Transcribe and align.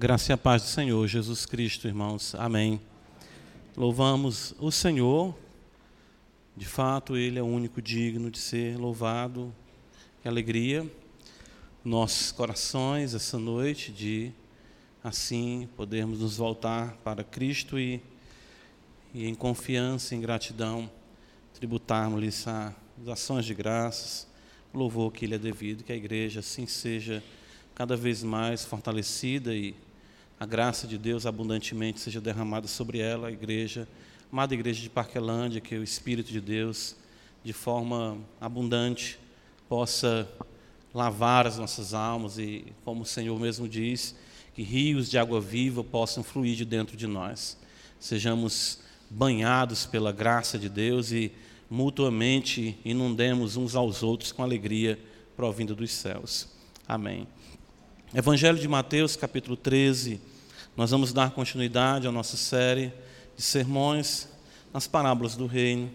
Graça 0.00 0.32
e 0.32 0.34
a 0.34 0.38
paz 0.38 0.62
do 0.62 0.68
Senhor 0.68 1.06
Jesus 1.06 1.44
Cristo, 1.44 1.86
irmãos. 1.86 2.34
Amém. 2.34 2.80
Louvamos 3.76 4.54
o 4.58 4.72
Senhor. 4.72 5.36
De 6.56 6.64
fato, 6.64 7.18
Ele 7.18 7.38
é 7.38 7.42
o 7.42 7.46
único 7.46 7.82
digno 7.82 8.30
de 8.30 8.38
ser 8.38 8.78
louvado. 8.78 9.54
Que 10.22 10.26
alegria. 10.26 10.90
Nossos 11.84 12.32
corações 12.32 13.12
essa 13.12 13.38
noite 13.38 13.92
de 13.92 14.32
assim 15.04 15.68
podermos 15.76 16.20
nos 16.20 16.38
voltar 16.38 16.96
para 17.04 17.22
Cristo 17.22 17.78
e, 17.78 18.02
e 19.12 19.28
em 19.28 19.34
confiança, 19.34 20.14
em 20.14 20.20
gratidão, 20.22 20.90
tributarmos-lhe 21.52 22.28
as 22.28 22.48
ações 23.06 23.44
de 23.44 23.52
graças, 23.52 24.26
louvor 24.72 25.12
que 25.12 25.26
Ele 25.26 25.34
é 25.34 25.38
devido, 25.38 25.84
que 25.84 25.92
a 25.92 25.96
igreja 25.96 26.40
assim 26.40 26.66
seja 26.66 27.22
cada 27.74 27.98
vez 27.98 28.22
mais 28.22 28.64
fortalecida 28.64 29.54
e 29.54 29.74
a 30.40 30.46
graça 30.46 30.86
de 30.86 30.96
Deus 30.96 31.26
abundantemente 31.26 32.00
seja 32.00 32.18
derramada 32.18 32.66
sobre 32.66 32.98
ela, 32.98 33.28
a 33.28 33.30
igreja, 33.30 33.86
amada 34.32 34.54
igreja 34.54 34.80
de 34.80 34.88
Parquelândia, 34.88 35.60
que 35.60 35.76
o 35.76 35.84
Espírito 35.84 36.32
de 36.32 36.40
Deus, 36.40 36.96
de 37.44 37.52
forma 37.52 38.16
abundante, 38.40 39.18
possa 39.68 40.26
lavar 40.94 41.46
as 41.46 41.58
nossas 41.58 41.92
almas 41.92 42.38
e, 42.38 42.64
como 42.86 43.02
o 43.02 43.04
Senhor 43.04 43.38
mesmo 43.38 43.68
diz, 43.68 44.16
que 44.54 44.62
rios 44.62 45.10
de 45.10 45.18
água 45.18 45.42
viva 45.42 45.84
possam 45.84 46.24
fluir 46.24 46.56
de 46.56 46.64
dentro 46.64 46.96
de 46.96 47.06
nós. 47.06 47.58
Sejamos 47.98 48.80
banhados 49.10 49.84
pela 49.84 50.10
graça 50.10 50.58
de 50.58 50.70
Deus 50.70 51.12
e 51.12 51.30
mutuamente 51.68 52.78
inundemos 52.82 53.58
uns 53.58 53.74
aos 53.74 54.02
outros 54.02 54.32
com 54.32 54.42
alegria 54.42 54.98
provinda 55.36 55.74
dos 55.74 55.92
céus. 55.92 56.48
Amém. 56.88 57.28
Evangelho 58.14 58.58
de 58.58 58.66
Mateus, 58.66 59.16
capítulo 59.16 59.54
13. 59.54 60.29
Nós 60.76 60.90
vamos 60.92 61.12
dar 61.12 61.32
continuidade 61.32 62.06
à 62.06 62.12
nossa 62.12 62.36
série 62.36 62.92
de 63.36 63.42
sermões 63.42 64.28
nas 64.72 64.86
parábolas 64.86 65.34
do 65.34 65.46
reino. 65.46 65.90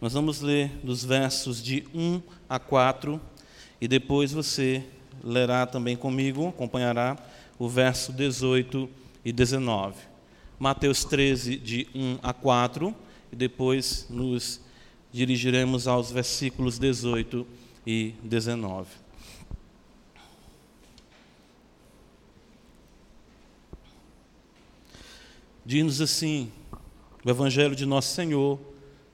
Nós 0.00 0.12
vamos 0.12 0.40
ler 0.40 0.68
dos 0.82 1.04
versos 1.04 1.62
de 1.62 1.86
1 1.94 2.20
a 2.48 2.58
4 2.58 3.20
e 3.80 3.86
depois 3.86 4.32
você 4.32 4.84
lerá 5.22 5.64
também 5.64 5.96
comigo, 5.96 6.48
acompanhará 6.48 7.16
o 7.58 7.68
verso 7.68 8.12
18 8.12 8.88
e 9.24 9.32
19. 9.32 9.94
Mateus 10.58 11.04
13, 11.04 11.56
de 11.56 11.86
1 11.94 12.18
a 12.22 12.32
4, 12.32 12.94
e 13.32 13.36
depois 13.36 14.06
nos 14.10 14.60
dirigiremos 15.12 15.86
aos 15.86 16.10
versículos 16.10 16.78
18 16.78 17.46
e 17.86 18.14
19. 18.22 19.05
Diz-nos 25.66 26.00
assim, 26.00 26.52
o 27.24 27.28
Evangelho 27.28 27.74
de 27.74 27.84
Nosso 27.84 28.14
Senhor 28.14 28.60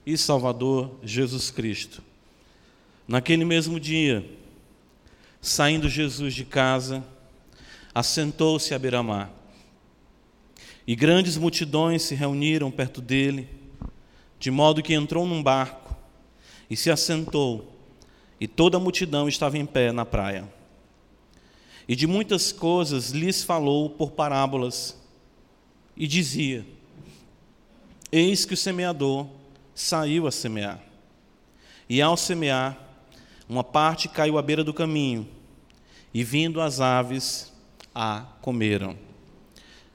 e 0.04 0.18
Salvador 0.18 0.98
Jesus 1.02 1.50
Cristo. 1.50 2.02
Naquele 3.08 3.42
mesmo 3.42 3.80
dia, 3.80 4.22
saindo 5.40 5.88
Jesus 5.88 6.34
de 6.34 6.44
casa, 6.44 7.02
assentou-se 7.94 8.74
à 8.74 8.78
beira-mar. 8.78 9.32
E 10.86 10.94
grandes 10.94 11.38
multidões 11.38 12.02
se 12.02 12.14
reuniram 12.14 12.70
perto 12.70 13.00
dele, 13.00 13.48
de 14.38 14.50
modo 14.50 14.82
que 14.82 14.92
entrou 14.92 15.26
num 15.26 15.42
barco 15.42 15.96
e 16.68 16.76
se 16.76 16.90
assentou, 16.90 17.74
e 18.38 18.46
toda 18.46 18.76
a 18.76 18.80
multidão 18.80 19.26
estava 19.26 19.56
em 19.56 19.64
pé 19.64 19.90
na 19.90 20.04
praia. 20.04 20.46
E 21.88 21.96
de 21.96 22.06
muitas 22.06 22.52
coisas 22.52 23.08
lhes 23.08 23.42
falou 23.42 23.88
por 23.88 24.10
parábolas 24.10 25.00
e 25.96 26.06
dizia: 26.06 26.66
Eis 28.10 28.44
que 28.44 28.54
o 28.54 28.56
semeador 28.56 29.26
saiu 29.74 30.26
a 30.26 30.30
semear. 30.30 30.80
E 31.88 32.00
ao 32.00 32.16
semear, 32.16 32.78
uma 33.48 33.64
parte 33.64 34.08
caiu 34.08 34.38
à 34.38 34.42
beira 34.42 34.64
do 34.64 34.72
caminho, 34.72 35.28
e 36.12 36.24
vindo 36.24 36.60
as 36.60 36.80
aves 36.80 37.52
a 37.94 38.26
comeram. 38.40 38.96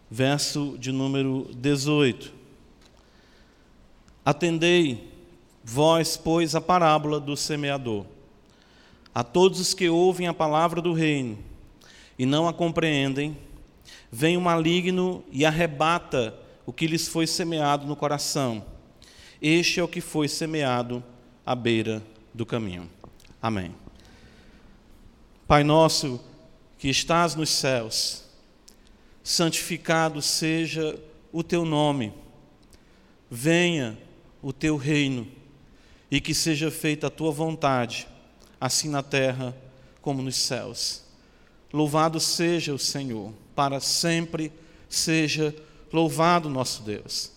Verso 0.10 0.78
de 0.80 0.92
número 0.92 1.50
18. 1.56 2.34
Atendei, 4.24 5.12
vós, 5.64 6.18
pois, 6.18 6.56
a 6.56 6.62
parábola 6.62 7.20
do 7.20 7.36
semeador. 7.36 8.06
A 9.14 9.24
todos 9.24 9.60
os 9.60 9.74
que 9.74 9.90
ouvem 9.90 10.28
a 10.28 10.34
palavra 10.34 10.82
do 10.82 10.94
reino 10.94 11.38
e 12.20 12.26
não 12.26 12.48
a 12.48 12.54
compreendem, 12.54 13.38
vem 14.12 14.38
o 14.38 14.42
maligno 14.42 15.24
e 15.32 15.46
arrebata 15.46 16.38
o 16.66 16.74
que 16.74 16.88
lhes 16.88 17.08
foi 17.08 17.26
semeado 17.28 17.86
no 17.86 17.96
coração. 17.96 18.66
Este 19.42 19.80
é 19.80 19.84
o 19.84 19.88
que 19.88 20.02
foi 20.02 20.28
semeado 20.28 21.04
à 21.46 21.56
beira 21.56 22.04
do 22.34 22.46
caminho. 22.46 22.90
Amém. 23.42 23.74
Pai 25.48 25.64
nosso 25.64 26.20
que 26.78 26.90
estás 26.90 27.36
nos 27.36 27.50
céus, 27.50 28.24
santificado 29.24 30.22
seja 30.22 31.00
o 31.32 31.42
teu 31.42 31.64
nome, 31.64 32.14
venha 33.30 33.98
o 34.42 34.52
teu 34.52 34.76
reino 34.76 35.28
e 36.10 36.20
que 36.20 36.34
seja 36.34 36.70
feita 36.70 37.08
a 37.08 37.10
tua 37.10 37.32
vontade, 37.32 38.08
assim 38.60 38.90
na 38.90 39.02
terra 39.02 39.56
como 40.02 40.22
nos 40.22 40.36
céus. 40.36 41.07
Louvado 41.72 42.20
seja 42.20 42.74
o 42.74 42.80
Senhor 42.80 43.34
para 43.56 43.80
sempre 43.80 44.52
seja 44.88 45.54
louvado 45.92 46.50
nosso 46.50 46.84
Deus. 46.84 47.32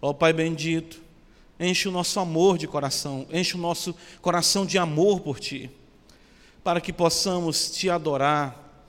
Ó 0.00 0.12
Pai 0.12 0.32
bendito, 0.32 1.00
enche 1.58 1.88
o 1.88 1.92
nosso 1.92 2.20
amor 2.20 2.58
de 2.58 2.66
coração, 2.66 3.26
enche 3.32 3.56
o 3.56 3.60
nosso 3.60 3.94
coração 4.20 4.64
de 4.64 4.78
amor 4.78 5.20
por 5.20 5.40
Ti, 5.40 5.70
para 6.62 6.80
que 6.80 6.92
possamos 6.92 7.70
Te 7.70 7.90
adorar, 7.90 8.84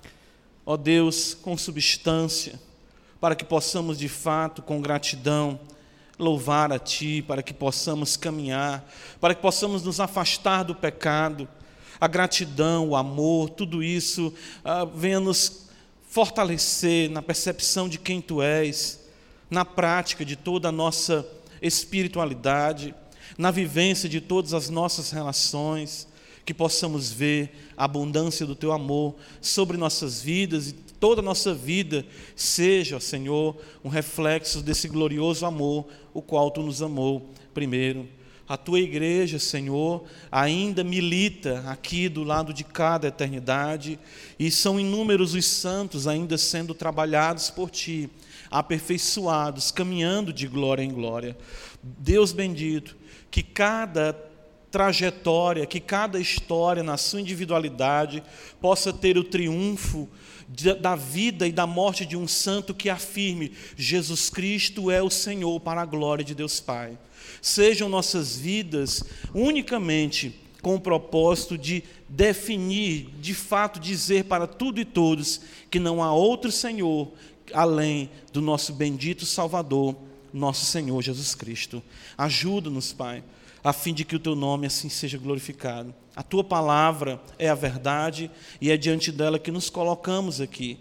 ó 0.65 0.77
Deus, 0.77 1.33
com 1.33 1.57
substância, 1.57 2.59
para 3.19 3.35
que 3.35 3.45
possamos 3.45 3.97
de 3.97 4.07
fato, 4.07 4.61
com 4.61 4.81
gratidão, 4.81 5.59
louvar 6.19 6.71
a 6.71 6.79
Ti, 6.79 7.23
para 7.27 7.41
que 7.41 7.53
possamos 7.53 8.15
caminhar, 8.15 8.87
para 9.19 9.33
que 9.33 9.41
possamos 9.41 9.83
nos 9.83 9.99
afastar 9.99 10.63
do 10.63 10.75
pecado, 10.75 11.47
a 11.99 12.07
gratidão, 12.07 12.89
o 12.89 12.95
amor, 12.95 13.49
tudo 13.49 13.83
isso 13.83 14.33
ah, 14.63 14.85
venha 14.85 15.19
nos 15.19 15.67
fortalecer 16.09 17.09
na 17.09 17.21
percepção 17.21 17.89
de 17.89 17.97
quem 17.97 18.21
tu 18.21 18.41
és, 18.41 18.99
na 19.49 19.63
prática 19.63 20.25
de 20.25 20.35
toda 20.35 20.69
a 20.69 20.71
nossa 20.71 21.27
espiritualidade, 21.61 22.93
na 23.37 23.51
vivência 23.51 24.07
de 24.07 24.21
todas 24.21 24.53
as 24.53 24.69
nossas 24.69 25.11
relações, 25.11 26.07
que 26.45 26.53
possamos 26.53 27.11
ver 27.11 27.51
a 27.75 27.83
abundância 27.83 28.45
do 28.45 28.55
teu 28.55 28.71
amor 28.71 29.15
sobre 29.41 29.75
nossas 29.75 30.21
vidas 30.21 30.69
e 30.69 30.73
toda 30.73 31.19
a 31.21 31.23
nossa 31.23 31.53
vida 31.53 32.05
seja, 32.37 33.01
Senhor, 33.01 33.57
um 33.83 33.89
reflexo 33.89 34.61
desse 34.61 34.87
glorioso 34.87 35.45
amor, 35.45 35.85
o 36.13 36.21
qual 36.21 36.49
tu 36.49 36.61
nos 36.61 36.81
amou 36.81 37.29
primeiro. 37.53 38.07
A 38.47 38.55
tua 38.55 38.79
igreja, 38.79 39.39
Senhor, 39.39 40.05
ainda 40.31 40.81
milita 40.81 41.65
aqui 41.67 42.07
do 42.07 42.23
lado 42.23 42.53
de 42.53 42.63
cada 42.63 43.07
eternidade, 43.07 43.99
e 44.39 44.49
são 44.49 44.79
inúmeros 44.79 45.33
os 45.33 45.45
santos 45.45 46.07
ainda 46.07 46.37
sendo 46.37 46.73
trabalhados 46.73 47.49
por 47.49 47.69
ti, 47.69 48.09
aperfeiçoados, 48.49 49.69
caminhando 49.69 50.31
de 50.31 50.47
glória 50.47 50.81
em 50.81 50.93
glória. 50.93 51.37
Deus 51.83 52.31
bendito, 52.31 52.95
que 53.29 53.43
cada 53.43 54.13
trajetória, 54.71 55.65
que 55.65 55.81
cada 55.81 56.17
história 56.17 56.81
na 56.83 56.95
sua 56.95 57.19
individualidade 57.19 58.23
possa 58.61 58.93
ter 58.93 59.17
o 59.17 59.25
triunfo 59.25 60.07
da 60.79 60.95
vida 60.95 61.45
e 61.45 61.51
da 61.51 61.67
morte 61.67 62.05
de 62.05 62.15
um 62.15 62.25
santo 62.25 62.73
que 62.73 62.89
afirme: 62.89 63.51
Jesus 63.75 64.29
Cristo 64.29 64.89
é 64.89 65.03
o 65.03 65.09
Senhor 65.09 65.59
para 65.59 65.81
a 65.81 65.85
glória 65.85 66.23
de 66.23 66.33
Deus 66.33 66.61
Pai 66.61 66.97
sejam 67.41 67.89
nossas 67.89 68.37
vidas 68.37 69.03
unicamente 69.33 70.35
com 70.61 70.75
o 70.75 70.79
propósito 70.79 71.57
de 71.57 71.83
definir, 72.09 73.09
de 73.21 73.33
fato, 73.33 73.79
dizer 73.79 74.25
para 74.25 74.47
tudo 74.47 74.79
e 74.79 74.85
todos 74.85 75.41
que 75.69 75.79
não 75.79 76.03
há 76.03 76.11
outro 76.11 76.51
Senhor 76.51 77.11
além 77.53 78.09
do 78.33 78.41
nosso 78.41 78.73
bendito 78.73 79.25
Salvador, 79.25 79.95
nosso 80.33 80.65
Senhor 80.65 81.01
Jesus 81.01 81.33
Cristo. 81.33 81.81
Ajuda-nos, 82.17 82.91
Pai, 82.91 83.23
a 83.63 83.71
fim 83.71 83.93
de 83.93 84.03
que 84.03 84.15
o 84.15 84.19
teu 84.19 84.35
nome 84.35 84.67
assim 84.67 84.89
seja 84.89 85.17
glorificado. 85.17 85.93
A 86.15 86.23
tua 86.23 86.43
palavra 86.43 87.21
é 87.37 87.47
a 87.47 87.55
verdade 87.55 88.29
e 88.59 88.71
é 88.71 88.77
diante 88.77 89.11
dela 89.11 89.39
que 89.39 89.51
nos 89.51 89.69
colocamos 89.69 90.41
aqui 90.41 90.77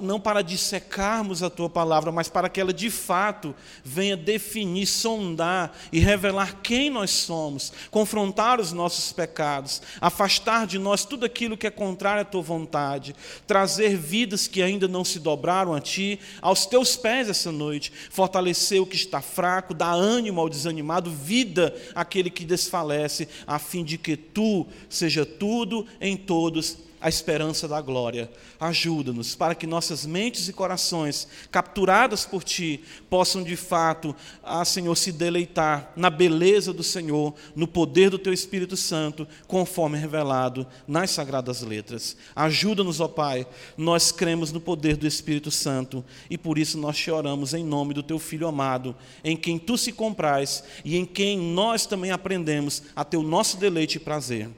não 0.00 0.18
para 0.18 0.42
dissecarmos 0.42 1.42
a 1.42 1.50
tua 1.50 1.68
palavra, 1.68 2.10
mas 2.10 2.28
para 2.28 2.48
que 2.48 2.60
ela 2.60 2.72
de 2.72 2.90
fato 2.90 3.54
venha 3.84 4.16
definir, 4.16 4.86
sondar 4.86 5.76
e 5.92 5.98
revelar 5.98 6.60
quem 6.62 6.88
nós 6.88 7.10
somos, 7.10 7.72
confrontar 7.90 8.60
os 8.60 8.72
nossos 8.72 9.12
pecados, 9.12 9.82
afastar 10.00 10.66
de 10.66 10.78
nós 10.78 11.04
tudo 11.04 11.26
aquilo 11.26 11.56
que 11.56 11.66
é 11.66 11.70
contrário 11.70 12.22
à 12.22 12.24
tua 12.24 12.42
vontade, 12.42 13.14
trazer 13.46 13.96
vidas 13.96 14.46
que 14.46 14.62
ainda 14.62 14.88
não 14.88 15.04
se 15.04 15.18
dobraram 15.18 15.74
a 15.74 15.80
ti, 15.80 16.18
aos 16.40 16.64
teus 16.64 16.96
pés 16.96 17.28
essa 17.28 17.52
noite, 17.52 17.92
fortalecer 18.10 18.80
o 18.80 18.86
que 18.86 18.96
está 18.96 19.20
fraco, 19.20 19.74
dar 19.74 19.92
ânimo 19.92 20.40
ao 20.40 20.48
desanimado, 20.48 21.10
vida 21.10 21.74
àquele 21.94 22.30
que 22.30 22.44
desfalece, 22.44 23.28
a 23.46 23.58
fim 23.58 23.84
de 23.84 23.98
que 23.98 24.16
tu 24.16 24.66
seja 24.88 25.26
tudo 25.26 25.86
em 26.00 26.16
todos 26.16 26.78
a 27.00 27.08
esperança 27.08 27.68
da 27.68 27.80
glória. 27.80 28.30
Ajuda-nos 28.58 29.34
para 29.34 29.54
que 29.54 29.66
nossas 29.66 30.06
mentes 30.06 30.48
e 30.48 30.52
corações, 30.52 31.28
capturadas 31.50 32.24
por 32.24 32.42
Ti, 32.42 32.82
possam 33.10 33.42
de 33.42 33.56
fato, 33.56 34.14
ah, 34.42 34.64
Senhor, 34.64 34.94
se 34.96 35.12
deleitar 35.12 35.92
na 35.96 36.10
beleza 36.10 36.72
do 36.72 36.82
Senhor, 36.82 37.34
no 37.54 37.66
poder 37.66 38.10
do 38.10 38.18
Teu 38.18 38.32
Espírito 38.32 38.76
Santo, 38.76 39.26
conforme 39.46 39.98
revelado 39.98 40.66
nas 40.86 41.10
Sagradas 41.10 41.62
Letras. 41.62 42.16
Ajuda-nos, 42.34 43.00
ó 43.00 43.08
Pai, 43.08 43.46
nós 43.76 44.12
cremos 44.12 44.52
no 44.52 44.60
poder 44.60 44.96
do 44.96 45.06
Espírito 45.06 45.50
Santo 45.50 46.04
e 46.28 46.38
por 46.38 46.58
isso 46.58 46.78
nós 46.78 46.96
te 46.96 47.10
oramos 47.10 47.54
em 47.54 47.64
nome 47.64 47.94
do 47.94 48.02
Teu 48.02 48.18
Filho 48.18 48.46
amado, 48.46 48.94
em 49.22 49.36
quem 49.36 49.58
Tu 49.58 49.76
se 49.78 49.92
comprais 49.92 50.64
e 50.84 50.96
em 50.96 51.04
quem 51.04 51.38
nós 51.38 51.86
também 51.86 52.10
aprendemos 52.10 52.82
a 52.94 53.04
ter 53.04 53.16
o 53.16 53.22
nosso 53.22 53.56
deleite 53.56 53.96
e 53.96 54.00
prazer. 54.00 54.50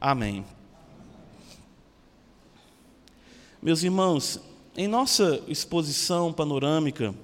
Amém. 0.00 0.44
Meus 3.64 3.84
irmãos, 3.84 4.40
em 4.76 4.88
nossa 4.88 5.40
exposição 5.46 6.32
panorâmica 6.32 7.14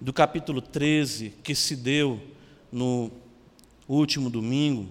do 0.00 0.12
capítulo 0.12 0.60
13, 0.60 1.32
que 1.44 1.54
se 1.54 1.76
deu 1.76 2.20
no 2.72 3.08
último 3.88 4.28
domingo, 4.28 4.88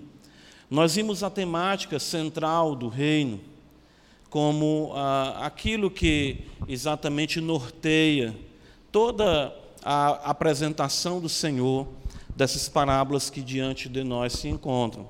nós 0.69 0.95
vimos 0.95 1.21
a 1.21 1.29
temática 1.29 1.99
central 1.99 2.77
do 2.77 2.87
reino 2.87 3.41
como 4.29 4.93
ah, 4.95 5.45
aquilo 5.45 5.91
que 5.91 6.45
exatamente 6.65 7.41
norteia 7.41 8.33
toda 8.89 9.53
a 9.83 10.29
apresentação 10.29 11.19
do 11.19 11.27
Senhor 11.27 11.89
dessas 12.37 12.69
parábolas 12.69 13.29
que 13.29 13.41
diante 13.41 13.89
de 13.89 14.01
nós 14.01 14.31
se 14.31 14.47
encontram. 14.47 15.09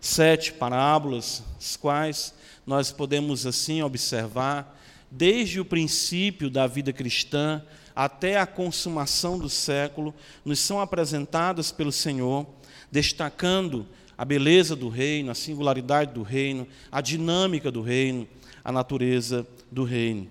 Sete 0.00 0.54
parábolas, 0.54 1.42
as 1.58 1.76
quais 1.76 2.32
nós 2.66 2.90
podemos 2.90 3.44
assim 3.44 3.82
observar 3.82 4.74
desde 5.10 5.60
o 5.60 5.64
princípio 5.64 6.50
da 6.50 6.66
vida 6.66 6.92
cristã 6.92 7.62
até 7.94 8.38
a 8.38 8.46
consumação 8.46 9.38
do 9.38 9.48
século, 9.48 10.14
nos 10.44 10.58
são 10.58 10.80
apresentadas 10.80 11.72
pelo 11.72 11.90
Senhor, 11.90 12.46
destacando 12.90 13.86
a 14.18 14.24
beleza 14.24 14.76
do 14.76 14.88
reino, 14.88 15.30
a 15.30 15.34
singularidade 15.34 16.12
do 16.12 16.22
reino, 16.22 16.66
a 16.92 17.00
dinâmica 17.00 17.70
do 17.70 17.80
reino, 17.80 18.28
a 18.64 18.70
natureza 18.70 19.46
do 19.70 19.84
reino. 19.84 20.28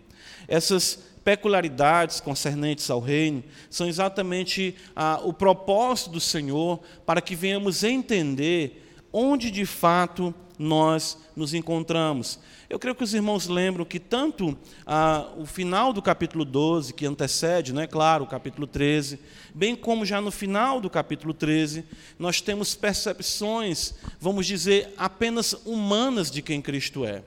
Essas 0.48 1.04
peculiaridades 1.24 2.20
concernentes 2.20 2.90
ao 2.92 3.00
reino 3.00 3.44
são 3.70 3.88
exatamente 3.88 4.76
ah, 4.96 5.20
o 5.24 5.34
propósito 5.34 6.12
do 6.12 6.20
Senhor 6.20 6.80
para 7.04 7.20
que 7.20 7.36
venhamos 7.36 7.84
entender 7.84 8.84
onde 9.12 9.50
de 9.50 9.66
fato 9.66 10.36
nós 10.58 11.18
nos 11.36 11.54
encontramos. 11.54 12.40
Eu 12.70 12.80
creio 12.80 12.96
que 12.96 13.04
os 13.04 13.14
irmãos 13.14 13.48
lembram 13.48 13.86
que 13.86 14.00
tanto 14.00 14.58
ah, 14.86 15.28
o 15.38 15.46
final 15.46 15.94
do 15.94 16.02
capítulo 16.02 16.44
12, 16.44 16.94
que 16.94 17.06
antecede, 17.06 17.74
não 17.74 17.82
é 17.82 17.88
claro, 17.88 18.24
o 18.24 18.28
capítulo 18.28 18.66
13, 18.66 19.20
bem 19.54 19.76
como 19.76 20.06
já 20.06 20.20
no 20.20 20.32
final 20.32 20.82
do 20.82 20.90
capítulo 20.90 21.34
13, 21.34 21.84
nós 22.18 22.42
temos 22.42 22.74
percepções, 22.74 23.94
vamos 24.20 24.48
dizer, 24.48 24.94
apenas 24.98 25.54
humanas 25.66 26.32
de 26.32 26.42
quem 26.42 26.62
Cristo 26.62 27.06
é. 27.06 27.24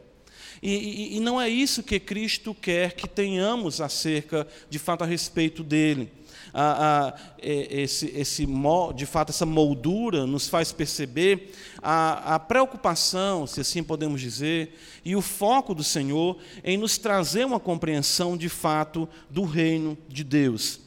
E, 0.60 0.74
e, 0.74 1.16
e 1.16 1.20
não 1.20 1.40
é 1.40 1.48
isso 1.48 1.82
que 1.82 2.00
Cristo 2.00 2.52
quer 2.52 2.94
que 2.94 3.08
tenhamos 3.08 3.80
acerca, 3.80 4.46
de 4.68 4.78
fato, 4.78 5.04
a 5.04 5.06
respeito 5.06 5.62
dele 5.62 6.17
a, 6.52 7.08
a, 7.08 7.14
esse, 7.40 8.06
esse, 8.14 8.46
de 8.94 9.06
fato, 9.06 9.30
essa 9.30 9.46
moldura 9.46 10.26
nos 10.26 10.48
faz 10.48 10.72
perceber 10.72 11.52
a, 11.82 12.34
a 12.34 12.38
preocupação, 12.38 13.46
se 13.46 13.60
assim 13.60 13.82
podemos 13.82 14.20
dizer, 14.20 14.78
e 15.04 15.14
o 15.14 15.22
foco 15.22 15.74
do 15.74 15.84
Senhor 15.84 16.38
em 16.64 16.76
nos 16.76 16.98
trazer 16.98 17.44
uma 17.44 17.60
compreensão 17.60 18.36
de 18.36 18.48
fato 18.48 19.08
do 19.30 19.44
reino 19.44 19.96
de 20.08 20.24
Deus. 20.24 20.80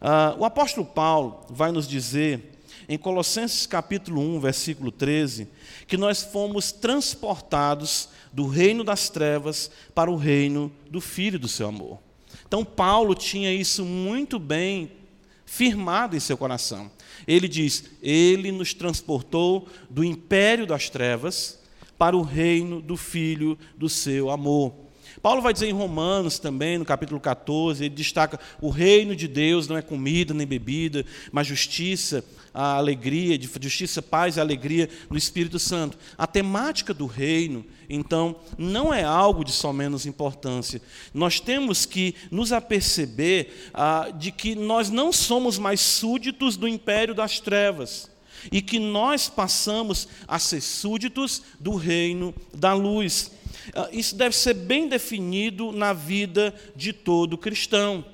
Ah, 0.00 0.34
o 0.38 0.44
apóstolo 0.44 0.86
Paulo 0.86 1.44
vai 1.50 1.72
nos 1.72 1.88
dizer, 1.88 2.58
em 2.88 2.96
Colossenses 2.96 3.66
capítulo 3.66 4.20
1, 4.20 4.40
versículo 4.40 4.90
13, 4.90 5.48
que 5.86 5.96
nós 5.96 6.22
fomos 6.22 6.72
transportados 6.72 8.08
do 8.32 8.46
reino 8.46 8.84
das 8.84 9.08
trevas 9.08 9.70
para 9.94 10.10
o 10.10 10.16
reino 10.16 10.72
do 10.90 11.00
Filho 11.00 11.38
do 11.38 11.48
seu 11.48 11.68
amor. 11.68 12.07
Então, 12.48 12.64
Paulo 12.64 13.14
tinha 13.14 13.52
isso 13.52 13.84
muito 13.84 14.38
bem 14.38 14.90
firmado 15.44 16.16
em 16.16 16.20
seu 16.20 16.36
coração. 16.36 16.90
Ele 17.26 17.46
diz: 17.46 17.84
Ele 18.02 18.50
nos 18.50 18.72
transportou 18.72 19.68
do 19.90 20.02
império 20.02 20.66
das 20.66 20.88
trevas 20.88 21.58
para 21.98 22.16
o 22.16 22.22
reino 22.22 22.80
do 22.80 22.96
Filho 22.96 23.58
do 23.76 23.88
seu 23.88 24.30
amor. 24.30 24.72
Paulo 25.20 25.42
vai 25.42 25.52
dizer 25.52 25.66
em 25.66 25.72
Romanos 25.72 26.38
também, 26.38 26.78
no 26.78 26.84
capítulo 26.84 27.20
14, 27.20 27.84
ele 27.84 27.94
destaca: 27.94 28.40
o 28.62 28.70
reino 28.70 29.14
de 29.14 29.28
Deus 29.28 29.68
não 29.68 29.76
é 29.76 29.82
comida 29.82 30.32
nem 30.32 30.46
bebida, 30.46 31.04
mas 31.30 31.46
justiça, 31.46 32.24
a 32.58 32.74
alegria, 32.74 33.38
de 33.38 33.48
justiça, 33.62 34.02
paz 34.02 34.36
e 34.36 34.40
alegria 34.40 34.90
no 35.08 35.16
Espírito 35.16 35.60
Santo. 35.60 35.96
A 36.18 36.26
temática 36.26 36.92
do 36.92 37.06
reino, 37.06 37.64
então, 37.88 38.34
não 38.58 38.92
é 38.92 39.04
algo 39.04 39.44
de 39.44 39.52
só 39.52 39.72
menos 39.72 40.06
importância. 40.06 40.82
Nós 41.14 41.38
temos 41.38 41.86
que 41.86 42.16
nos 42.32 42.50
aperceber 42.52 43.70
ah, 43.72 44.10
de 44.12 44.32
que 44.32 44.56
nós 44.56 44.90
não 44.90 45.12
somos 45.12 45.56
mais 45.56 45.80
súditos 45.80 46.56
do 46.56 46.66
império 46.66 47.14
das 47.14 47.38
trevas 47.38 48.10
e 48.50 48.60
que 48.60 48.80
nós 48.80 49.28
passamos 49.28 50.08
a 50.26 50.40
ser 50.40 50.60
súditos 50.60 51.44
do 51.60 51.76
reino 51.76 52.34
da 52.52 52.74
luz. 52.74 53.30
Ah, 53.72 53.88
isso 53.92 54.16
deve 54.16 54.34
ser 54.34 54.54
bem 54.54 54.88
definido 54.88 55.70
na 55.70 55.92
vida 55.92 56.52
de 56.74 56.92
todo 56.92 57.38
cristão. 57.38 58.04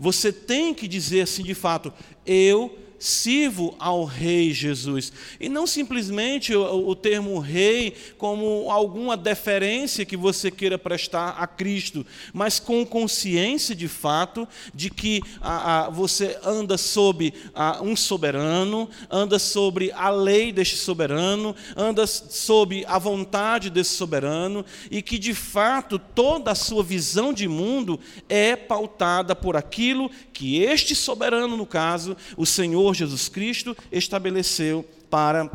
Você 0.00 0.32
tem 0.32 0.74
que 0.74 0.88
dizer 0.88 1.20
assim 1.20 1.44
de 1.44 1.54
fato: 1.54 1.92
eu 2.26 2.81
sirvo 3.02 3.74
ao 3.80 4.04
Rei 4.04 4.52
Jesus. 4.52 5.12
E 5.40 5.48
não 5.48 5.66
simplesmente 5.66 6.54
o, 6.54 6.88
o, 6.88 6.94
termo 6.94 7.40
rei 7.40 7.96
como 8.16 8.70
alguma 8.70 9.16
deferência 9.16 10.04
que 10.04 10.16
você 10.16 10.52
queira 10.52 10.78
prestar 10.78 11.30
a 11.30 11.44
Cristo, 11.48 12.06
mas 12.32 12.60
com 12.60 12.86
consciência 12.86 13.74
de 13.74 13.88
fato 13.88 14.46
de 14.72 14.88
que 14.88 15.20
a, 15.40 15.86
a, 15.86 15.90
você 15.90 16.38
anda 16.44 16.78
sob 16.78 17.34
a, 17.52 17.82
um 17.82 17.96
soberano, 17.96 18.88
anda 19.10 19.36
sobre 19.36 19.90
a 19.90 20.08
lei 20.08 20.52
deste 20.52 20.76
soberano, 20.76 21.56
anda 21.76 22.06
sob 22.06 22.84
a 22.86 22.98
vontade 23.00 23.68
desse 23.68 23.96
soberano 23.96 24.64
e 24.92 25.02
que 25.02 25.18
de 25.18 25.34
fato 25.34 25.98
toda 25.98 26.52
a 26.52 26.54
sua 26.54 26.84
visão 26.84 27.32
de 27.32 27.48
mundo 27.48 27.98
é 28.28 28.54
pautada 28.54 29.34
por 29.34 29.56
aquilo 29.56 30.08
que 30.32 30.62
este 30.62 30.94
soberano, 30.94 31.56
no 31.56 31.66
caso, 31.66 32.16
o 32.36 32.46
Senhor 32.46 32.91
Jesus 32.94 33.28
Cristo, 33.28 33.76
estabeleceu 33.90 34.84
para 35.10 35.50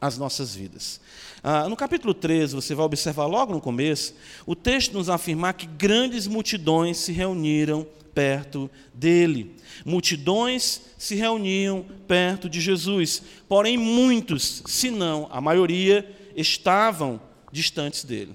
as 0.00 0.16
nossas 0.16 0.54
vidas. 0.54 1.00
Ah, 1.42 1.68
no 1.68 1.76
capítulo 1.76 2.12
13, 2.12 2.54
você 2.54 2.74
vai 2.74 2.84
observar 2.84 3.26
logo 3.26 3.52
no 3.52 3.60
começo, 3.60 4.14
o 4.46 4.54
texto 4.54 4.92
nos 4.92 5.08
afirma 5.08 5.52
que 5.52 5.66
grandes 5.66 6.26
multidões 6.26 6.98
se 6.98 7.12
reuniram 7.12 7.86
perto 8.14 8.70
dele. 8.92 9.56
Multidões 9.84 10.82
se 10.98 11.14
reuniam 11.14 11.86
perto 12.06 12.48
de 12.48 12.60
Jesus, 12.60 13.22
porém 13.48 13.78
muitos, 13.78 14.62
se 14.66 14.90
não 14.90 15.28
a 15.30 15.40
maioria, 15.40 16.06
estavam 16.36 17.20
distantes 17.50 18.04
dele. 18.04 18.34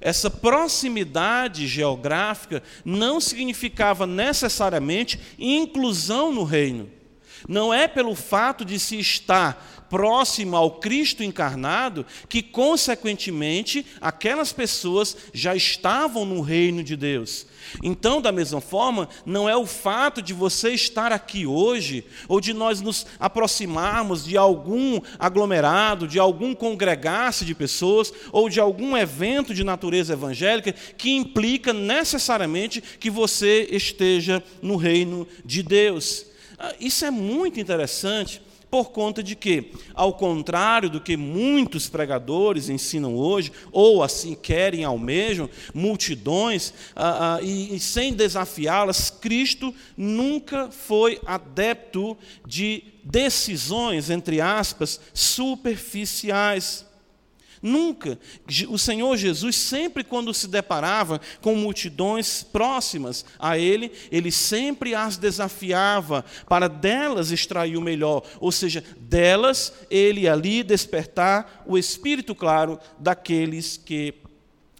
Essa 0.00 0.28
proximidade 0.28 1.68
geográfica 1.68 2.60
não 2.84 3.20
significava 3.20 4.04
necessariamente 4.04 5.20
inclusão 5.38 6.32
no 6.32 6.42
reino. 6.42 6.90
Não 7.48 7.72
é 7.72 7.86
pelo 7.88 8.14
fato 8.14 8.64
de 8.64 8.78
se 8.78 8.98
estar 8.98 9.82
próximo 9.92 10.56
ao 10.56 10.70
Cristo 10.70 11.22
encarnado, 11.22 12.06
que, 12.26 12.42
consequentemente, 12.42 13.84
aquelas 14.00 14.50
pessoas 14.50 15.14
já 15.34 15.54
estavam 15.54 16.24
no 16.24 16.40
reino 16.40 16.82
de 16.82 16.96
Deus. 16.96 17.46
Então, 17.82 18.18
da 18.18 18.32
mesma 18.32 18.58
forma, 18.58 19.06
não 19.26 19.46
é 19.46 19.54
o 19.54 19.66
fato 19.66 20.22
de 20.22 20.32
você 20.32 20.70
estar 20.70 21.12
aqui 21.12 21.44
hoje, 21.46 22.06
ou 22.26 22.40
de 22.40 22.54
nós 22.54 22.80
nos 22.80 23.06
aproximarmos 23.20 24.24
de 24.24 24.34
algum 24.34 24.98
aglomerado, 25.18 26.08
de 26.08 26.18
algum 26.18 26.54
congregar-se 26.54 27.44
de 27.44 27.54
pessoas, 27.54 28.14
ou 28.32 28.48
de 28.48 28.60
algum 28.60 28.96
evento 28.96 29.52
de 29.52 29.62
natureza 29.62 30.14
evangélica, 30.14 30.72
que 30.72 31.10
implica 31.10 31.74
necessariamente 31.74 32.80
que 32.80 33.10
você 33.10 33.68
esteja 33.70 34.42
no 34.62 34.76
reino 34.76 35.28
de 35.44 35.62
Deus. 35.62 36.31
Ah, 36.64 36.72
isso 36.78 37.04
é 37.04 37.10
muito 37.10 37.58
interessante 37.58 38.40
por 38.70 38.90
conta 38.90 39.20
de 39.20 39.34
que, 39.34 39.72
ao 39.92 40.14
contrário 40.14 40.88
do 40.88 41.00
que 41.00 41.16
muitos 41.16 41.88
pregadores 41.88 42.68
ensinam 42.68 43.16
hoje, 43.16 43.50
ou 43.72 44.00
assim 44.00 44.36
querem, 44.36 44.84
almejam, 44.84 45.50
multidões, 45.74 46.72
ah, 46.94 47.34
ah, 47.34 47.42
e, 47.42 47.74
e 47.74 47.80
sem 47.80 48.14
desafiá-las, 48.14 49.10
Cristo 49.10 49.74
nunca 49.96 50.70
foi 50.70 51.20
adepto 51.26 52.16
de 52.46 52.84
decisões, 53.02 54.08
entre 54.08 54.40
aspas, 54.40 55.00
superficiais. 55.12 56.86
Nunca. 57.62 58.18
O 58.68 58.76
Senhor 58.76 59.16
Jesus, 59.16 59.54
sempre 59.54 60.02
quando 60.02 60.34
se 60.34 60.48
deparava 60.48 61.20
com 61.40 61.54
multidões 61.54 62.42
próximas 62.42 63.24
a 63.38 63.56
Ele, 63.56 63.92
Ele 64.10 64.32
sempre 64.32 64.96
as 64.96 65.16
desafiava 65.16 66.24
para 66.48 66.68
delas 66.68 67.30
extrair 67.30 67.76
o 67.76 67.80
melhor, 67.80 68.24
ou 68.40 68.50
seja, 68.50 68.82
delas 68.98 69.72
Ele 69.88 70.28
ali 70.28 70.64
despertar 70.64 71.62
o 71.64 71.78
espírito 71.78 72.34
claro 72.34 72.80
daqueles 72.98 73.76
que 73.76 74.14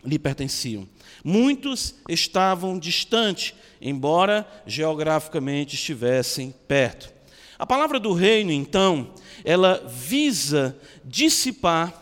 lhe 0.05 0.19
pertenciam. 0.19 0.89
Muitos 1.23 1.95
estavam 2.09 2.77
distantes, 2.77 3.55
embora 3.81 4.45
geograficamente 4.67 5.77
estivessem 5.77 6.53
perto. 6.67 7.13
A 7.57 7.65
palavra 7.65 8.01
do 8.01 8.13
reino, 8.13 8.51
então, 8.51 9.13
ela 9.45 9.87
visa 9.87 10.77
dissipar 11.05 12.02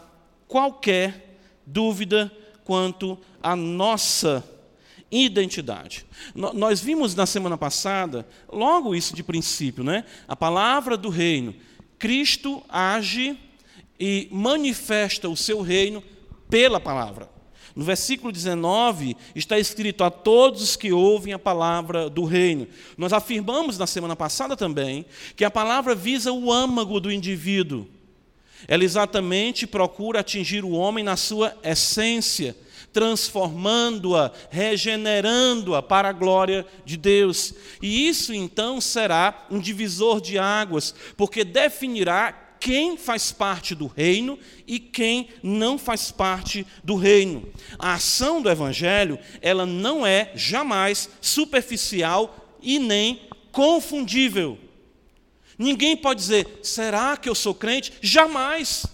qualquer 0.50 1.38
dúvida 1.64 2.30
quanto 2.64 3.16
à 3.40 3.54
nossa 3.54 4.44
identidade. 5.08 6.04
Nós 6.34 6.80
vimos 6.80 7.14
na 7.14 7.24
semana 7.24 7.56
passada, 7.56 8.26
logo 8.52 8.92
isso 8.92 9.14
de 9.14 9.22
princípio, 9.22 9.84
né? 9.84 10.04
A 10.26 10.34
palavra 10.34 10.96
do 10.96 11.08
reino. 11.08 11.54
Cristo 12.00 12.62
age 12.68 13.38
e 13.98 14.26
manifesta 14.32 15.28
o 15.28 15.36
seu 15.36 15.60
reino 15.60 16.02
pela 16.48 16.80
palavra. 16.80 17.30
No 17.76 17.84
versículo 17.84 18.32
19 18.32 19.16
está 19.36 19.56
escrito: 19.56 20.02
A 20.02 20.10
todos 20.10 20.62
os 20.62 20.74
que 20.74 20.92
ouvem 20.92 21.32
a 21.32 21.38
palavra 21.38 22.10
do 22.10 22.24
reino. 22.24 22.66
Nós 22.98 23.12
afirmamos 23.12 23.78
na 23.78 23.86
semana 23.86 24.16
passada 24.16 24.56
também 24.56 25.06
que 25.36 25.44
a 25.44 25.50
palavra 25.50 25.94
visa 25.94 26.32
o 26.32 26.50
âmago 26.50 26.98
do 26.98 27.12
indivíduo. 27.12 27.86
Ela 28.68 28.84
exatamente 28.84 29.66
procura 29.66 30.20
atingir 30.20 30.64
o 30.64 30.70
homem 30.70 31.04
na 31.04 31.16
sua 31.16 31.56
essência, 31.62 32.56
transformando-a, 32.92 34.32
regenerando-a 34.50 35.82
para 35.82 36.08
a 36.08 36.12
glória 36.12 36.66
de 36.84 36.96
Deus. 36.96 37.54
E 37.80 38.08
isso 38.08 38.32
então 38.34 38.80
será 38.80 39.46
um 39.50 39.58
divisor 39.58 40.20
de 40.20 40.38
águas, 40.38 40.94
porque 41.16 41.44
definirá 41.44 42.48
quem 42.60 42.96
faz 42.98 43.32
parte 43.32 43.74
do 43.74 43.86
reino 43.86 44.38
e 44.66 44.78
quem 44.78 45.28
não 45.42 45.78
faz 45.78 46.10
parte 46.10 46.66
do 46.84 46.94
reino. 46.94 47.48
A 47.78 47.94
ação 47.94 48.42
do 48.42 48.50
evangelho, 48.50 49.18
ela 49.40 49.64
não 49.64 50.06
é 50.06 50.30
jamais 50.34 51.08
superficial 51.22 52.58
e 52.62 52.78
nem 52.78 53.22
confundível. 53.50 54.58
Ninguém 55.60 55.94
pode 55.94 56.20
dizer, 56.20 56.60
será 56.62 57.18
que 57.18 57.28
eu 57.28 57.34
sou 57.34 57.54
crente? 57.54 57.92
Jamais. 58.00 58.86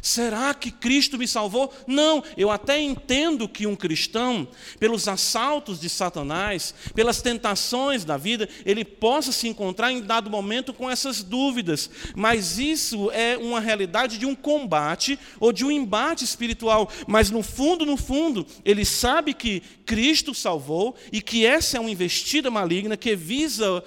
Será 0.00 0.54
que 0.54 0.70
Cristo 0.70 1.18
me 1.18 1.26
salvou? 1.26 1.74
Não, 1.84 2.22
eu 2.36 2.48
até 2.48 2.80
entendo 2.80 3.48
que 3.48 3.66
um 3.66 3.74
cristão, 3.74 4.46
pelos 4.78 5.08
assaltos 5.08 5.80
de 5.80 5.88
Satanás, 5.88 6.72
pelas 6.94 7.20
tentações 7.20 8.04
da 8.04 8.16
vida, 8.16 8.48
ele 8.64 8.84
possa 8.84 9.32
se 9.32 9.48
encontrar 9.48 9.90
em 9.90 10.00
dado 10.00 10.30
momento 10.30 10.72
com 10.72 10.88
essas 10.88 11.24
dúvidas, 11.24 11.90
mas 12.14 12.60
isso 12.60 13.10
é 13.10 13.36
uma 13.36 13.58
realidade 13.58 14.16
de 14.16 14.26
um 14.26 14.36
combate 14.36 15.18
ou 15.40 15.52
de 15.52 15.64
um 15.64 15.72
embate 15.72 16.22
espiritual. 16.22 16.88
Mas 17.08 17.32
no 17.32 17.42
fundo, 17.42 17.84
no 17.84 17.96
fundo, 17.96 18.46
ele 18.64 18.84
sabe 18.84 19.34
que 19.34 19.60
Cristo 19.84 20.32
salvou 20.32 20.94
e 21.10 21.20
que 21.20 21.44
essa 21.44 21.76
é 21.76 21.80
uma 21.80 21.90
investida 21.90 22.48
maligna 22.48 22.96
que 22.96 23.16
visa 23.16 23.82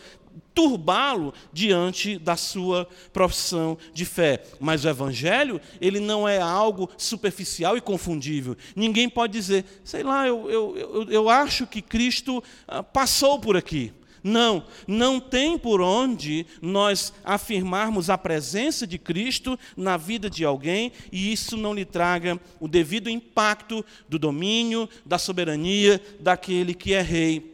turbá-lo 0.54 1.34
diante 1.52 2.18
da 2.18 2.36
sua 2.36 2.88
profissão 3.14 3.78
de 3.94 4.06
fé. 4.06 4.44
Mas 4.60 4.86
o 4.86 4.90
evangelho, 4.90 5.62
ele 5.80 6.00
não 6.00 6.28
é 6.28 6.40
algo 6.40 6.90
superficial 6.98 7.78
e 7.78 7.82
confundível. 7.82 8.56
Ninguém 8.76 9.10
pode 9.10 9.34
dizer, 9.34 9.66
sei 9.84 10.04
lá, 10.04 10.28
eu, 10.28 10.50
eu, 10.50 10.78
eu, 10.78 11.04
eu 11.10 11.30
acho 11.30 11.66
que 11.66 11.82
Cristo 11.82 12.44
ah, 12.68 12.84
passou 12.84 13.40
por 13.40 13.56
aqui. 13.56 13.94
Não, 14.24 14.64
não 14.88 15.20
tem 15.20 15.58
por 15.58 15.82
onde 15.82 16.46
nós 16.62 17.12
afirmarmos 17.24 18.10
a 18.10 18.18
presença 18.18 18.86
de 18.86 19.00
Cristo 19.00 19.58
na 19.76 19.98
vida 19.98 20.30
de 20.30 20.46
alguém 20.46 20.92
e 21.12 21.32
isso 21.32 21.58
não 21.58 21.74
lhe 21.74 21.86
traga 21.86 22.40
o 22.60 22.68
devido 22.68 23.10
impacto 23.10 23.84
do 24.08 24.20
domínio, 24.20 24.88
da 25.04 25.18
soberania 25.18 26.00
daquele 26.20 26.76
que 26.76 26.94
é 26.94 27.02
rei 27.02 27.51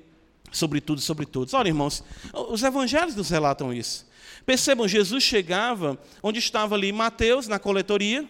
sobre 0.57 0.81
tudo 0.81 0.99
e 0.99 1.01
sobre 1.01 1.25
todos. 1.25 1.53
Olha, 1.53 1.69
irmãos, 1.69 2.03
os 2.49 2.61
evangelhos 2.63 3.15
nos 3.15 3.29
relatam 3.29 3.73
isso. 3.73 4.05
Percebam, 4.45 4.87
Jesus 4.87 5.23
chegava 5.23 5.97
onde 6.21 6.39
estava 6.39 6.75
ali 6.75 6.91
Mateus, 6.91 7.47
na 7.47 7.59
coletoria, 7.59 8.27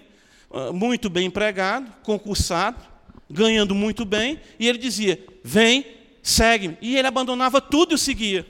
ah, 0.52 0.72
muito 0.72 1.10
bem 1.10 1.28
empregado, 1.28 1.92
concursado, 2.04 2.78
ganhando 3.30 3.76
muito 3.76 4.06
bem, 4.06 4.40
e 4.60 4.68
ele 4.68 4.78
dizia: 4.78 5.24
Vem, 5.44 5.86
segue-me. 6.22 6.78
E 6.82 6.98
ele 6.98 7.08
abandonava 7.08 7.62
tudo 7.62 7.94
e 7.94 7.96
o 7.96 7.98
seguia. 7.98 8.46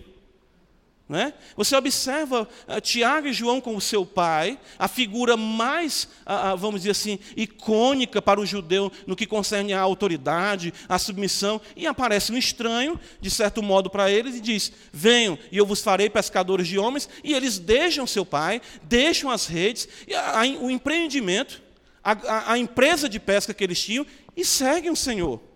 Né? 1.10 1.34
Você 1.56 1.74
observa 1.74 2.46
uh, 2.68 2.82
Tiago 2.82 3.28
e 3.28 3.34
João 3.34 3.62
com 3.62 3.78
o 3.78 3.82
seu 3.82 4.06
pai, 4.06 4.60
a 4.78 4.90
figura 4.90 5.38
mais, 5.38 6.04
uh, 6.26 6.54
uh, 6.54 6.58
vamos 6.58 6.82
dizer 6.82 6.92
assim, 6.92 7.18
icônica 7.34 8.22
para 8.22 8.42
o 8.42 8.46
judeu 8.46 8.92
no 9.06 9.16
que 9.16 9.26
concerne 9.26 9.72
à 9.72 9.80
autoridade, 9.80 10.74
à 10.90 11.00
submissão, 11.00 11.62
e 11.78 11.88
aparece 11.88 12.34
um 12.34 12.38
estranho, 12.38 13.00
de 13.22 13.32
certo 13.32 13.64
modo, 13.64 13.90
para 13.90 14.12
eles 14.12 14.36
e 14.36 14.42
diz: 14.42 14.74
Venham 14.92 15.40
e 15.50 15.58
eu 15.58 15.66
vos 15.66 15.82
farei 15.82 16.10
pescadores 16.10 16.68
de 16.68 16.78
homens. 16.78 17.08
E 17.24 17.34
eles 17.34 17.58
deixam 17.58 18.06
seu 18.06 18.26
pai, 18.26 18.62
deixam 18.84 19.32
as 19.32 19.46
redes, 19.46 19.88
a, 20.14 20.42
a, 20.42 20.48
o 20.60 20.70
empreendimento, 20.70 21.62
a, 22.04 22.52
a 22.52 22.58
empresa 22.58 23.08
de 23.08 23.18
pesca 23.18 23.54
que 23.54 23.64
eles 23.64 23.82
tinham 23.82 24.06
e 24.36 24.44
seguem 24.44 24.92
o 24.92 24.96
Senhor. 24.96 25.47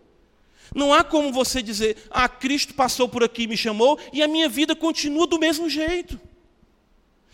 Não 0.73 0.93
há 0.93 1.03
como 1.03 1.33
você 1.33 1.61
dizer, 1.61 1.97
ah, 2.09 2.29
Cristo 2.29 2.73
passou 2.73 3.09
por 3.09 3.23
aqui 3.23 3.43
e 3.43 3.47
me 3.47 3.57
chamou 3.57 3.99
e 4.13 4.23
a 4.23 4.27
minha 4.27 4.47
vida 4.47 4.75
continua 4.75 5.27
do 5.27 5.37
mesmo 5.37 5.69
jeito. 5.69 6.19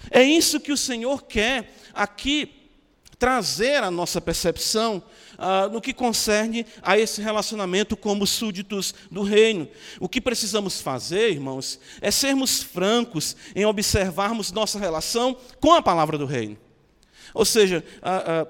É 0.10 0.24
isso 0.24 0.60
que 0.60 0.72
o 0.72 0.78
Senhor 0.78 1.24
quer 1.24 1.74
aqui 1.94 2.58
trazer 3.20 3.84
a 3.84 3.92
nossa 3.92 4.22
percepção 4.22 5.04
ah, 5.38 5.68
no 5.68 5.82
que 5.82 5.94
concerne 5.94 6.66
a 6.82 6.98
esse 6.98 7.22
relacionamento 7.22 7.96
como 7.96 8.26
súditos 8.26 8.94
do 9.12 9.22
reino. 9.22 9.68
O 10.00 10.10
que 10.10 10.22
precisamos 10.22 10.82
fazer, 10.82 11.32
irmãos, 11.32 11.80
é 12.02 12.10
sermos 12.10 12.62
francos 12.64 13.36
em 13.56 13.66
observarmos 13.66 14.52
nossa 14.52 14.80
relação 14.80 15.38
com 15.60 15.74
a 15.74 15.82
palavra 15.82 16.18
do 16.18 16.26
reino. 16.26 16.58
Ou 17.34 17.46
seja, 17.46 17.84
ah, 18.02 18.24
ah, 18.26 18.48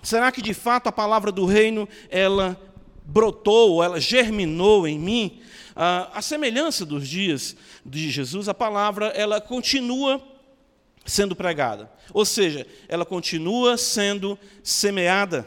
será 0.00 0.30
que 0.30 0.42
de 0.42 0.54
fato 0.54 0.88
a 0.88 0.92
palavra 0.92 1.32
do 1.32 1.44
reino 1.44 1.88
ela 2.08 2.56
brotou, 3.04 3.82
ela 3.82 4.00
germinou 4.00 4.86
em 4.86 4.98
mim, 4.98 5.40
a 5.74 6.20
semelhança 6.20 6.84
dos 6.84 7.08
dias 7.08 7.56
de 7.84 8.10
Jesus, 8.10 8.48
a 8.48 8.54
palavra 8.54 9.06
ela 9.08 9.40
continua 9.40 10.22
sendo 11.04 11.34
pregada. 11.34 11.90
Ou 12.12 12.24
seja, 12.24 12.66
ela 12.88 13.04
continua 13.04 13.76
sendo 13.76 14.38
semeada. 14.62 15.46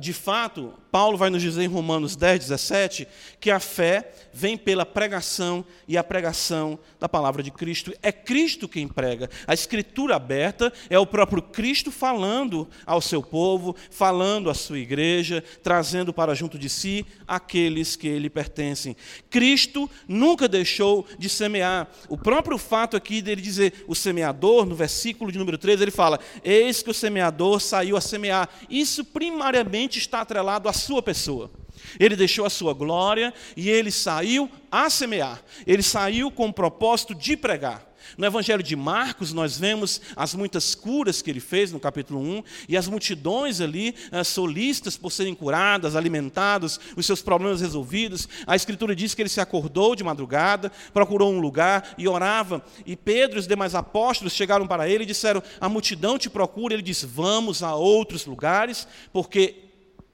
De 0.00 0.12
fato, 0.12 0.74
Paulo 0.90 1.16
vai 1.16 1.30
nos 1.30 1.42
dizer 1.42 1.62
em 1.62 1.68
Romanos 1.68 2.16
10, 2.16 2.40
17, 2.40 3.08
que 3.38 3.50
a 3.50 3.60
fé 3.60 4.12
vem 4.32 4.56
pela 4.56 4.84
pregação 4.84 5.64
e 5.86 5.96
a 5.96 6.04
pregação 6.04 6.78
da 6.98 7.08
palavra 7.08 7.42
de 7.42 7.50
Cristo. 7.50 7.92
É 8.02 8.10
Cristo 8.10 8.68
quem 8.68 8.88
prega. 8.88 9.30
A 9.46 9.54
escritura 9.54 10.16
aberta 10.16 10.72
é 10.88 10.98
o 10.98 11.06
próprio 11.06 11.42
Cristo 11.42 11.90
falando 11.90 12.68
ao 12.84 13.00
seu 13.00 13.22
povo, 13.22 13.74
falando 13.90 14.50
à 14.50 14.54
sua 14.54 14.78
igreja, 14.78 15.42
trazendo 15.62 16.12
para 16.12 16.34
junto 16.34 16.58
de 16.58 16.68
si 16.68 17.06
aqueles 17.26 17.96
que 17.96 18.18
lhe 18.18 18.30
pertencem. 18.30 18.96
Cristo 19.28 19.88
nunca 20.08 20.48
deixou 20.48 21.06
de 21.18 21.28
semear. 21.28 21.88
O 22.08 22.18
próprio 22.18 22.58
fato 22.58 22.96
aqui 22.96 23.22
dele 23.22 23.40
dizer 23.40 23.84
o 23.86 23.94
semeador, 23.94 24.66
no 24.66 24.74
versículo 24.74 25.30
de 25.30 25.38
número 25.38 25.58
13, 25.58 25.84
ele 25.84 25.90
fala: 25.90 26.18
Eis 26.42 26.82
que 26.82 26.90
o 26.90 26.94
semeador 26.94 27.60
saiu 27.60 27.96
a 27.96 28.00
semear. 28.00 28.48
Isso 28.68 29.04
primariamente 29.04 29.98
está 29.98 30.20
atrelado 30.20 30.68
à 30.68 30.72
sua 30.80 31.02
pessoa. 31.02 31.50
Ele 31.98 32.16
deixou 32.16 32.44
a 32.44 32.50
sua 32.50 32.72
glória 32.72 33.32
e 33.56 33.68
ele 33.68 33.90
saiu 33.90 34.50
a 34.70 34.88
semear. 34.90 35.42
Ele 35.66 35.82
saiu 35.82 36.30
com 36.30 36.48
o 36.48 36.52
propósito 36.52 37.14
de 37.14 37.36
pregar. 37.36 37.90
No 38.16 38.26
Evangelho 38.26 38.62
de 38.62 38.74
Marcos, 38.74 39.32
nós 39.32 39.58
vemos 39.58 40.00
as 40.16 40.34
muitas 40.34 40.74
curas 40.74 41.22
que 41.22 41.30
ele 41.30 41.38
fez 41.38 41.70
no 41.70 41.78
capítulo 41.78 42.20
1 42.20 42.42
e 42.68 42.76
as 42.76 42.88
multidões 42.88 43.60
ali 43.60 43.94
eh, 44.10 44.24
solistas 44.24 44.96
por 44.96 45.12
serem 45.12 45.34
curadas, 45.34 45.94
alimentadas, 45.94 46.80
os 46.96 47.06
seus 47.06 47.22
problemas 47.22 47.60
resolvidos. 47.60 48.28
A 48.46 48.56
Escritura 48.56 48.96
diz 48.96 49.14
que 49.14 49.22
ele 49.22 49.28
se 49.28 49.40
acordou 49.40 49.94
de 49.94 50.02
madrugada, 50.02 50.72
procurou 50.92 51.32
um 51.32 51.40
lugar 51.40 51.94
e 51.96 52.08
orava. 52.08 52.64
E 52.84 52.96
Pedro 52.96 53.38
e 53.38 53.40
os 53.40 53.46
demais 53.46 53.74
apóstolos 53.74 54.32
chegaram 54.32 54.66
para 54.66 54.88
ele 54.88 55.04
e 55.04 55.06
disseram: 55.06 55.42
A 55.60 55.68
multidão 55.68 56.18
te 56.18 56.28
procura. 56.28 56.74
Ele 56.74 56.82
disse: 56.82 57.06
Vamos 57.06 57.62
a 57.62 57.74
outros 57.74 58.26
lugares, 58.26 58.88
porque 59.12 59.69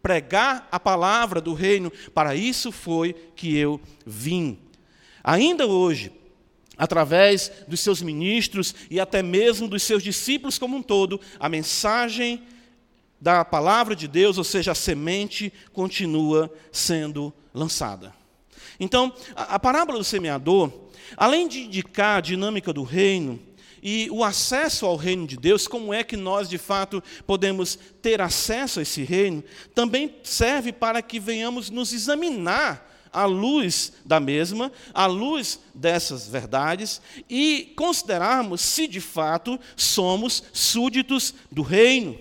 pregar 0.06 0.68
a 0.70 0.78
palavra 0.78 1.40
do 1.40 1.52
reino, 1.52 1.90
para 2.14 2.36
isso 2.36 2.70
foi 2.70 3.12
que 3.34 3.56
eu 3.56 3.80
vim. 4.06 4.56
Ainda 5.24 5.66
hoje, 5.66 6.12
através 6.78 7.50
dos 7.66 7.80
seus 7.80 8.00
ministros 8.00 8.72
e 8.88 9.00
até 9.00 9.20
mesmo 9.20 9.66
dos 9.66 9.82
seus 9.82 10.04
discípulos 10.04 10.60
como 10.60 10.76
um 10.76 10.82
todo, 10.82 11.20
a 11.40 11.48
mensagem 11.48 12.40
da 13.20 13.44
palavra 13.44 13.96
de 13.96 14.06
Deus, 14.06 14.38
ou 14.38 14.44
seja, 14.44 14.70
a 14.70 14.76
semente, 14.76 15.52
continua 15.72 16.54
sendo 16.70 17.34
lançada. 17.52 18.14
Então, 18.78 19.12
a, 19.34 19.56
a 19.56 19.58
parábola 19.58 19.98
do 19.98 20.04
semeador, 20.04 20.72
além 21.16 21.48
de 21.48 21.62
indicar 21.62 22.18
a 22.18 22.20
dinâmica 22.20 22.72
do 22.72 22.84
reino, 22.84 23.40
e 23.88 24.08
o 24.10 24.24
acesso 24.24 24.84
ao 24.84 24.96
reino 24.96 25.28
de 25.28 25.36
Deus, 25.36 25.68
como 25.68 25.94
é 25.94 26.02
que 26.02 26.16
nós 26.16 26.48
de 26.48 26.58
fato 26.58 27.00
podemos 27.24 27.78
ter 28.02 28.20
acesso 28.20 28.80
a 28.80 28.82
esse 28.82 29.04
reino, 29.04 29.44
também 29.76 30.12
serve 30.24 30.72
para 30.72 31.00
que 31.00 31.20
venhamos 31.20 31.70
nos 31.70 31.92
examinar 31.92 33.08
à 33.12 33.26
luz 33.26 33.92
da 34.04 34.18
mesma, 34.18 34.72
à 34.92 35.06
luz 35.06 35.60
dessas 35.72 36.26
verdades 36.26 37.00
e 37.30 37.72
considerarmos 37.76 38.60
se 38.60 38.88
de 38.88 39.00
fato 39.00 39.56
somos 39.76 40.42
súditos 40.52 41.32
do 41.52 41.62
reino. 41.62 42.18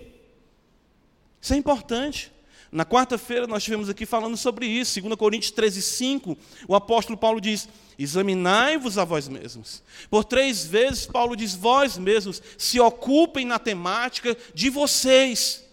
Isso 1.42 1.56
é 1.56 1.58
importante. 1.58 2.32
Na 2.76 2.84
quarta-feira 2.84 3.48
nós 3.48 3.60
estivemos 3.60 3.88
aqui 3.88 4.06
falando 4.06 4.36
sobre 4.36 4.66
isso, 4.66 5.00
2 5.00 5.16
Coríntios 5.16 5.50
13, 5.50 5.82
5, 5.82 6.38
o 6.68 6.76
apóstolo 6.76 7.18
Paulo 7.18 7.40
diz: 7.40 7.70
Examinai-vos 7.98 8.98
a 8.98 9.06
vós 9.06 9.30
mesmos. 9.30 9.82
Por 10.10 10.26
três 10.26 10.66
vezes 10.66 11.06
Paulo 11.06 11.38
diz: 11.38 11.56
Vós 11.56 11.98
mesmos 11.98 12.44
se 12.58 12.78
ocupem 12.78 13.46
na 13.46 13.58
temática 13.58 14.36
de 14.54 14.70
vocês. 14.70 15.64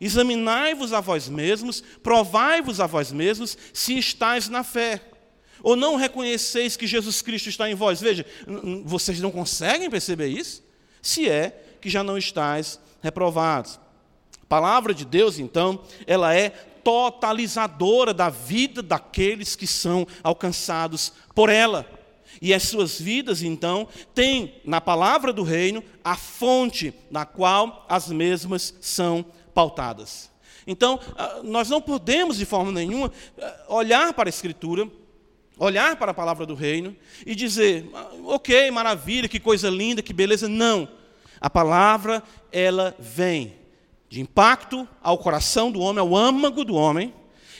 Examinai-vos 0.00 0.94
a 0.94 1.02
vós 1.02 1.28
mesmos, 1.28 1.84
provai-vos 2.02 2.80
a 2.80 2.86
vós 2.86 3.12
mesmos 3.12 3.58
se 3.74 3.98
estáis 3.98 4.48
na 4.48 4.64
fé. 4.64 5.02
Ou 5.62 5.76
não 5.76 5.96
reconheceis 5.96 6.78
que 6.78 6.86
Jesus 6.86 7.20
Cristo 7.20 7.50
está 7.50 7.68
em 7.68 7.74
vós? 7.74 8.00
Veja, 8.00 8.24
vocês 8.86 9.20
não 9.20 9.30
conseguem 9.30 9.90
perceber 9.90 10.28
isso? 10.28 10.62
Se 11.02 11.28
é 11.28 11.76
que 11.78 11.90
já 11.90 12.02
não 12.02 12.16
estáis 12.16 12.80
reprovados. 13.02 13.78
Palavra 14.48 14.94
de 14.94 15.04
Deus, 15.04 15.38
então, 15.38 15.80
ela 16.06 16.34
é 16.34 16.50
totalizadora 16.82 18.14
da 18.14 18.30
vida 18.30 18.82
daqueles 18.82 19.54
que 19.54 19.66
são 19.66 20.06
alcançados 20.22 21.12
por 21.34 21.50
ela. 21.50 21.86
E 22.40 22.54
as 22.54 22.62
suas 22.62 22.98
vidas, 22.98 23.42
então, 23.42 23.86
têm 24.14 24.54
na 24.64 24.80
palavra 24.80 25.32
do 25.32 25.42
reino 25.42 25.84
a 26.02 26.16
fonte 26.16 26.94
na 27.10 27.26
qual 27.26 27.84
as 27.88 28.08
mesmas 28.08 28.74
são 28.80 29.24
pautadas. 29.52 30.30
Então, 30.66 30.98
ah, 31.16 31.40
nós 31.42 31.68
não 31.68 31.80
podemos, 31.80 32.38
de 32.38 32.46
forma 32.46 32.72
nenhuma, 32.72 33.12
ah, 33.40 33.64
olhar 33.68 34.14
para 34.14 34.28
a 34.28 34.30
Escritura, 34.30 34.88
olhar 35.58 35.96
para 35.96 36.12
a 36.12 36.14
palavra 36.14 36.46
do 36.46 36.54
reino 36.54 36.96
e 37.26 37.34
dizer, 37.34 37.90
ah, 37.94 38.10
ok, 38.24 38.70
maravilha, 38.70 39.28
que 39.28 39.40
coisa 39.40 39.68
linda, 39.68 40.02
que 40.02 40.12
beleza. 40.12 40.48
Não. 40.48 40.88
A 41.40 41.50
palavra, 41.50 42.22
ela 42.50 42.96
vem 42.98 43.57
de 44.08 44.20
impacto 44.20 44.88
ao 45.02 45.18
coração 45.18 45.70
do 45.70 45.80
homem, 45.80 46.00
ao 46.00 46.16
âmago 46.16 46.64
do 46.64 46.74
homem, 46.74 47.12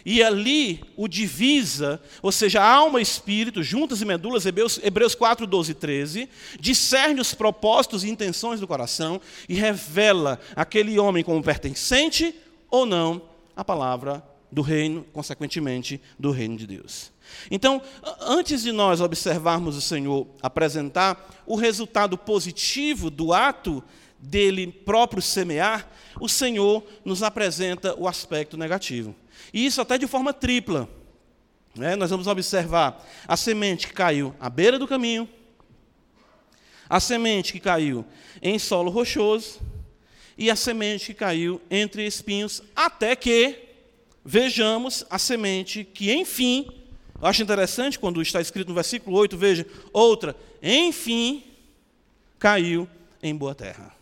e 0.04 0.22
ali 0.22 0.80
o 0.96 1.06
divisa, 1.06 2.00
ou 2.22 2.32
seja, 2.32 2.62
alma 2.62 2.98
e 2.98 3.02
espírito, 3.02 3.62
juntas 3.62 4.00
e 4.00 4.04
medulas, 4.04 4.46
Hebreus, 4.46 4.80
Hebreus 4.82 5.14
4, 5.14 5.46
12 5.46 5.72
e 5.72 5.74
13, 5.74 6.28
discerne 6.58 7.20
os 7.20 7.34
propósitos 7.34 8.04
e 8.04 8.08
intenções 8.08 8.60
do 8.60 8.66
coração 8.66 9.20
e 9.48 9.54
revela 9.54 10.40
aquele 10.56 10.98
homem 10.98 11.22
como 11.22 11.42
pertencente 11.42 12.34
ou 12.70 12.86
não 12.86 13.20
à 13.54 13.64
palavra 13.64 14.24
do 14.50 14.62
reino, 14.62 15.04
consequentemente, 15.12 16.00
do 16.18 16.30
reino 16.30 16.56
de 16.56 16.66
Deus. 16.66 17.12
Então, 17.50 17.82
antes 18.22 18.62
de 18.62 18.72
nós 18.72 19.00
observarmos 19.00 19.76
o 19.76 19.82
Senhor 19.82 20.26
apresentar 20.42 21.42
o 21.46 21.54
resultado 21.54 22.16
positivo 22.16 23.10
do 23.10 23.34
ato 23.34 23.84
dele 24.18 24.66
próprio 24.66 25.22
semear, 25.22 25.88
o 26.20 26.28
Senhor 26.28 26.84
nos 27.04 27.22
apresenta 27.22 27.94
o 27.98 28.08
aspecto 28.08 28.56
negativo. 28.56 29.14
E 29.52 29.64
isso 29.64 29.80
até 29.80 29.96
de 29.96 30.06
forma 30.06 30.32
tripla. 30.32 30.88
Né? 31.74 31.94
Nós 31.96 32.10
vamos 32.10 32.26
observar 32.26 33.06
a 33.26 33.36
semente 33.36 33.86
que 33.86 33.92
caiu 33.92 34.34
à 34.40 34.50
beira 34.50 34.78
do 34.78 34.88
caminho, 34.88 35.28
a 36.88 36.98
semente 36.98 37.52
que 37.52 37.60
caiu 37.60 38.04
em 38.42 38.58
solo 38.58 38.90
rochoso 38.90 39.60
e 40.36 40.50
a 40.50 40.56
semente 40.56 41.06
que 41.06 41.14
caiu 41.14 41.60
entre 41.70 42.06
espinhos, 42.06 42.62
até 42.74 43.14
que 43.14 43.68
vejamos 44.24 45.04
a 45.10 45.18
semente 45.18 45.84
que, 45.84 46.12
enfim, 46.12 46.66
eu 47.20 47.26
acho 47.26 47.42
interessante 47.42 47.98
quando 47.98 48.22
está 48.22 48.40
escrito 48.40 48.68
no 48.68 48.74
versículo 48.74 49.16
8, 49.16 49.36
veja, 49.36 49.66
outra, 49.92 50.36
enfim, 50.62 51.44
caiu 52.38 52.88
em 53.22 53.34
boa 53.34 53.54
terra. 53.54 53.97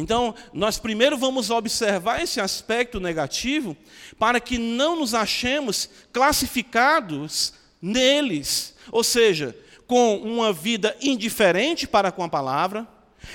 Então, 0.00 0.32
nós 0.52 0.78
primeiro 0.78 1.18
vamos 1.18 1.50
observar 1.50 2.22
esse 2.22 2.40
aspecto 2.40 3.00
negativo 3.00 3.76
para 4.16 4.38
que 4.38 4.56
não 4.56 4.94
nos 4.94 5.12
achemos 5.12 5.90
classificados 6.12 7.52
neles, 7.82 8.76
ou 8.92 9.02
seja, 9.02 9.56
com 9.88 10.18
uma 10.18 10.52
vida 10.52 10.96
indiferente 11.02 11.84
para 11.88 12.12
com 12.12 12.22
a 12.22 12.28
palavra, 12.28 12.86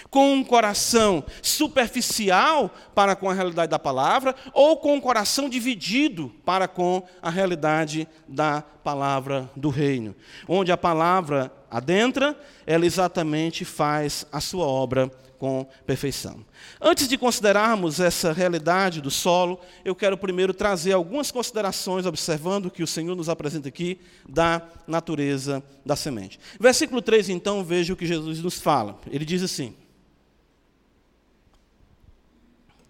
com 0.10 0.36
um 0.36 0.41
coração 0.41 1.26
superficial 1.41 2.73
para 2.95 3.13
com 3.13 3.30
a 3.30 3.34
realidade 3.34 3.69
da 3.69 3.78
palavra, 3.78 4.34
ou 4.54 4.78
com 4.78 4.93
um 4.93 5.02
coração 5.02 5.49
dividido 5.49 6.34
para 6.45 6.65
com 6.65 7.04
a 7.21 7.30
realidade 7.30 8.08
da 8.26 8.62
palavra 8.62 9.52
do 9.54 9.67
reino. 9.67 10.15
Onde 10.47 10.71
a 10.71 10.78
palavra 10.78 11.52
adentra, 11.69 12.39
ela 12.65 12.86
exatamente 12.86 13.65
faz 13.65 14.26
a 14.32 14.39
sua 14.39 14.65
obra 14.65 15.12
com 15.44 15.68
perfeição. 15.86 16.46
Antes 16.80 17.06
de 17.06 17.18
considerarmos 17.18 18.00
essa 18.00 18.32
realidade 18.32 19.02
do 19.02 19.12
solo, 19.12 19.60
eu 19.84 19.94
quero 19.94 20.18
primeiro 20.18 20.54
trazer 20.54 20.94
algumas 20.94 21.32
considerações, 21.32 22.06
observando 22.06 22.68
o 22.68 22.72
que 22.72 22.82
o 22.82 22.88
Senhor 22.88 23.14
nos 23.14 23.28
apresenta 23.28 23.68
aqui 23.68 24.00
da 24.26 24.66
natureza 24.88 25.62
da 25.86 25.98
semente. 25.98 26.40
Versículo 26.58 27.02
3, 27.02 27.28
então, 27.28 27.62
veja 27.62 27.92
o 27.92 27.98
que 27.98 28.06
Jesus 28.06 28.40
nos 28.40 28.62
fala. 28.62 29.02
Ele 29.12 29.26
diz 29.26 29.44
assim: 29.44 29.76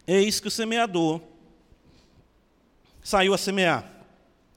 Eis 0.05 0.39
que 0.39 0.47
o 0.47 0.51
semeador 0.51 1.21
saiu 3.01 3.33
a 3.33 3.37
semear. 3.39 3.91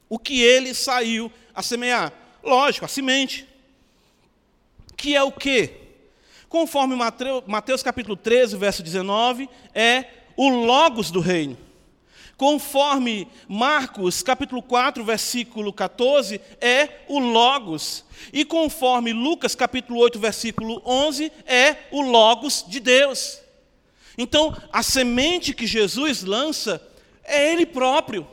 O 0.06 0.18
que 0.18 0.42
ele 0.42 0.74
saiu 0.74 1.32
a 1.54 1.62
semear? 1.62 2.12
Lógico, 2.44 2.84
a 2.84 2.88
semente. 2.88 3.48
Que 4.98 5.16
é 5.16 5.22
o 5.22 5.32
quê? 5.32 5.85
Conforme 6.48 6.96
Mateus 7.46 7.82
capítulo 7.82 8.16
13, 8.16 8.56
verso 8.56 8.82
19, 8.82 9.48
é 9.74 10.04
o 10.36 10.48
logos 10.48 11.10
do 11.10 11.20
reino. 11.20 11.56
Conforme 12.36 13.26
Marcos 13.48 14.22
capítulo 14.22 14.62
4, 14.62 15.02
versículo 15.02 15.72
14, 15.72 16.40
é 16.60 17.00
o 17.08 17.18
logos. 17.18 18.04
E 18.32 18.44
conforme 18.44 19.12
Lucas 19.12 19.54
capítulo 19.54 19.98
8, 20.00 20.18
versículo 20.18 20.82
11, 20.84 21.32
é 21.46 21.76
o 21.90 22.02
logos 22.02 22.64
de 22.68 22.78
Deus. 22.78 23.40
Então, 24.18 24.54
a 24.72 24.82
semente 24.82 25.54
que 25.54 25.66
Jesus 25.66 26.22
lança 26.22 26.80
é 27.24 27.52
ele 27.52 27.66
próprio. 27.66 28.26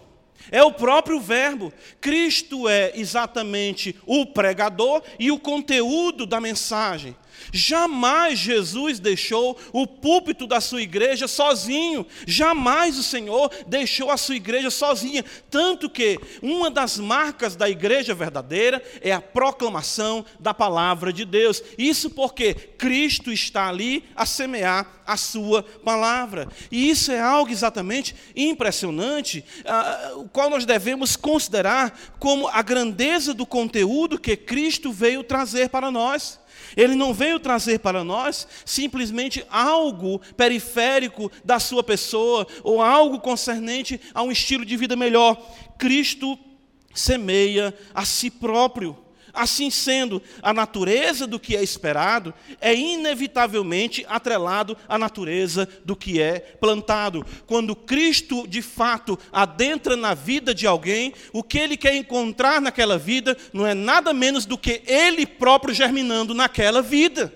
É 0.51 0.61
o 0.61 0.73
próprio 0.73 1.21
Verbo. 1.21 1.71
Cristo 2.01 2.67
é 2.67 2.91
exatamente 2.95 3.95
o 4.05 4.25
pregador 4.25 5.01
e 5.17 5.31
o 5.31 5.39
conteúdo 5.39 6.25
da 6.25 6.41
mensagem. 6.41 7.15
Jamais 7.51 8.39
Jesus 8.39 8.99
deixou 8.99 9.57
o 9.71 9.85
púlpito 9.85 10.47
da 10.47 10.61
sua 10.61 10.81
igreja 10.81 11.27
sozinho. 11.27 12.05
Jamais 12.25 12.97
o 12.97 13.03
Senhor 13.03 13.51
deixou 13.67 14.09
a 14.09 14.17
sua 14.17 14.35
igreja 14.35 14.69
sozinha. 14.69 15.23
Tanto 15.49 15.89
que 15.89 16.19
uma 16.41 16.69
das 16.69 16.97
marcas 16.97 17.55
da 17.55 17.69
igreja 17.69 18.13
verdadeira 18.13 18.83
é 19.01 19.11
a 19.11 19.21
proclamação 19.21 20.25
da 20.39 20.53
palavra 20.53 21.11
de 21.11 21.25
Deus. 21.25 21.61
Isso 21.77 22.09
porque 22.09 22.53
Cristo 22.53 23.31
está 23.31 23.67
ali 23.67 24.03
a 24.15 24.25
semear 24.25 25.01
a 25.05 25.17
sua 25.17 25.63
palavra. 25.63 26.47
E 26.71 26.89
isso 26.89 27.11
é 27.11 27.19
algo 27.19 27.51
exatamente 27.51 28.15
impressionante, 28.35 29.43
uh, 29.59 30.19
o 30.19 30.29
qual 30.29 30.49
nós 30.49 30.65
devemos 30.65 31.15
considerar 31.15 31.97
como 32.19 32.47
a 32.47 32.61
grandeza 32.61 33.33
do 33.33 33.45
conteúdo 33.45 34.19
que 34.19 34.35
Cristo 34.35 34.91
veio 34.91 35.23
trazer 35.23 35.69
para 35.69 35.91
nós. 35.91 36.39
Ele 36.75 36.95
não 36.95 37.13
veio 37.13 37.39
trazer 37.39 37.79
para 37.79 38.03
nós 38.03 38.47
simplesmente 38.65 39.45
algo 39.49 40.19
periférico 40.35 41.31
da 41.43 41.59
sua 41.59 41.83
pessoa 41.83 42.47
ou 42.63 42.81
algo 42.81 43.19
concernente 43.19 43.99
a 44.13 44.23
um 44.23 44.31
estilo 44.31 44.65
de 44.65 44.77
vida 44.77 44.95
melhor. 44.95 45.35
Cristo 45.77 46.37
semeia 46.93 47.73
a 47.93 48.05
si 48.05 48.29
próprio. 48.29 49.02
Assim 49.33 49.71
sendo, 49.71 50.21
a 50.43 50.53
natureza 50.53 51.25
do 51.25 51.39
que 51.39 51.55
é 51.55 51.63
esperado 51.63 52.33
é 52.61 52.75
inevitavelmente 52.75 54.05
atrelado 54.07 54.77
à 54.87 54.97
natureza 54.97 55.67
do 55.83 55.95
que 55.95 56.21
é 56.21 56.39
plantado. 56.39 57.25
Quando 57.47 57.75
Cristo, 57.75 58.47
de 58.47 58.61
fato, 58.61 59.17
adentra 59.31 59.95
na 59.95 60.13
vida 60.13 60.53
de 60.53 60.67
alguém, 60.67 61.13
o 61.31 61.41
que 61.41 61.57
ele 61.57 61.75
quer 61.75 61.95
encontrar 61.95 62.61
naquela 62.61 62.97
vida 62.97 63.35
não 63.51 63.65
é 63.65 63.73
nada 63.73 64.13
menos 64.13 64.45
do 64.45 64.57
que 64.57 64.83
ele 64.85 65.25
próprio 65.25 65.73
germinando 65.73 66.35
naquela 66.35 66.81
vida. 66.81 67.33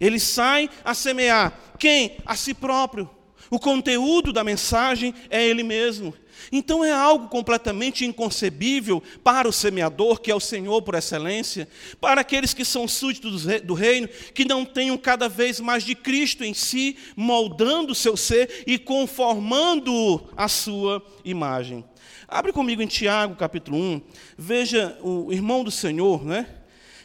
Ele 0.00 0.20
sai 0.20 0.70
a 0.84 0.94
semear 0.94 1.58
quem? 1.80 2.18
A 2.26 2.36
si 2.36 2.52
próprio. 2.52 3.08
O 3.50 3.58
conteúdo 3.58 4.32
da 4.32 4.44
mensagem 4.44 5.14
é 5.30 5.44
ele 5.44 5.62
mesmo. 5.62 6.14
Então 6.52 6.84
é 6.84 6.92
algo 6.92 7.28
completamente 7.28 8.04
inconcebível 8.04 9.02
para 9.22 9.48
o 9.48 9.52
semeador, 9.52 10.20
que 10.20 10.30
é 10.30 10.34
o 10.34 10.40
Senhor 10.40 10.82
por 10.82 10.94
excelência, 10.94 11.68
para 12.00 12.20
aqueles 12.20 12.54
que 12.54 12.64
são 12.64 12.86
súditos 12.86 13.44
do 13.62 13.74
reino, 13.74 14.08
que 14.34 14.44
não 14.44 14.64
tenham 14.64 14.96
cada 14.96 15.28
vez 15.28 15.60
mais 15.60 15.84
de 15.84 15.94
Cristo 15.94 16.44
em 16.44 16.54
si, 16.54 16.96
moldando 17.16 17.92
o 17.92 17.96
seu 17.96 18.16
ser 18.16 18.64
e 18.66 18.78
conformando 18.78 20.28
a 20.36 20.48
sua 20.48 21.02
imagem. 21.24 21.84
Abre 22.28 22.52
comigo 22.52 22.80
em 22.80 22.86
Tiago, 22.86 23.34
capítulo 23.34 23.76
1, 23.76 24.02
veja 24.38 24.96
o 25.02 25.32
irmão 25.32 25.64
do 25.64 25.70
Senhor, 25.70 26.24
né? 26.24 26.46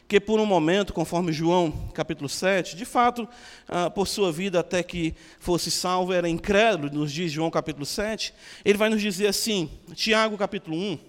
Que 0.07 0.19
por 0.19 0.39
um 0.39 0.45
momento, 0.45 0.93
conforme 0.93 1.33
João 1.33 1.71
capítulo 1.93 2.29
7, 2.29 2.75
de 2.75 2.85
fato, 2.85 3.27
ah, 3.67 3.89
por 3.89 4.07
sua 4.07 4.31
vida 4.31 4.59
até 4.59 4.83
que 4.83 5.15
fosse 5.39 5.71
salvo, 5.71 6.13
era 6.13 6.29
incrédulo, 6.29 6.93
nos 6.93 7.11
diz 7.11 7.31
João 7.31 7.49
capítulo 7.49 7.85
7, 7.85 8.33
ele 8.63 8.77
vai 8.77 8.89
nos 8.89 9.01
dizer 9.01 9.27
assim, 9.27 9.69
Tiago 9.95 10.37
capítulo 10.37 10.77
1, 10.77 10.99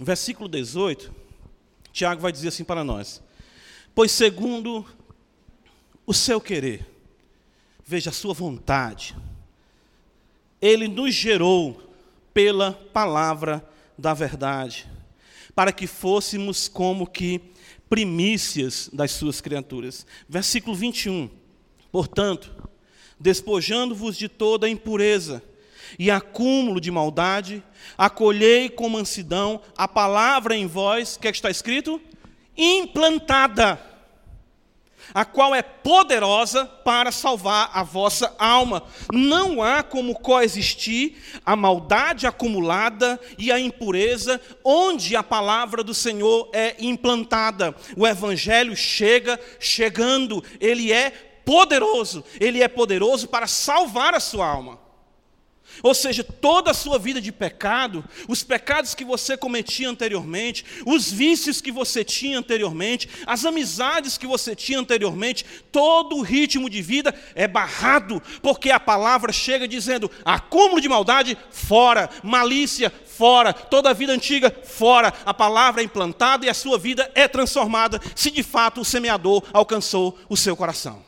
versículo 0.00 0.48
18, 0.48 1.14
Tiago 1.92 2.20
vai 2.20 2.32
dizer 2.32 2.48
assim 2.48 2.64
para 2.64 2.84
nós: 2.84 3.22
Pois 3.94 4.12
segundo 4.12 4.86
o 6.06 6.14
seu 6.14 6.40
querer, 6.40 6.86
veja 7.84 8.10
a 8.10 8.12
sua 8.12 8.34
vontade, 8.34 9.16
ele 10.60 10.88
nos 10.88 11.14
gerou 11.14 11.87
pela 12.38 12.70
palavra 12.92 13.68
da 13.98 14.14
verdade, 14.14 14.86
para 15.56 15.72
que 15.72 15.88
fôssemos 15.88 16.68
como 16.68 17.04
que 17.04 17.40
primícias 17.90 18.88
das 18.92 19.10
suas 19.10 19.40
criaturas. 19.40 20.06
Versículo 20.28 20.76
21. 20.76 21.28
Portanto, 21.90 22.54
despojando-vos 23.18 24.16
de 24.16 24.28
toda 24.28 24.68
impureza 24.68 25.42
e 25.98 26.12
acúmulo 26.12 26.80
de 26.80 26.92
maldade, 26.92 27.60
acolhei 27.96 28.68
com 28.68 28.88
mansidão 28.88 29.60
a 29.76 29.88
palavra 29.88 30.54
em 30.54 30.64
vós, 30.64 31.16
que, 31.16 31.26
é 31.26 31.32
que 31.32 31.38
está 31.38 31.50
escrito? 31.50 32.00
Implantada 32.56 33.80
a 35.14 35.24
qual 35.24 35.54
é 35.54 35.62
poderosa 35.62 36.64
para 36.66 37.10
salvar 37.10 37.70
a 37.72 37.82
vossa 37.82 38.34
alma. 38.38 38.82
Não 39.12 39.62
há 39.62 39.82
como 39.82 40.18
coexistir 40.18 41.16
a 41.44 41.56
maldade 41.56 42.26
acumulada 42.26 43.20
e 43.38 43.50
a 43.50 43.58
impureza 43.58 44.40
onde 44.64 45.16
a 45.16 45.22
palavra 45.22 45.82
do 45.82 45.94
Senhor 45.94 46.50
é 46.52 46.76
implantada. 46.78 47.74
O 47.96 48.06
evangelho 48.06 48.76
chega 48.76 49.38
chegando, 49.58 50.42
ele 50.60 50.92
é 50.92 51.10
poderoso, 51.44 52.24
ele 52.38 52.62
é 52.62 52.68
poderoso 52.68 53.28
para 53.28 53.46
salvar 53.46 54.14
a 54.14 54.20
sua 54.20 54.46
alma. 54.46 54.87
Ou 55.82 55.94
seja, 55.94 56.24
toda 56.24 56.70
a 56.70 56.74
sua 56.74 56.98
vida 56.98 57.20
de 57.20 57.32
pecado, 57.32 58.04
os 58.28 58.42
pecados 58.42 58.94
que 58.94 59.04
você 59.04 59.36
cometia 59.36 59.88
anteriormente, 59.88 60.64
os 60.84 61.10
vícios 61.10 61.60
que 61.60 61.72
você 61.72 62.04
tinha 62.04 62.38
anteriormente, 62.38 63.08
as 63.26 63.44
amizades 63.44 64.18
que 64.18 64.26
você 64.26 64.54
tinha 64.54 64.78
anteriormente, 64.78 65.44
todo 65.70 66.16
o 66.16 66.22
ritmo 66.22 66.68
de 66.68 66.82
vida 66.82 67.14
é 67.34 67.46
barrado, 67.46 68.22
porque 68.42 68.70
a 68.70 68.80
palavra 68.80 69.32
chega 69.32 69.68
dizendo: 69.68 70.10
acúmulo 70.24 70.80
de 70.80 70.88
maldade, 70.88 71.36
fora, 71.50 72.10
malícia, 72.22 72.92
fora, 73.18 73.52
toda 73.52 73.90
a 73.90 73.92
vida 73.92 74.12
antiga, 74.12 74.54
fora. 74.64 75.12
A 75.24 75.34
palavra 75.34 75.82
é 75.82 75.84
implantada 75.84 76.46
e 76.46 76.48
a 76.48 76.54
sua 76.54 76.78
vida 76.78 77.10
é 77.14 77.26
transformada, 77.26 78.00
se 78.14 78.30
de 78.30 78.42
fato 78.42 78.80
o 78.80 78.84
semeador 78.84 79.42
alcançou 79.52 80.18
o 80.28 80.36
seu 80.36 80.56
coração. 80.56 81.04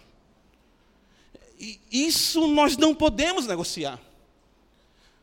E 1.58 1.78
isso 1.90 2.46
nós 2.48 2.76
não 2.76 2.94
podemos 2.94 3.46
negociar. 3.46 4.00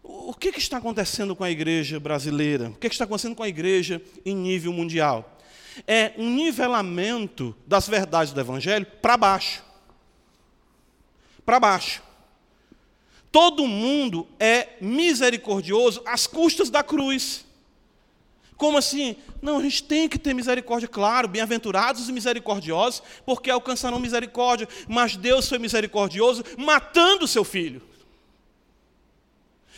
O 0.10 0.34
que, 0.34 0.54
que, 0.54 0.60
está 0.60 0.78
acontecendo 0.78 1.36
com 1.36 1.44
a 1.44 1.52
igreja 1.52 2.00
brasileira? 2.00 2.70
O 2.70 2.76
que, 2.76 2.88
que 2.88 2.96
está 2.96 3.04
acontecendo 3.04 3.36
com 3.36 3.44
a 3.44 3.50
igreja 3.50 4.02
em 4.26 4.34
nível 4.34 4.72
mundial? 4.72 5.38
É 5.86 6.14
um 6.18 6.30
nivelamento 6.30 7.54
das 7.68 7.90
verdades 7.90 8.32
do 8.32 8.40
Evangelho 8.40 8.86
para 9.02 9.18
baixo. 9.18 9.62
Para 11.46 11.60
baixo. 11.60 12.02
Todo 13.30 13.68
mundo 13.68 14.26
é 14.40 14.78
misericordioso 14.80 16.02
às 16.06 16.26
custas 16.26 16.70
da 16.70 16.82
cruz. 16.82 17.46
Como 18.56 18.78
assim? 18.78 19.18
Não, 19.42 19.58
a 19.58 19.62
gente 19.62 19.84
tem 19.84 20.08
que 20.08 20.18
ter 20.18 20.34
misericórdia, 20.34 20.88
claro, 20.88 21.28
bem-aventurados 21.28 22.08
e 22.08 22.14
misericordiosos, 22.14 23.04
porque 23.26 23.52
alcançarão 23.52 24.00
misericórdia. 24.00 24.70
Mas 24.88 25.18
Deus 25.18 25.50
foi 25.50 25.60
misericordioso 25.60 26.46
matando 26.58 27.26
o 27.26 27.28
seu 27.28 27.44
filho. 27.44 27.82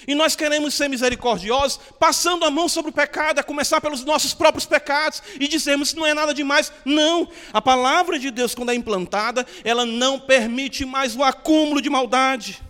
E 0.08 0.16
nós 0.16 0.36
queremos 0.36 0.74
ser 0.74 0.88
misericordiosos, 0.88 1.80
passando 2.00 2.46
a 2.46 2.52
mão 2.52 2.70
sobre 2.70 2.92
o 2.92 2.94
pecado, 2.94 3.40
a 3.40 3.44
começar 3.44 3.82
pelos 3.82 4.04
nossos 4.04 4.34
próprios 4.34 4.66
pecados, 4.66 5.22
e 5.40 5.48
dizemos 5.48 5.94
não 5.94 6.06
é 6.06 6.14
nada 6.14 6.34
demais. 6.34 6.72
Não, 6.86 7.28
a 7.54 7.62
palavra 7.62 8.18
de 8.18 8.32
Deus, 8.32 8.56
quando 8.56 8.72
é 8.72 8.76
implantada, 8.76 9.46
ela 9.64 9.86
não 9.86 10.20
permite 10.20 10.86
mais 10.86 11.16
o 11.16 11.24
acúmulo 11.24 11.82
de 11.82 11.90
maldade. 11.90 12.62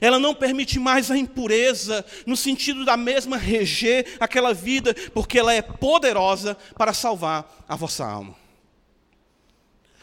Ela 0.00 0.18
não 0.18 0.34
permite 0.34 0.78
mais 0.78 1.10
a 1.10 1.16
impureza, 1.16 2.04
no 2.26 2.36
sentido 2.36 2.84
da 2.84 2.96
mesma 2.96 3.36
reger 3.36 4.16
aquela 4.20 4.52
vida, 4.52 4.94
porque 5.12 5.38
ela 5.38 5.52
é 5.52 5.62
poderosa 5.62 6.56
para 6.76 6.92
salvar 6.92 7.64
a 7.68 7.74
vossa 7.74 8.04
alma. 8.04 8.47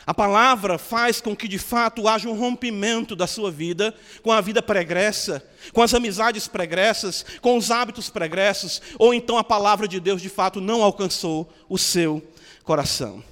A 0.06 0.14
palavra 0.14 0.78
faz 0.78 1.20
com 1.20 1.36
que 1.36 1.48
de 1.48 1.58
fato 1.58 2.08
haja 2.08 2.30
um 2.30 2.38
rompimento 2.38 3.16
da 3.16 3.26
sua 3.26 3.50
vida 3.50 3.94
com 4.22 4.32
a 4.32 4.40
vida 4.40 4.62
pregressa, 4.62 5.44
com 5.74 5.82
as 5.82 5.94
amizades 5.94 6.48
pregressas, 6.48 7.26
com 7.42 7.58
os 7.58 7.72
hábitos 7.72 8.10
pregressos, 8.10 8.82
ou 9.00 9.14
então 9.14 9.38
a 9.38 9.44
palavra 9.44 9.88
de 9.88 10.00
Deus 10.00 10.22
de 10.22 10.30
fato 10.30 10.62
não 10.62 10.84
alcançou 10.84 11.52
o 11.68 11.78
seu 11.78 12.22
coração. 12.64 13.24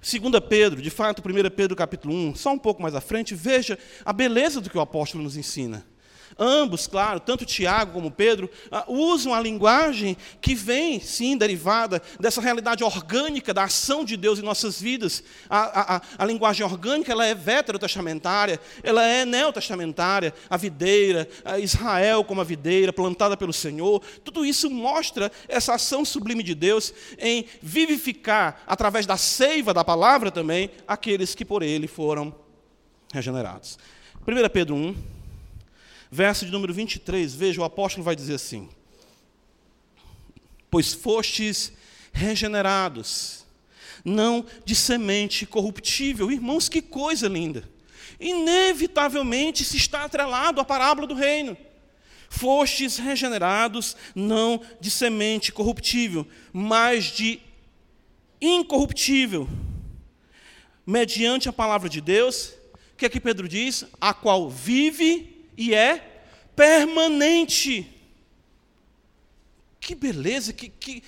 Segunda 0.00 0.40
Pedro, 0.40 0.80
de 0.80 0.90
fato, 0.90 1.22
1 1.26 1.50
Pedro 1.50 1.76
capítulo 1.76 2.14
1, 2.14 2.36
só 2.36 2.52
um 2.52 2.58
pouco 2.58 2.82
mais 2.82 2.94
à 2.94 3.00
frente, 3.00 3.34
veja 3.34 3.78
a 4.04 4.12
beleza 4.12 4.60
do 4.60 4.70
que 4.70 4.78
o 4.78 4.80
apóstolo 4.80 5.24
nos 5.24 5.36
ensina. 5.36 5.84
Ambos, 6.38 6.86
claro, 6.86 7.20
tanto 7.20 7.44
Tiago 7.44 7.92
como 7.92 8.10
Pedro, 8.10 8.50
uh, 8.70 8.92
usam 8.92 9.32
a 9.32 9.40
linguagem 9.40 10.16
que 10.40 10.54
vem, 10.54 10.98
sim, 10.98 11.36
derivada 11.36 12.02
dessa 12.18 12.40
realidade 12.40 12.82
orgânica 12.82 13.54
da 13.54 13.64
ação 13.64 14.04
de 14.04 14.16
Deus 14.16 14.38
em 14.38 14.42
nossas 14.42 14.80
vidas. 14.80 15.22
A, 15.48 15.96
a, 15.96 16.02
a 16.18 16.24
linguagem 16.24 16.64
orgânica 16.64 17.12
ela 17.12 17.24
é 17.24 17.34
veterotestamentária, 17.34 18.60
ela 18.82 19.04
é 19.06 19.24
neotestamentária, 19.24 20.34
a 20.50 20.56
videira, 20.56 21.28
a 21.44 21.58
Israel 21.58 22.24
como 22.24 22.40
a 22.40 22.44
videira, 22.44 22.92
plantada 22.92 23.36
pelo 23.36 23.52
Senhor. 23.52 24.02
Tudo 24.24 24.44
isso 24.44 24.68
mostra 24.68 25.30
essa 25.48 25.74
ação 25.74 26.04
sublime 26.04 26.42
de 26.42 26.54
Deus 26.54 26.92
em 27.18 27.46
vivificar, 27.62 28.62
através 28.66 29.06
da 29.06 29.16
seiva 29.16 29.72
da 29.72 29.84
palavra 29.84 30.30
também, 30.30 30.70
aqueles 30.86 31.34
que 31.34 31.44
por 31.44 31.62
ele 31.62 31.86
foram 31.86 32.34
regenerados. 33.12 33.78
1 34.26 34.48
Pedro 34.48 34.74
1, 34.74 34.94
verso 36.10 36.44
de 36.44 36.52
número 36.52 36.72
23, 36.72 37.34
veja, 37.34 37.60
o 37.60 37.64
apóstolo 37.64 38.04
vai 38.04 38.14
dizer 38.16 38.34
assim: 38.34 38.68
Pois 40.70 40.92
fostes 40.92 41.72
regenerados, 42.12 43.44
não 44.04 44.44
de 44.64 44.74
semente 44.74 45.46
corruptível. 45.46 46.30
Irmãos, 46.30 46.68
que 46.68 46.82
coisa 46.82 47.28
linda! 47.28 47.68
Inevitavelmente 48.20 49.64
se 49.64 49.76
está 49.76 50.04
atrelado 50.04 50.60
à 50.60 50.64
parábola 50.64 51.06
do 51.06 51.14
reino. 51.14 51.56
Fostes 52.28 52.96
regenerados 52.96 53.96
não 54.14 54.60
de 54.80 54.90
semente 54.90 55.52
corruptível, 55.52 56.26
mas 56.52 57.04
de 57.04 57.40
incorruptível, 58.40 59.48
mediante 60.86 61.48
a 61.48 61.52
palavra 61.52 61.88
de 61.88 62.00
Deus, 62.00 62.52
que 62.96 63.06
aqui 63.06 63.20
Pedro 63.20 63.48
diz, 63.48 63.86
a 64.00 64.12
qual 64.12 64.50
vive 64.50 65.33
e 65.56 65.74
é 65.74 66.22
permanente. 66.54 67.90
Que 69.80 69.94
beleza, 69.94 70.52
que, 70.52 70.68
que, 70.68 71.02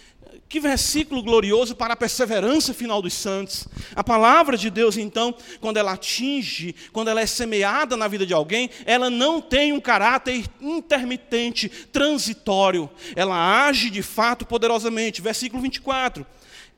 que 0.48 0.60
versículo 0.60 1.22
glorioso 1.22 1.74
para 1.74 1.94
a 1.94 1.96
perseverança 1.96 2.74
final 2.74 3.00
dos 3.00 3.14
santos. 3.14 3.66
A 3.94 4.04
palavra 4.04 4.56
de 4.56 4.68
Deus, 4.68 4.96
então, 4.96 5.34
quando 5.60 5.78
ela 5.78 5.92
atinge, 5.92 6.74
quando 6.92 7.08
ela 7.08 7.20
é 7.20 7.26
semeada 7.26 7.96
na 7.96 8.06
vida 8.06 8.26
de 8.26 8.34
alguém, 8.34 8.70
ela 8.84 9.08
não 9.08 9.40
tem 9.40 9.72
um 9.72 9.80
caráter 9.80 10.44
intermitente, 10.60 11.68
transitório. 11.68 12.90
Ela 13.14 13.66
age 13.66 13.90
de 13.90 14.02
fato 14.02 14.44
poderosamente. 14.44 15.22
Versículo 15.22 15.62
24. 15.62 16.26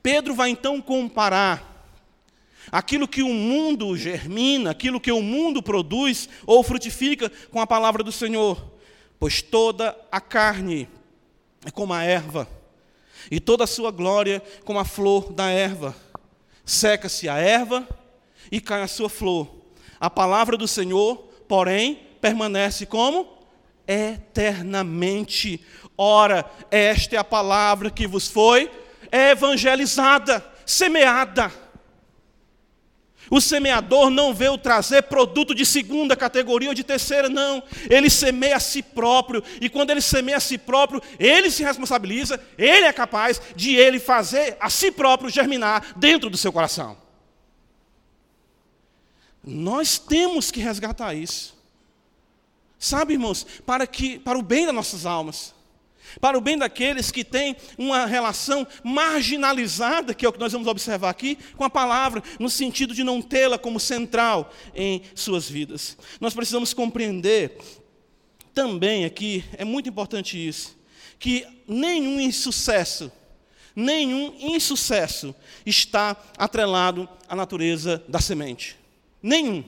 Pedro 0.01 0.33
vai 0.33 0.49
então 0.49 0.81
comparar 0.81 1.68
aquilo 2.71 3.07
que 3.07 3.23
o 3.23 3.33
mundo 3.33 3.95
germina, 3.97 4.71
aquilo 4.71 4.99
que 4.99 5.11
o 5.11 5.21
mundo 5.21 5.61
produz 5.61 6.29
ou 6.45 6.63
frutifica 6.63 7.31
com 7.51 7.59
a 7.59 7.67
palavra 7.67 8.03
do 8.03 8.11
Senhor. 8.11 8.73
Pois 9.19 9.41
toda 9.41 9.97
a 10.11 10.21
carne 10.21 10.87
é 11.65 11.71
como 11.71 11.93
a 11.93 12.03
erva 12.03 12.47
e 13.29 13.39
toda 13.39 13.63
a 13.63 13.67
sua 13.67 13.91
glória 13.91 14.41
como 14.63 14.79
a 14.79 14.85
flor 14.85 15.33
da 15.33 15.49
erva. 15.49 15.95
Seca-se 16.65 17.27
a 17.27 17.37
erva 17.37 17.87
e 18.51 18.61
cai 18.61 18.81
a 18.81 18.87
sua 18.87 19.09
flor. 19.09 19.47
A 19.99 20.09
palavra 20.09 20.55
do 20.55 20.67
Senhor, 20.67 21.17
porém, 21.47 21.99
permanece 22.21 22.85
como? 22.85 23.27
Eternamente. 23.87 25.63
Ora, 25.97 26.49
esta 26.71 27.15
é 27.15 27.19
a 27.19 27.23
palavra 27.23 27.89
que 27.89 28.07
vos 28.07 28.27
foi 28.27 28.71
evangelizada, 29.11 30.45
semeada. 30.65 31.51
O 33.29 33.39
semeador 33.39 34.09
não 34.09 34.33
veio 34.33 34.57
trazer 34.57 35.03
produto 35.03 35.53
de 35.53 35.65
segunda 35.65 36.15
categoria 36.15 36.69
ou 36.69 36.75
de 36.75 36.83
terceira, 36.83 37.29
não. 37.29 37.61
Ele 37.89 38.09
semeia 38.09 38.57
a 38.57 38.59
si 38.59 38.81
próprio, 38.81 39.43
e 39.61 39.69
quando 39.69 39.91
ele 39.91 40.01
semeia 40.01 40.37
a 40.37 40.41
si 40.41 40.57
próprio, 40.57 41.01
ele 41.19 41.51
se 41.51 41.63
responsabiliza, 41.63 42.39
ele 42.57 42.85
é 42.85 42.93
capaz 42.93 43.41
de 43.55 43.75
ele 43.75 43.99
fazer 43.99 44.57
a 44.59 44.69
si 44.69 44.91
próprio 44.91 45.29
germinar 45.29 45.93
dentro 45.95 46.29
do 46.29 46.37
seu 46.37 46.51
coração. 46.51 46.97
Nós 49.43 49.97
temos 49.97 50.51
que 50.51 50.59
resgatar 50.59 51.13
isso. 51.13 51.57
Sabe, 52.77 53.13
irmãos, 53.13 53.45
para 53.65 53.85
que 53.85 54.19
para 54.19 54.39
o 54.39 54.41
bem 54.41 54.65
das 54.65 54.75
nossas 54.75 55.05
almas 55.05 55.53
para 56.19 56.37
o 56.37 56.41
bem 56.41 56.57
daqueles 56.57 57.11
que 57.11 57.23
têm 57.23 57.55
uma 57.77 58.05
relação 58.05 58.65
marginalizada, 58.83 60.13
que 60.13 60.25
é 60.25 60.29
o 60.29 60.33
que 60.33 60.39
nós 60.39 60.51
vamos 60.51 60.67
observar 60.67 61.09
aqui, 61.09 61.37
com 61.55 61.63
a 61.63 61.69
palavra, 61.69 62.23
no 62.39 62.49
sentido 62.49 62.93
de 62.93 63.03
não 63.03 63.21
tê-la 63.21 63.57
como 63.57 63.79
central 63.79 64.53
em 64.73 65.01
suas 65.15 65.49
vidas. 65.49 65.97
Nós 66.19 66.33
precisamos 66.33 66.73
compreender 66.73 67.57
também 68.53 69.05
aqui, 69.05 69.43
é 69.57 69.63
muito 69.63 69.89
importante 69.89 70.35
isso, 70.35 70.77
que 71.17 71.45
nenhum 71.67 72.19
insucesso, 72.19 73.11
nenhum 73.75 74.35
insucesso 74.39 75.35
está 75.65 76.15
atrelado 76.37 77.07
à 77.27 77.35
natureza 77.35 78.03
da 78.07 78.19
semente. 78.19 78.77
Nenhum. 79.21 79.63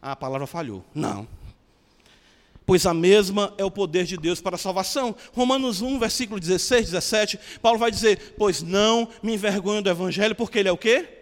Ah, 0.00 0.12
a 0.12 0.16
palavra 0.16 0.46
falhou. 0.46 0.84
Não 0.94 1.37
pois 2.68 2.84
a 2.84 2.92
mesma 2.92 3.54
é 3.56 3.64
o 3.64 3.70
poder 3.70 4.04
de 4.04 4.18
Deus 4.18 4.42
para 4.42 4.56
a 4.56 4.58
salvação. 4.58 5.16
Romanos 5.32 5.80
1, 5.80 5.98
versículo 5.98 6.38
16, 6.38 6.90
17, 6.90 7.40
Paulo 7.62 7.78
vai 7.78 7.90
dizer: 7.90 8.34
Pois 8.36 8.62
não 8.62 9.08
me 9.22 9.32
envergonho 9.32 9.80
do 9.80 9.88
Evangelho, 9.88 10.34
porque 10.34 10.58
ele 10.58 10.68
é 10.68 10.72
o 10.72 10.76
quê? 10.76 11.17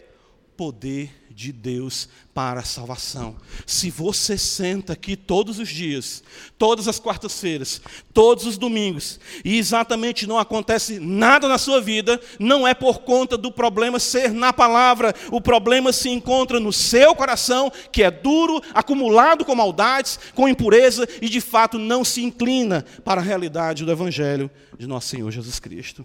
Poder 0.56 1.26
de 1.36 1.52
Deus 1.52 2.08
para 2.32 2.60
a 2.60 2.64
salvação. 2.64 3.36
Se 3.66 3.90
você 3.90 4.38
senta 4.38 4.94
aqui 4.94 5.14
todos 5.14 5.58
os 5.58 5.68
dias, 5.68 6.24
todas 6.56 6.88
as 6.88 6.98
quartas-feiras, 6.98 7.82
todos 8.14 8.46
os 8.46 8.56
domingos, 8.56 9.20
e 9.44 9.58
exatamente 9.58 10.26
não 10.26 10.38
acontece 10.38 10.98
nada 10.98 11.46
na 11.46 11.58
sua 11.58 11.78
vida, 11.78 12.18
não 12.38 12.66
é 12.66 12.72
por 12.72 13.00
conta 13.00 13.36
do 13.36 13.52
problema 13.52 14.00
ser 14.00 14.32
na 14.32 14.50
palavra, 14.50 15.14
o 15.30 15.38
problema 15.38 15.92
se 15.92 16.08
encontra 16.08 16.58
no 16.58 16.72
seu 16.72 17.14
coração, 17.14 17.70
que 17.92 18.02
é 18.02 18.10
duro, 18.10 18.62
acumulado 18.72 19.44
com 19.44 19.54
maldades, 19.54 20.18
com 20.34 20.48
impureza 20.48 21.06
e 21.20 21.28
de 21.28 21.42
fato 21.42 21.78
não 21.78 22.02
se 22.02 22.22
inclina 22.24 22.82
para 23.04 23.20
a 23.20 23.24
realidade 23.24 23.84
do 23.84 23.92
Evangelho 23.92 24.50
de 24.78 24.86
nosso 24.86 25.08
Senhor 25.08 25.30
Jesus 25.30 25.60
Cristo. 25.60 26.04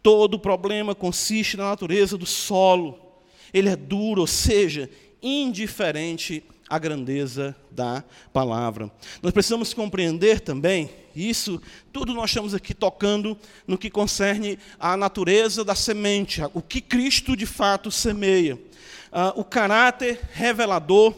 Todo 0.00 0.38
problema 0.38 0.94
consiste 0.94 1.56
na 1.56 1.70
natureza 1.70 2.16
do 2.16 2.24
solo 2.24 3.09
ele 3.52 3.68
é 3.68 3.76
duro, 3.76 4.20
ou 4.22 4.26
seja, 4.26 4.90
indiferente 5.22 6.42
à 6.68 6.78
grandeza 6.78 7.54
da 7.70 8.04
palavra. 8.32 8.90
Nós 9.22 9.32
precisamos 9.32 9.74
compreender 9.74 10.40
também 10.40 10.88
isso, 11.14 11.60
tudo 11.92 12.14
nós 12.14 12.30
estamos 12.30 12.54
aqui 12.54 12.72
tocando 12.72 13.36
no 13.66 13.76
que 13.76 13.90
concerne 13.90 14.58
à 14.78 14.96
natureza 14.96 15.64
da 15.64 15.74
semente, 15.74 16.40
o 16.54 16.62
que 16.62 16.80
Cristo 16.80 17.36
de 17.36 17.46
fato 17.46 17.90
semeia, 17.90 18.54
uh, 18.54 19.40
o 19.40 19.44
caráter 19.44 20.20
revelador 20.32 21.12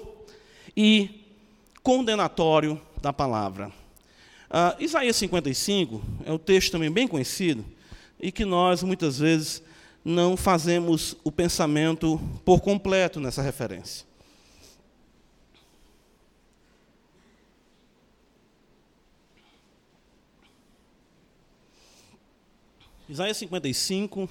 e 0.74 1.26
condenatório 1.82 2.80
da 3.02 3.12
palavra. 3.12 3.68
Uh, 4.48 4.82
Isaías 4.82 5.16
55 5.16 6.02
é 6.24 6.32
um 6.32 6.38
texto 6.38 6.72
também 6.72 6.90
bem 6.90 7.06
conhecido 7.06 7.64
e 8.20 8.32
que 8.32 8.44
nós 8.44 8.82
muitas 8.82 9.18
vezes 9.18 9.62
não 10.04 10.36
fazemos 10.36 11.16
o 11.22 11.30
pensamento 11.30 12.20
por 12.44 12.60
completo 12.60 13.20
nessa 13.20 13.42
referência. 13.42 14.06
Isaías 23.08 23.36
55, 23.36 24.28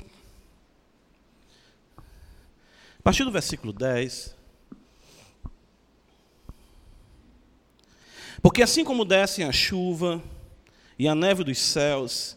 a 2.97 3.03
partir 3.03 3.23
do 3.23 3.31
versículo 3.31 3.71
10. 3.71 4.35
Porque 8.41 8.63
assim 8.63 8.83
como 8.83 9.05
descem 9.05 9.45
a 9.45 9.51
chuva 9.51 10.19
e 10.97 11.07
a 11.07 11.13
neve 11.13 11.43
dos 11.43 11.59
céus, 11.59 12.35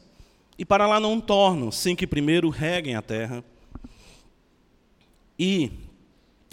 e 0.59 0.65
para 0.65 0.87
lá 0.87 1.01
não 1.01 1.21
tornam, 1.21 1.71
sem 1.71 1.97
que 1.97 2.07
primeiro 2.07 2.49
reguem 2.49 2.95
a 2.95 3.03
terra 3.03 3.45
e 5.39 5.71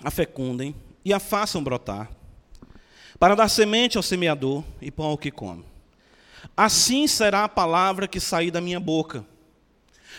a 0.03 0.09
fecundem 0.09 0.75
e 1.05 1.13
a 1.13 1.19
façam 1.19 1.63
brotar, 1.63 2.09
para 3.19 3.35
dar 3.35 3.49
semente 3.49 3.97
ao 3.97 4.03
semeador 4.03 4.63
e 4.81 4.89
pão 4.89 5.07
ao 5.07 5.17
que 5.17 5.29
come. 5.29 5.63
Assim 6.57 7.07
será 7.07 7.43
a 7.43 7.49
palavra 7.49 8.07
que 8.07 8.19
sair 8.19 8.51
da 8.51 8.59
minha 8.59 8.79
boca. 8.79 9.25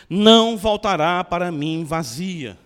Não 0.08 0.56
voltará 0.56 1.22
para 1.24 1.50
mim 1.50 1.84
vazia, 1.84 2.58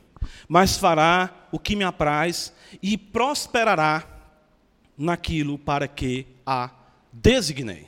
mas 0.49 0.77
fará 0.77 1.49
o 1.51 1.59
que 1.59 1.75
me 1.75 1.85
apraz 1.85 2.53
e 2.83 2.99
prosperará 2.99 4.05
naquilo 4.97 5.59
para 5.59 5.89
que 5.89 6.27
a 6.45 6.71
designei. 7.13 7.87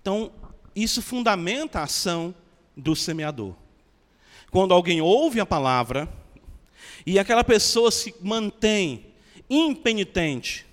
Então, 0.00 0.32
isso 0.82 1.02
fundamenta 1.02 1.80
a 1.80 1.84
ação 1.84 2.34
do 2.76 2.94
semeador. 2.94 3.54
Quando 4.50 4.74
alguém 4.74 5.00
ouve 5.00 5.40
a 5.40 5.46
palavra 5.46 6.08
e 7.06 7.18
aquela 7.18 7.44
pessoa 7.44 7.90
se 7.90 8.14
mantém 8.20 9.06
impenitente, 9.48 10.66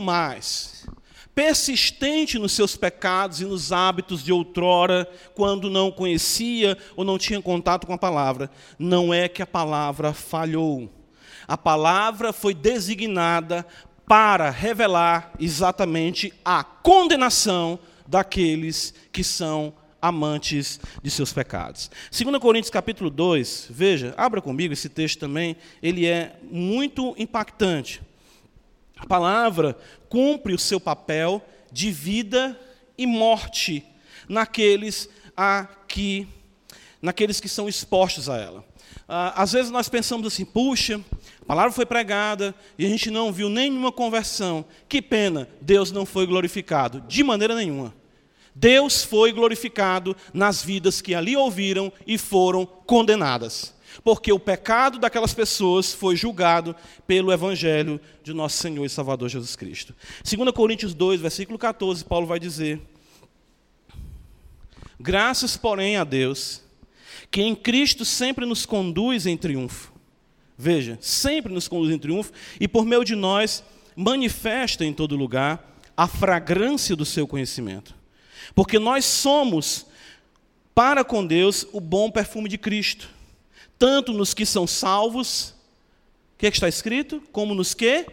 mais 0.00 0.86
persistente 1.34 2.38
nos 2.38 2.52
seus 2.52 2.76
pecados 2.76 3.40
e 3.40 3.44
nos 3.44 3.72
hábitos 3.72 4.22
de 4.22 4.32
outrora, 4.32 5.08
quando 5.34 5.70
não 5.70 5.90
conhecia 5.90 6.76
ou 6.94 7.04
não 7.04 7.18
tinha 7.18 7.40
contato 7.40 7.86
com 7.86 7.92
a 7.92 7.98
palavra, 7.98 8.50
não 8.78 9.12
é 9.12 9.28
que 9.28 9.42
a 9.42 9.46
palavra 9.46 10.12
falhou. 10.12 10.90
A 11.48 11.56
palavra 11.56 12.32
foi 12.32 12.54
designada 12.54 13.66
para 14.06 14.50
revelar 14.50 15.32
exatamente 15.40 16.32
a 16.44 16.62
condenação 16.62 17.78
daqueles 18.12 18.92
que 19.10 19.24
são 19.24 19.72
amantes 20.00 20.78
de 21.02 21.10
seus 21.10 21.32
pecados. 21.32 21.90
2 22.10 22.38
Coríntios 22.38 22.68
capítulo 22.68 23.08
2, 23.08 23.68
veja, 23.70 24.12
abra 24.18 24.42
comigo 24.42 24.74
esse 24.74 24.90
texto 24.90 25.18
também, 25.18 25.56
ele 25.82 26.04
é 26.06 26.36
muito 26.42 27.14
impactante. 27.16 28.02
A 28.98 29.06
palavra 29.06 29.78
cumpre 30.10 30.52
o 30.52 30.58
seu 30.58 30.78
papel 30.78 31.42
de 31.72 31.90
vida 31.90 32.58
e 32.98 33.06
morte 33.06 33.82
naqueles 34.28 35.08
a 35.34 35.66
que 35.88 36.28
naqueles 37.00 37.40
que 37.40 37.48
são 37.48 37.66
expostos 37.66 38.28
a 38.28 38.36
ela. 38.36 38.64
Ah, 39.08 39.42
às 39.42 39.52
vezes 39.52 39.70
nós 39.70 39.88
pensamos 39.88 40.26
assim, 40.26 40.44
puxa, 40.44 41.00
a 41.40 41.44
palavra 41.44 41.72
foi 41.72 41.84
pregada 41.84 42.54
e 42.78 42.86
a 42.86 42.88
gente 42.88 43.10
não 43.10 43.32
viu 43.32 43.48
nenhuma 43.48 43.90
conversão. 43.90 44.64
Que 44.88 45.02
pena, 45.02 45.48
Deus 45.60 45.90
não 45.90 46.06
foi 46.06 46.26
glorificado. 46.26 47.00
De 47.08 47.24
maneira 47.24 47.54
nenhuma. 47.54 47.92
Deus 48.54 49.02
foi 49.02 49.32
glorificado 49.32 50.16
nas 50.32 50.62
vidas 50.62 51.00
que 51.00 51.14
ali 51.14 51.36
ouviram 51.36 51.92
e 52.06 52.18
foram 52.18 52.66
condenadas. 52.66 53.74
Porque 54.02 54.32
o 54.32 54.38
pecado 54.38 54.98
daquelas 54.98 55.34
pessoas 55.34 55.92
foi 55.92 56.16
julgado 56.16 56.74
pelo 57.06 57.32
Evangelho 57.32 58.00
de 58.22 58.32
nosso 58.32 58.56
Senhor 58.56 58.84
e 58.84 58.88
Salvador 58.88 59.28
Jesus 59.28 59.54
Cristo. 59.54 59.94
2 60.24 60.50
Coríntios 60.52 60.94
2, 60.94 61.20
versículo 61.20 61.58
14, 61.58 62.04
Paulo 62.04 62.26
vai 62.26 62.38
dizer: 62.38 62.80
Graças, 64.98 65.56
porém, 65.56 65.96
a 65.96 66.04
Deus, 66.04 66.62
que 67.30 67.42
em 67.42 67.54
Cristo 67.54 68.04
sempre 68.04 68.46
nos 68.46 68.64
conduz 68.64 69.26
em 69.26 69.36
triunfo. 69.36 69.92
Veja, 70.56 70.98
sempre 71.00 71.52
nos 71.52 71.66
conduz 71.66 71.92
em 71.92 71.98
triunfo 71.98 72.32
e 72.60 72.68
por 72.68 72.84
meio 72.84 73.04
de 73.04 73.14
nós 73.14 73.64
manifesta 73.96 74.84
em 74.84 74.92
todo 74.92 75.16
lugar 75.16 75.80
a 75.96 76.06
fragrância 76.06 76.94
do 76.94 77.04
seu 77.04 77.26
conhecimento. 77.26 78.01
Porque 78.54 78.78
nós 78.78 79.04
somos, 79.04 79.86
para 80.74 81.04
com 81.04 81.24
Deus, 81.26 81.66
o 81.72 81.80
bom 81.80 82.10
perfume 82.10 82.48
de 82.48 82.58
Cristo 82.58 83.08
tanto 83.82 84.12
nos 84.12 84.32
que 84.32 84.46
são 84.46 84.64
salvos, 84.64 85.56
o 86.36 86.38
que, 86.38 86.46
é 86.46 86.50
que 86.52 86.56
está 86.56 86.68
escrito? 86.68 87.20
Como 87.32 87.52
nos 87.52 87.74
que 87.74 88.06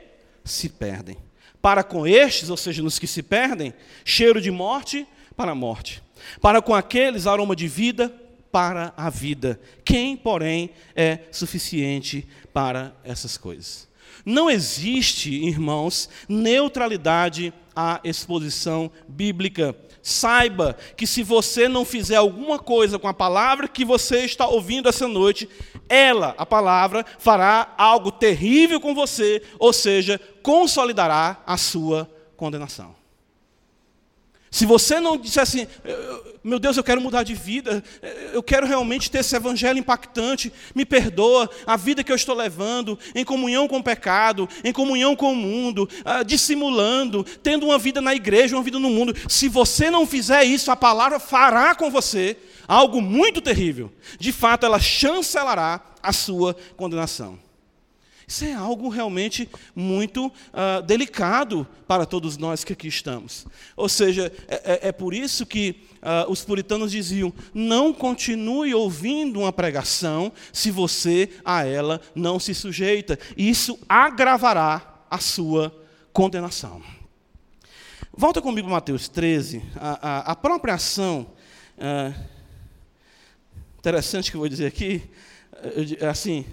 se 0.44 0.68
perdem. 0.68 1.16
Para 1.62 1.84
com 1.84 2.08
estes, 2.08 2.50
ou 2.50 2.58
seja, 2.58 2.82
nos 2.82 2.98
que 2.98 3.06
se 3.06 3.22
perdem, 3.22 3.72
cheiro 4.04 4.42
de 4.42 4.50
morte 4.50 5.06
para 5.38 5.52
a 5.52 5.56
morte. 5.56 6.02
Para 6.42 6.60
com 6.60 6.74
aqueles, 6.74 7.28
aroma 7.28 7.56
de 7.56 7.68
vida 7.68 8.12
para 8.52 8.96
a 8.98 9.12
vida. 9.12 9.60
Quem, 9.86 10.18
porém, 10.18 10.72
é 10.96 11.20
suficiente 11.32 12.28
para 12.52 12.92
essas 13.04 13.38
coisas? 13.38 13.88
Não 14.26 14.50
existe, 14.50 15.30
irmãos, 15.32 16.10
neutralidade 16.28 17.54
à 17.80 18.02
exposição 18.04 18.92
bíblica. 19.08 19.74
Saiba 20.04 20.76
que 20.98 21.08
se 21.08 21.24
você 21.24 21.70
não 21.70 21.86
fizer 21.86 22.18
alguma 22.18 22.60
coisa 22.60 23.00
com 23.00 23.08
a 23.08 23.14
palavra 23.14 23.70
que 23.70 23.86
você 23.86 24.26
está 24.26 24.48
ouvindo 24.48 24.90
essa 24.90 25.08
noite, 25.08 25.48
ela, 25.88 26.36
a 26.38 26.46
palavra, 26.46 27.06
fará 27.18 27.74
algo 27.78 28.12
terrível 28.12 28.82
com 28.82 28.94
você, 28.94 29.42
ou 29.58 29.72
seja, 29.72 30.20
consolidará 30.44 31.42
a 31.48 31.56
sua 31.56 32.10
condenação. 32.36 33.00
Se 34.52 34.66
você 34.66 35.00
não 35.00 35.16
disser 35.16 35.44
assim, 35.44 35.68
meu 36.44 36.60
Deus, 36.60 36.78
eu 36.78 36.84
quero 36.84 37.02
mudar 37.02 37.24
de 37.24 37.34
vida, 37.34 37.84
eu 38.32 38.42
quero 38.42 38.66
realmente 38.66 39.12
ter 39.12 39.20
esse 39.20 39.36
evangelho 39.36 39.80
impactante, 39.80 40.52
me 40.74 40.86
perdoa 40.86 41.50
a 41.66 41.76
vida 41.76 42.04
que 42.04 42.12
eu 42.12 42.16
estou 42.16 42.36
levando, 42.36 42.98
em 43.14 43.26
comunhão 43.26 43.68
com 43.68 43.78
o 43.78 43.84
pecado, 43.84 44.48
em 44.64 44.72
comunhão 44.72 45.16
com 45.16 45.34
o 45.34 45.36
mundo, 45.36 45.90
ah, 46.06 46.24
dissimulando, 46.24 47.24
tendo 47.44 47.66
uma 47.66 47.78
vida 47.78 48.00
na 48.00 48.16
igreja, 48.16 48.56
uma 48.56 48.64
vida 48.64 48.80
no 48.80 48.90
mundo. 48.90 49.14
Se 49.28 49.48
você 49.50 49.92
não 49.92 50.06
fizer 50.06 50.44
isso, 50.44 50.72
a 50.72 50.76
palavra 50.76 51.20
fará 51.20 51.76
com 51.76 51.92
você 51.92 52.38
algo 52.68 53.02
muito 53.02 53.42
terrível. 53.42 53.92
De 54.20 54.32
fato, 54.32 54.66
ela 54.66 54.80
chancelará 54.80 55.82
a 56.02 56.14
sua 56.14 56.56
condenação. 56.78 57.49
Isso 58.30 58.46
é 58.46 58.54
algo 58.54 58.90
realmente 58.90 59.50
muito 59.76 60.28
uh, 60.28 60.84
delicado 60.86 61.68
para 61.88 62.06
todos 62.06 62.38
nós 62.38 62.64
que 62.64 62.74
aqui 62.74 62.88
estamos. 62.88 63.48
Ou 63.76 63.90
seja, 63.90 64.32
é, 64.48 64.56
é, 64.56 64.88
é 64.90 64.92
por 64.92 65.16
isso 65.16 65.48
que 65.48 65.82
uh, 65.96 66.32
os 66.32 66.46
puritanos 66.46 66.92
diziam: 66.92 67.34
não 67.56 67.92
continue 67.92 68.72
ouvindo 68.72 69.40
uma 69.40 69.52
pregação 69.52 70.32
se 70.54 70.70
você 70.70 71.28
a 71.44 71.66
ela 71.66 72.00
não 72.14 72.40
se 72.40 72.54
sujeita. 72.54 73.18
Isso 73.36 73.80
agravará 73.90 75.06
a 75.10 75.18
sua 75.18 75.76
condenação. 76.14 76.84
Volta 78.16 78.44
comigo 78.44 78.70
Mateus 78.70 79.10
13. 79.10 79.64
A, 79.76 80.08
a, 80.08 80.20
a 80.34 80.36
própria 80.36 80.76
ação. 80.76 81.32
Uh, 81.80 82.14
interessante 83.80 84.30
que 84.30 84.38
eu 84.38 84.42
vou 84.42 84.50
dizer 84.50 84.68
aqui. 84.68 85.02
Assim, 86.08 86.46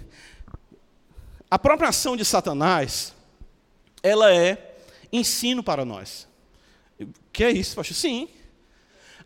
a 1.49 1.57
própria 1.57 1.89
ação 1.89 2.17
de 2.17 2.25
Satanás, 2.25 3.13
ela 4.03 4.33
é 4.33 4.75
ensino 5.11 5.63
para 5.63 5.85
nós. 5.85 6.27
Que 7.31 7.43
é 7.43 7.51
isso, 7.51 7.75
pastor? 7.75 7.95
Sim. 7.95 8.27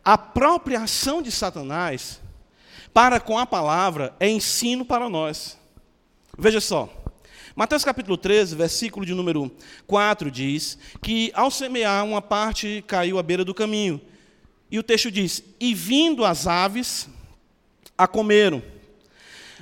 A 0.04 0.16
própria 0.16 0.80
ação 0.80 1.22
de 1.22 1.30
Satanás 1.30 2.20
para 2.92 3.18
com 3.18 3.38
a 3.38 3.46
palavra 3.46 4.14
é 4.20 4.28
ensino 4.28 4.84
para 4.84 5.08
nós. 5.08 5.58
Veja 6.38 6.60
só. 6.60 6.88
Mateus 7.54 7.84
capítulo 7.84 8.16
13, 8.16 8.56
versículo 8.56 9.04
de 9.04 9.14
número 9.14 9.50
4 9.86 10.30
diz 10.30 10.78
que 11.02 11.30
ao 11.34 11.50
semear 11.50 12.04
uma 12.04 12.22
parte 12.22 12.82
caiu 12.86 13.18
à 13.18 13.22
beira 13.22 13.44
do 13.44 13.54
caminho. 13.54 14.00
E 14.70 14.78
o 14.78 14.82
texto 14.82 15.10
diz: 15.10 15.42
"E 15.60 15.74
vindo 15.74 16.24
as 16.24 16.46
aves 16.46 17.08
a 17.96 18.06
comeram". 18.06 18.62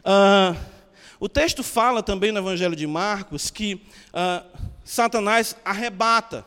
Ah, 0.04 0.54
o 1.20 1.28
texto 1.28 1.62
fala 1.62 2.02
também 2.02 2.32
no 2.32 2.38
Evangelho 2.38 2.74
de 2.74 2.86
Marcos 2.86 3.50
que 3.50 3.82
ah, 4.12 4.42
Satanás 4.82 5.54
arrebata. 5.62 6.46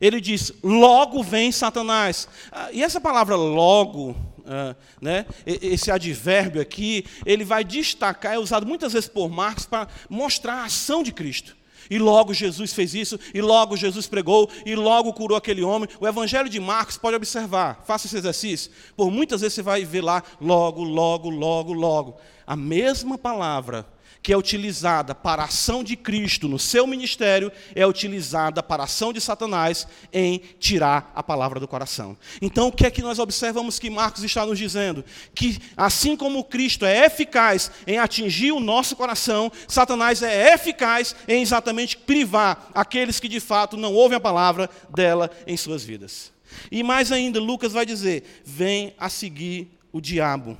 Ele 0.00 0.20
diz: 0.20 0.52
logo 0.62 1.20
vem 1.22 1.50
Satanás. 1.50 2.28
Ah, 2.52 2.70
e 2.72 2.80
essa 2.80 3.00
palavra 3.00 3.34
logo, 3.34 4.16
ah, 4.46 4.76
né, 5.00 5.26
esse 5.44 5.90
advérbio 5.90 6.62
aqui, 6.62 7.04
ele 7.26 7.44
vai 7.44 7.64
destacar, 7.64 8.34
é 8.34 8.38
usado 8.38 8.64
muitas 8.64 8.92
vezes 8.92 9.08
por 9.08 9.28
Marcos 9.28 9.66
para 9.66 9.88
mostrar 10.08 10.54
a 10.54 10.64
ação 10.66 11.02
de 11.02 11.10
Cristo. 11.10 11.56
E 11.92 11.98
logo 11.98 12.32
Jesus 12.32 12.72
fez 12.72 12.94
isso, 12.94 13.20
e 13.34 13.42
logo 13.42 13.76
Jesus 13.76 14.06
pregou, 14.06 14.48
e 14.64 14.74
logo 14.74 15.12
curou 15.12 15.36
aquele 15.36 15.62
homem. 15.62 15.86
O 16.00 16.08
Evangelho 16.08 16.48
de 16.48 16.58
Marcos, 16.58 16.96
pode 16.96 17.16
observar, 17.16 17.82
faça 17.84 18.06
esse 18.06 18.16
exercício. 18.16 18.70
Por 18.96 19.10
muitas 19.10 19.42
vezes 19.42 19.56
você 19.56 19.62
vai 19.62 19.84
ver 19.84 20.00
lá, 20.00 20.22
logo, 20.40 20.82
logo, 20.82 21.28
logo, 21.28 21.74
logo. 21.74 22.16
A 22.46 22.56
mesma 22.56 23.18
palavra 23.18 23.86
que 24.22 24.32
é 24.32 24.36
utilizada 24.36 25.14
para 25.14 25.42
a 25.42 25.46
ação 25.46 25.82
de 25.82 25.96
Cristo 25.96 26.48
no 26.48 26.58
seu 26.58 26.86
ministério 26.86 27.50
é 27.74 27.86
utilizada 27.86 28.62
para 28.62 28.82
a 28.82 28.84
ação 28.84 29.12
de 29.12 29.20
Satanás 29.20 29.86
em 30.12 30.40
tirar 30.58 31.10
a 31.14 31.22
palavra 31.22 31.58
do 31.58 31.66
coração. 31.66 32.16
Então, 32.40 32.68
o 32.68 32.72
que 32.72 32.86
é 32.86 32.90
que 32.90 33.02
nós 33.02 33.18
observamos 33.18 33.78
que 33.78 33.90
Marcos 33.90 34.22
está 34.22 34.46
nos 34.46 34.58
dizendo? 34.58 35.04
Que 35.34 35.58
assim 35.76 36.16
como 36.16 36.44
Cristo 36.44 36.86
é 36.86 37.06
eficaz 37.06 37.70
em 37.86 37.98
atingir 37.98 38.52
o 38.52 38.60
nosso 38.60 38.94
coração, 38.94 39.50
Satanás 39.66 40.22
é 40.22 40.54
eficaz 40.54 41.16
em 41.26 41.42
exatamente 41.42 41.96
privar 41.96 42.70
aqueles 42.74 43.18
que 43.18 43.28
de 43.28 43.40
fato 43.40 43.76
não 43.76 43.92
ouvem 43.92 44.16
a 44.16 44.20
palavra 44.20 44.70
dela 44.94 45.30
em 45.46 45.56
suas 45.56 45.82
vidas. 45.82 46.32
E 46.70 46.82
mais 46.82 47.10
ainda, 47.10 47.40
Lucas 47.40 47.72
vai 47.72 47.84
dizer: 47.84 48.42
vem 48.44 48.94
a 48.98 49.08
seguir 49.08 49.68
o 49.90 50.00
diabo. 50.00 50.56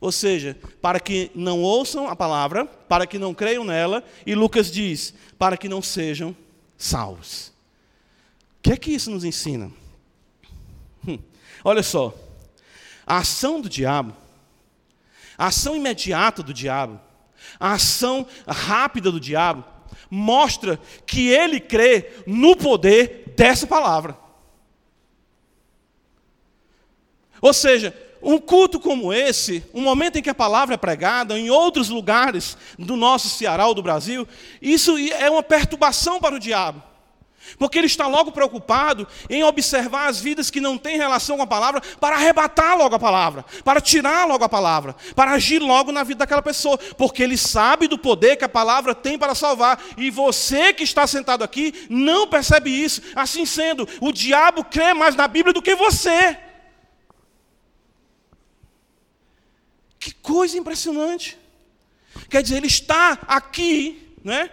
Ou 0.00 0.12
seja, 0.12 0.56
para 0.80 1.00
que 1.00 1.30
não 1.34 1.60
ouçam 1.60 2.08
a 2.08 2.14
palavra, 2.14 2.64
para 2.64 3.06
que 3.06 3.18
não 3.18 3.34
creiam 3.34 3.64
nela, 3.64 4.04
e 4.24 4.34
Lucas 4.34 4.70
diz, 4.70 5.12
para 5.38 5.56
que 5.56 5.68
não 5.68 5.82
sejam 5.82 6.36
salvos. 6.76 7.52
O 8.58 8.62
que 8.62 8.72
é 8.72 8.76
que 8.76 8.92
isso 8.92 9.10
nos 9.10 9.24
ensina? 9.24 9.70
Hum, 11.06 11.18
olha 11.64 11.82
só, 11.82 12.14
a 13.06 13.18
ação 13.18 13.60
do 13.60 13.68
diabo, 13.68 14.14
a 15.36 15.46
ação 15.46 15.74
imediata 15.74 16.42
do 16.42 16.54
diabo, 16.54 17.00
a 17.58 17.72
ação 17.72 18.26
rápida 18.46 19.10
do 19.10 19.20
diabo, 19.20 19.64
mostra 20.10 20.80
que 21.06 21.28
ele 21.28 21.60
crê 21.60 22.12
no 22.26 22.56
poder 22.56 23.32
dessa 23.36 23.66
palavra. 23.66 24.16
Ou 27.40 27.52
seja, 27.52 27.96
um 28.22 28.38
culto 28.38 28.80
como 28.80 29.12
esse, 29.12 29.64
um 29.72 29.82
momento 29.82 30.18
em 30.18 30.22
que 30.22 30.30
a 30.30 30.34
palavra 30.34 30.74
é 30.74 30.78
pregada, 30.78 31.38
em 31.38 31.50
outros 31.50 31.88
lugares 31.88 32.56
do 32.78 32.96
nosso 32.96 33.28
Ceará 33.28 33.66
ou 33.66 33.74
do 33.74 33.82
Brasil, 33.82 34.26
isso 34.60 34.96
é 34.98 35.30
uma 35.30 35.42
perturbação 35.42 36.20
para 36.20 36.34
o 36.34 36.40
diabo. 36.40 36.82
Porque 37.58 37.78
ele 37.78 37.86
está 37.86 38.06
logo 38.06 38.32
preocupado 38.32 39.06
em 39.30 39.42
observar 39.42 40.08
as 40.08 40.20
vidas 40.20 40.50
que 40.50 40.60
não 40.60 40.76
têm 40.76 40.98
relação 40.98 41.36
com 41.36 41.42
a 41.42 41.46
palavra, 41.46 41.80
para 42.00 42.16
arrebatar 42.16 42.76
logo 42.76 42.94
a 42.94 42.98
palavra, 42.98 43.44
para 43.64 43.80
tirar 43.80 44.26
logo 44.26 44.44
a 44.44 44.48
palavra, 44.48 44.94
para 45.14 45.32
agir 45.32 45.60
logo 45.60 45.92
na 45.92 46.02
vida 46.02 46.18
daquela 46.18 46.42
pessoa, 46.42 46.76
porque 46.96 47.22
ele 47.22 47.36
sabe 47.36 47.88
do 47.88 47.96
poder 47.96 48.36
que 48.36 48.44
a 48.44 48.48
palavra 48.48 48.94
tem 48.94 49.18
para 49.18 49.34
salvar, 49.34 49.80
e 49.96 50.10
você 50.10 50.72
que 50.72 50.82
está 50.82 51.06
sentado 51.06 51.42
aqui 51.42 51.86
não 51.88 52.26
percebe 52.26 52.70
isso. 52.70 53.00
Assim 53.14 53.46
sendo, 53.46 53.88
o 54.00 54.12
diabo 54.12 54.64
crê 54.64 54.92
mais 54.92 55.14
na 55.14 55.26
Bíblia 55.26 55.52
do 55.52 55.62
que 55.62 55.74
você. 55.74 56.36
Que 59.98 60.12
coisa 60.14 60.56
impressionante. 60.56 61.38
Quer 62.28 62.42
dizer, 62.42 62.56
ele 62.56 62.66
está 62.66 63.18
aqui, 63.26 64.14
né? 64.24 64.50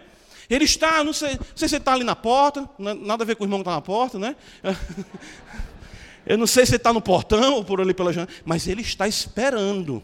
Ele 0.49 0.65
está, 0.65 1.03
não 1.03 1.13
sei, 1.13 1.35
não 1.35 1.45
sei 1.55 1.67
se 1.67 1.75
ele 1.75 1.81
está 1.81 1.93
ali 1.93 2.03
na 2.03 2.15
porta, 2.15 2.69
nada 2.77 3.23
a 3.23 3.25
ver 3.25 3.35
com 3.35 3.43
o 3.43 3.47
irmão 3.47 3.59
que 3.59 3.63
está 3.63 3.71
na 3.71 3.81
porta, 3.81 4.19
né? 4.19 4.35
Eu 6.25 6.37
não 6.37 6.47
sei 6.47 6.65
se 6.65 6.71
ele 6.71 6.77
está 6.77 6.91
no 6.91 7.01
portão 7.01 7.55
ou 7.55 7.63
por 7.63 7.79
ali 7.79 7.93
pela 7.93 8.11
janela, 8.11 8.31
mas 8.43 8.67
ele 8.67 8.81
está 8.81 9.07
esperando. 9.07 10.01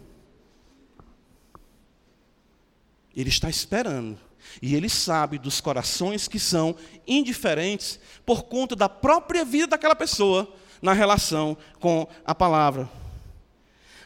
Ele 3.15 3.29
está 3.29 3.49
esperando. 3.49 4.19
E 4.61 4.75
ele 4.75 4.89
sabe 4.89 5.37
dos 5.39 5.59
corações 5.59 6.27
que 6.27 6.39
são 6.39 6.75
indiferentes 7.07 7.99
por 8.25 8.43
conta 8.43 8.75
da 8.75 8.87
própria 8.87 9.43
vida 9.43 9.67
daquela 9.67 9.95
pessoa 9.95 10.51
na 10.81 10.93
relação 10.93 11.57
com 11.79 12.07
a 12.25 12.35
palavra. 12.35 12.89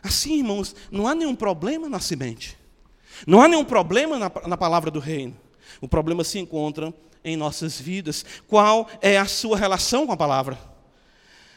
Assim, 0.06 0.38
irmãos, 0.38 0.76
não 0.92 1.08
há 1.08 1.16
nenhum 1.16 1.34
problema 1.36 1.90
na 1.90 2.00
semente. 2.00 2.56
Não 3.26 3.42
há 3.42 3.48
nenhum 3.48 3.66
problema 3.66 4.20
na, 4.20 4.32
na 4.46 4.56
palavra 4.56 4.92
do 4.92 5.00
reino. 5.00 5.36
O 5.82 5.88
problema 5.88 6.24
se 6.24 6.38
encontra 6.38 6.94
em 7.24 7.36
nossas 7.36 7.82
vidas. 7.82 8.24
Qual 8.48 8.88
é 9.02 9.18
a 9.18 9.26
sua 9.26 9.58
relação 9.58 10.06
com 10.06 10.14
a 10.14 10.18
palavra? 10.18 10.60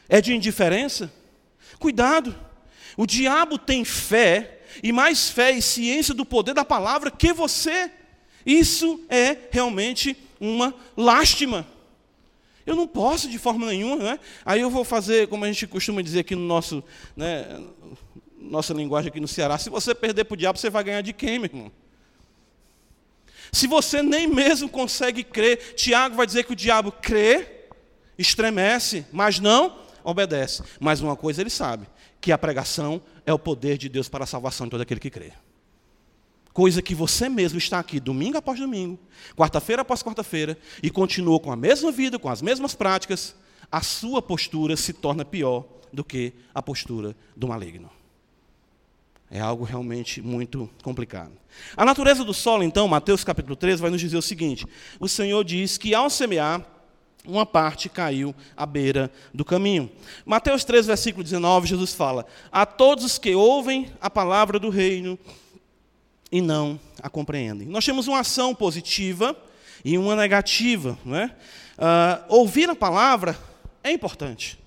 É 0.08 0.22
de 0.22 0.34
indiferença? 0.34 1.12
Cuidado. 1.78 2.34
O 2.96 3.06
diabo 3.06 3.58
tem 3.58 3.84
fé, 3.84 4.62
e 4.82 4.92
mais 4.92 5.28
fé 5.28 5.52
e 5.52 5.60
ciência 5.60 6.14
do 6.14 6.24
poder 6.24 6.54
da 6.54 6.64
palavra 6.64 7.10
que 7.10 7.34
você. 7.34 7.90
Isso 8.46 9.04
é 9.10 9.36
realmente 9.50 10.16
uma 10.40 10.74
lástima. 10.96 11.66
Eu 12.68 12.76
não 12.76 12.86
posso 12.86 13.30
de 13.30 13.38
forma 13.38 13.66
nenhuma, 13.66 13.96
né? 13.96 14.20
Aí 14.44 14.60
eu 14.60 14.68
vou 14.68 14.84
fazer, 14.84 15.26
como 15.28 15.42
a 15.42 15.48
gente 15.48 15.66
costuma 15.66 16.02
dizer 16.02 16.20
aqui 16.20 16.34
no 16.34 16.42
nosso, 16.42 16.84
né, 17.16 17.46
nossa 18.48 18.72
linguagem 18.72 19.08
aqui 19.08 19.20
no 19.20 19.28
Ceará, 19.28 19.58
se 19.58 19.70
você 19.70 19.94
perder 19.94 20.24
para 20.24 20.34
o 20.34 20.36
diabo, 20.36 20.58
você 20.58 20.70
vai 20.70 20.82
ganhar 20.84 21.00
de 21.02 21.12
quem, 21.12 21.38
meu 21.38 21.50
irmão? 21.52 21.72
Se 23.52 23.66
você 23.66 24.02
nem 24.02 24.26
mesmo 24.26 24.68
consegue 24.68 25.22
crer, 25.22 25.74
Tiago 25.74 26.16
vai 26.16 26.26
dizer 26.26 26.44
que 26.44 26.52
o 26.52 26.56
diabo 26.56 26.92
crê, 26.92 27.46
estremece, 28.18 29.06
mas 29.12 29.38
não 29.38 29.78
obedece. 30.04 30.62
Mas 30.80 31.00
uma 31.00 31.16
coisa 31.16 31.40
ele 31.40 31.50
sabe, 31.50 31.86
que 32.20 32.32
a 32.32 32.38
pregação 32.38 33.00
é 33.24 33.32
o 33.32 33.38
poder 33.38 33.78
de 33.78 33.88
Deus 33.88 34.08
para 34.08 34.24
a 34.24 34.26
salvação 34.26 34.66
de 34.66 34.72
todo 34.72 34.80
aquele 34.80 35.00
que 35.00 35.10
crê. 35.10 35.32
Coisa 36.52 36.82
que 36.82 36.94
você 36.94 37.28
mesmo 37.28 37.58
está 37.58 37.78
aqui 37.78 38.00
domingo 38.00 38.36
após 38.36 38.58
domingo, 38.58 38.98
quarta-feira 39.36 39.82
após 39.82 40.02
quarta-feira, 40.02 40.58
e 40.82 40.90
continua 40.90 41.38
com 41.38 41.52
a 41.52 41.56
mesma 41.56 41.92
vida, 41.92 42.18
com 42.18 42.28
as 42.28 42.42
mesmas 42.42 42.74
práticas, 42.74 43.36
a 43.70 43.80
sua 43.80 44.20
postura 44.20 44.76
se 44.76 44.92
torna 44.92 45.24
pior 45.24 45.64
do 45.92 46.02
que 46.02 46.32
a 46.54 46.60
postura 46.60 47.16
do 47.36 47.46
maligno. 47.46 47.97
É 49.30 49.40
algo 49.40 49.64
realmente 49.64 50.22
muito 50.22 50.70
complicado. 50.82 51.32
A 51.76 51.84
natureza 51.84 52.24
do 52.24 52.32
solo, 52.32 52.62
então, 52.62 52.88
Mateus 52.88 53.24
capítulo 53.24 53.56
13, 53.56 53.82
vai 53.82 53.90
nos 53.90 54.00
dizer 54.00 54.16
o 54.16 54.22
seguinte: 54.22 54.66
o 54.98 55.08
Senhor 55.08 55.44
diz 55.44 55.76
que 55.76 55.94
ao 55.94 56.08
semear, 56.08 56.64
uma 57.26 57.44
parte 57.44 57.90
caiu 57.90 58.34
à 58.56 58.64
beira 58.64 59.12
do 59.34 59.44
caminho. 59.44 59.90
Mateus 60.24 60.64
13, 60.64 60.88
versículo 60.88 61.22
19, 61.22 61.68
Jesus 61.68 61.92
fala: 61.92 62.26
A 62.50 62.64
todos 62.64 63.04
os 63.04 63.18
que 63.18 63.34
ouvem 63.34 63.92
a 64.00 64.08
palavra 64.08 64.58
do 64.58 64.70
reino 64.70 65.18
e 66.32 66.40
não 66.40 66.80
a 67.02 67.10
compreendem. 67.10 67.68
Nós 67.68 67.84
temos 67.84 68.08
uma 68.08 68.20
ação 68.20 68.54
positiva 68.54 69.36
e 69.84 69.98
uma 69.98 70.16
negativa. 70.16 70.98
Né? 71.04 71.34
Uh, 71.76 72.34
ouvir 72.34 72.68
a 72.70 72.74
palavra 72.74 73.38
é 73.82 73.92
importante. 73.92 74.58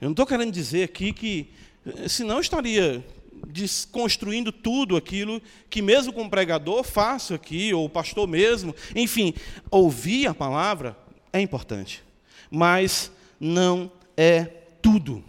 Eu 0.00 0.06
não 0.06 0.12
estou 0.12 0.26
querendo 0.26 0.52
dizer 0.52 0.84
aqui 0.84 1.12
que, 1.12 1.50
eh, 1.84 2.08
senão 2.08 2.40
estaria 2.40 3.04
desconstruindo 3.50 4.52
tudo 4.52 4.96
aquilo 4.96 5.40
que, 5.68 5.82
mesmo 5.82 6.12
como 6.12 6.30
pregador, 6.30 6.82
faço 6.84 7.34
aqui, 7.34 7.74
ou 7.74 7.88
pastor 7.88 8.26
mesmo. 8.26 8.74
Enfim, 8.94 9.34
ouvir 9.70 10.26
a 10.26 10.34
palavra 10.34 10.96
é 11.32 11.40
importante, 11.40 12.02
mas 12.50 13.10
não 13.38 13.90
é 14.16 14.44
tudo. 14.80 15.24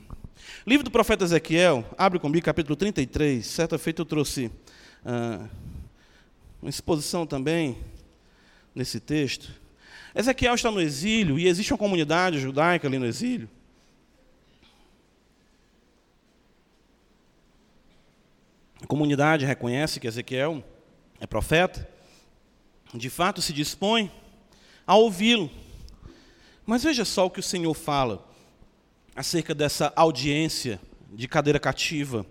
Livro 0.65 0.83
do 0.83 0.91
profeta 0.91 1.23
Ezequiel, 1.23 1.83
abre 1.97 2.19
comigo, 2.19 2.45
capítulo 2.45 2.75
33. 2.75 3.45
Certa 3.45 3.77
feita 3.79 4.01
eu 4.01 4.05
trouxe 4.05 4.51
ah, 5.03 5.47
uma 6.61 6.69
exposição 6.69 7.25
também 7.25 7.77
nesse 8.75 8.99
texto. 8.99 9.51
Ezequiel 10.13 10.53
está 10.53 10.69
no 10.69 10.81
exílio 10.81 11.39
e 11.39 11.47
existe 11.47 11.73
uma 11.73 11.77
comunidade 11.77 12.39
judaica 12.39 12.87
ali 12.87 12.99
no 12.99 13.05
exílio. 13.05 13.49
A 18.81 18.87
comunidade 18.87 19.45
reconhece 19.45 19.99
que 19.99 20.07
Ezequiel 20.07 20.63
é 21.19 21.27
profeta, 21.27 21.87
de 22.93 23.09
fato 23.09 23.41
se 23.41 23.53
dispõe 23.53 24.11
a 24.85 24.95
ouvi-lo. 24.95 25.49
Mas 26.65 26.83
veja 26.83 27.05
só 27.05 27.25
o 27.25 27.29
que 27.29 27.39
o 27.39 27.43
Senhor 27.43 27.73
fala 27.73 28.27
acerca 29.15 29.53
dessa 29.53 29.93
audiência 29.95 30.79
de 31.13 31.27
cadeira 31.27 31.59
cativa 31.59 32.25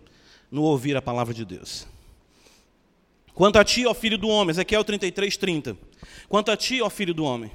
no 0.51 0.63
ouvir 0.63 0.97
a 0.97 1.03
palavra 1.03 1.33
de 1.33 1.45
Deus. 1.45 1.87
Quanto 3.35 3.59
a 3.59 3.65
ti, 3.65 3.87
ó 3.87 3.95
filho 3.95 4.19
do 4.19 4.29
homem, 4.29 4.51
Ezequiel 4.51 4.85
33, 4.85 5.37
30. 5.37 5.77
Quanto 6.29 6.51
a 6.51 6.57
ti, 6.57 6.83
ó 6.83 6.91
filho 6.91 7.15
do 7.15 7.25
homem, 7.25 7.51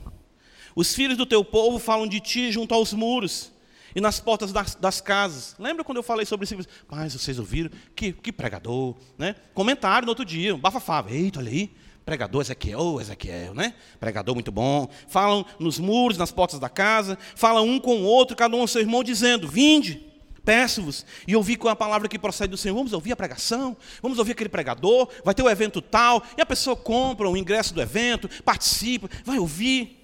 os 0.75 0.95
filhos 0.95 1.17
do 1.17 1.25
teu 1.25 1.43
povo 1.43 1.79
falam 1.79 2.07
de 2.07 2.19
ti 2.19 2.51
junto 2.51 2.73
aos 2.73 2.93
muros 2.93 3.51
e 3.95 4.01
nas 4.01 4.19
portas 4.19 4.51
das, 4.51 4.75
das 4.75 4.99
casas. 4.99 5.55
Lembra 5.57 5.83
quando 5.83 5.97
eu 5.97 6.03
falei 6.03 6.25
sobre 6.25 6.43
isso? 6.43 6.55
Mas 6.91 7.13
vocês 7.13 7.39
ouviram? 7.39 7.71
Que, 7.95 8.11
que 8.11 8.31
pregador, 8.31 8.95
né? 9.17 9.35
Comentário 9.53 10.05
no 10.05 10.11
outro 10.11 10.25
dia, 10.25 10.53
um 10.53 10.59
bafafá. 10.59 11.03
Eita, 11.07 11.39
olha 11.39 11.49
aí, 11.49 11.71
pregador 12.05 12.41
Ezequiel, 12.41 12.99
Ezequiel, 12.99 13.53
né? 13.53 13.73
Pregador 13.99 14.35
muito 14.35 14.51
bom. 14.51 14.89
Falam 15.07 15.45
nos 15.57 15.79
muros, 15.79 16.17
nas 16.17 16.31
portas 16.31 16.59
da 16.59 16.67
casa, 16.67 17.17
falam 17.35 17.65
um 17.65 17.79
com 17.79 17.95
o 18.01 18.03
outro, 18.03 18.35
cada 18.35 18.55
um 18.55 18.61
ao 18.61 18.67
seu 18.67 18.81
irmão, 18.81 19.03
dizendo: 19.03 19.47
Vinde, 19.47 20.05
Peço-vos 20.45 21.03
e 21.27 21.35
ouvi 21.35 21.55
com 21.55 21.67
a 21.67 21.75
palavra 21.75 22.07
que 22.07 22.19
procede 22.19 22.51
do 22.51 22.57
Senhor. 22.57 22.75
Vamos 22.75 22.93
ouvir 22.93 23.11
a 23.11 23.15
pregação, 23.15 23.75
vamos 23.99 24.19
ouvir 24.19 24.33
aquele 24.33 24.47
pregador, 24.47 25.09
vai 25.23 25.33
ter 25.33 25.41
o 25.41 25.45
um 25.45 25.49
evento 25.49 25.81
tal, 25.81 26.23
e 26.37 26.41
a 26.41 26.45
pessoa 26.45 26.75
compra 26.75 27.27
o 27.27 27.35
ingresso 27.35 27.73
do 27.73 27.81
evento, 27.81 28.29
participa, 28.43 29.09
vai 29.23 29.39
ouvir. 29.39 29.99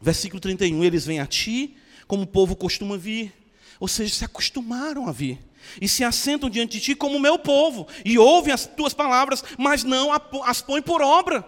Versículo 0.00 0.40
31, 0.40 0.82
eles 0.82 1.04
vêm 1.04 1.20
a 1.20 1.26
ti, 1.26 1.76
como 2.08 2.24
o 2.24 2.26
povo 2.26 2.56
costuma 2.56 2.96
vir, 2.96 3.32
ou 3.78 3.86
seja, 3.86 4.12
se 4.12 4.24
acostumaram 4.24 5.06
a 5.06 5.12
vir, 5.12 5.38
e 5.80 5.86
se 5.86 6.02
assentam 6.02 6.50
diante 6.50 6.78
de 6.78 6.80
ti 6.80 6.94
como 6.96 7.18
o 7.18 7.20
meu 7.20 7.38
povo, 7.38 7.86
e 8.04 8.18
ouvem 8.18 8.52
as 8.52 8.66
tuas 8.66 8.92
palavras, 8.92 9.44
mas 9.56 9.84
não 9.84 10.10
as 10.44 10.60
põem 10.60 10.82
por 10.82 11.00
obra. 11.00 11.46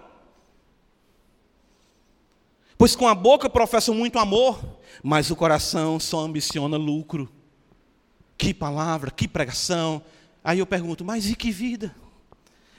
Pois 2.77 2.95
com 2.95 3.09
a 3.09 3.15
boca 3.15 3.51
professam 3.51 3.95
muito 3.95 4.19
amor, 4.19 4.61
mas 5.03 5.31
o 5.31 5.37
coração 5.37 5.99
só 5.99 6.21
ambiciona 6.21 6.77
lucro. 6.77 7.31
Que 8.39 8.55
palavra, 8.55 9.11
que 9.11 9.29
pregação. 9.29 10.03
Aí 10.43 10.61
eu 10.61 10.67
pergunto, 10.67 11.05
mas 11.05 11.29
e 11.29 11.35
que 11.35 11.51
vida? 11.51 11.95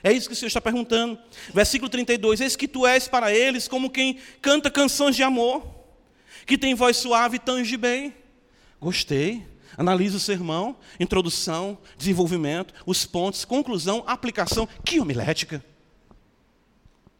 É 0.02 0.12
isso 0.12 0.28
que 0.28 0.32
o 0.32 0.36
Senhor 0.36 0.48
está 0.48 0.60
perguntando. 0.60 1.16
Versículo 1.54 1.88
32: 1.88 2.40
Eis 2.40 2.56
que 2.56 2.66
tu 2.66 2.84
és 2.84 3.06
para 3.06 3.32
eles 3.32 3.68
como 3.68 3.90
quem 3.90 4.18
canta 4.40 4.70
canções 4.70 5.14
de 5.14 5.22
amor, 5.22 5.64
que 6.46 6.58
tem 6.58 6.74
voz 6.74 6.96
suave 6.96 7.36
e 7.36 7.40
tange 7.40 7.76
bem. 7.76 8.14
Gostei. 8.80 9.46
Analisa 9.76 10.18
o 10.18 10.20
sermão, 10.20 10.76
introdução, 11.00 11.78
desenvolvimento, 11.96 12.74
os 12.84 13.06
pontos, 13.06 13.44
conclusão, 13.44 14.04
aplicação. 14.06 14.68
Que 14.84 15.00
homilética! 15.00 15.64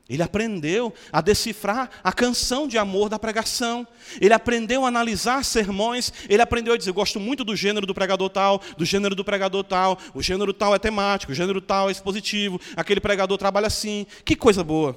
Ele 0.09 0.23
aprendeu 0.23 0.93
a 1.11 1.23
decifrar 1.23 1.89
a 2.05 2.13
canção 2.13 2.69
de 2.69 2.77
amor 2.77 3.09
da 3.09 3.19
pregação. 3.19 3.87
Ele 4.21 4.35
aprendeu 4.35 4.85
a 4.85 4.89
analisar 4.89 5.43
sermões. 5.43 6.13
Ele 6.29 6.43
aprendeu 6.43 6.75
a 6.75 6.77
dizer: 6.77 6.93
gosto 6.93 7.19
muito 7.19 7.43
do 7.43 7.57
gênero 7.57 7.87
do 7.87 7.95
pregador 7.95 8.29
tal, 8.29 8.61
do 8.77 8.85
gênero 8.85 9.15
do 9.15 9.25
pregador 9.25 9.65
tal. 9.65 9.99
O 10.13 10.21
gênero 10.21 10.53
tal 10.53 10.75
é 10.75 10.79
temático, 10.79 11.33
o 11.33 11.35
gênero 11.35 11.63
tal 11.63 11.89
é 11.89 11.93
expositivo. 11.93 12.61
Aquele 12.77 13.01
pregador 13.01 13.39
trabalha 13.39 13.69
assim. 13.69 14.07
Que 14.23 14.37
coisa 14.37 14.63
boa. 14.63 14.95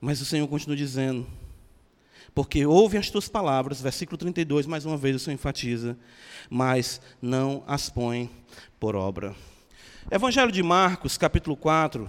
Mas 0.00 0.20
o 0.20 0.24
Senhor 0.24 0.48
continua 0.48 0.76
dizendo: 0.76 1.24
porque 2.34 2.64
ouve 2.66 2.96
as 2.96 3.10
tuas 3.10 3.28
palavras, 3.28 3.80
versículo 3.80 4.16
32, 4.16 4.66
mais 4.66 4.84
uma 4.84 4.96
vez 4.96 5.16
o 5.16 5.18
Senhor 5.18 5.34
enfatiza, 5.34 5.98
mas 6.48 7.00
não 7.20 7.62
as 7.66 7.88
põe 7.90 8.30
por 8.78 8.96
obra. 8.96 9.34
Evangelho 10.10 10.50
de 10.50 10.62
Marcos, 10.62 11.18
capítulo 11.18 11.56
4 11.56 12.08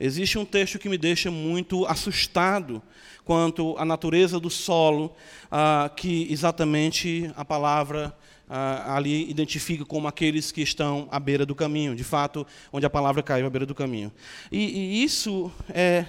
Existe 0.00 0.38
um 0.38 0.44
texto 0.44 0.78
que 0.78 0.88
me 0.88 0.96
deixa 0.96 1.28
muito 1.28 1.84
assustado 1.86 2.80
quanto 3.24 3.76
à 3.76 3.84
natureza 3.84 4.38
do 4.38 4.48
solo, 4.48 5.12
ah, 5.50 5.90
que 5.94 6.28
exatamente 6.30 7.28
a 7.34 7.44
palavra 7.44 8.16
ah, 8.48 8.94
ali 8.94 9.28
identifica 9.28 9.84
como 9.84 10.06
aqueles 10.06 10.52
que 10.52 10.62
estão 10.62 11.08
à 11.10 11.18
beira 11.18 11.44
do 11.44 11.52
caminho, 11.52 11.96
de 11.96 12.04
fato, 12.04 12.46
onde 12.72 12.86
a 12.86 12.90
palavra 12.90 13.24
caiu 13.24 13.44
à 13.44 13.50
beira 13.50 13.66
do 13.66 13.74
caminho. 13.74 14.12
E, 14.52 15.00
e 15.00 15.02
isso 15.02 15.50
é 15.70 16.06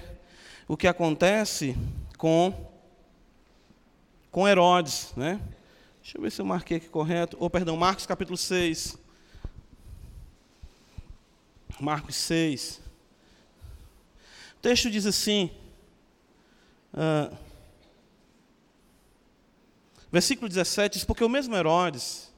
o 0.68 0.78
que 0.78 0.88
acontece 0.88 1.76
com, 2.16 2.54
com 4.40 4.48
Herodes. 4.48 5.12
Né? 5.18 5.42
Deixa 6.02 6.18
eu 6.18 6.22
ver 6.22 6.32
se 6.32 6.42
eu 6.42 6.46
marquei 6.46 6.78
aqui 6.78 6.88
correto. 6.88 7.36
Ou, 7.38 7.48
oh, 7.48 7.50
perdão, 7.50 7.76
Marcos 7.76 8.06
capítulo 8.06 8.38
6. 8.38 8.98
Marcos 11.78 12.16
6. 12.16 12.82
O 14.58 14.62
texto 14.62 14.90
diz 14.90 15.06
assim, 15.06 15.52
uh, 16.94 17.36
versículo 20.10 20.48
17: 20.48 20.94
diz, 20.94 21.04
Porque 21.04 21.24
o 21.24 21.30
mesmo 21.30 21.54
Herodes, 21.54 22.34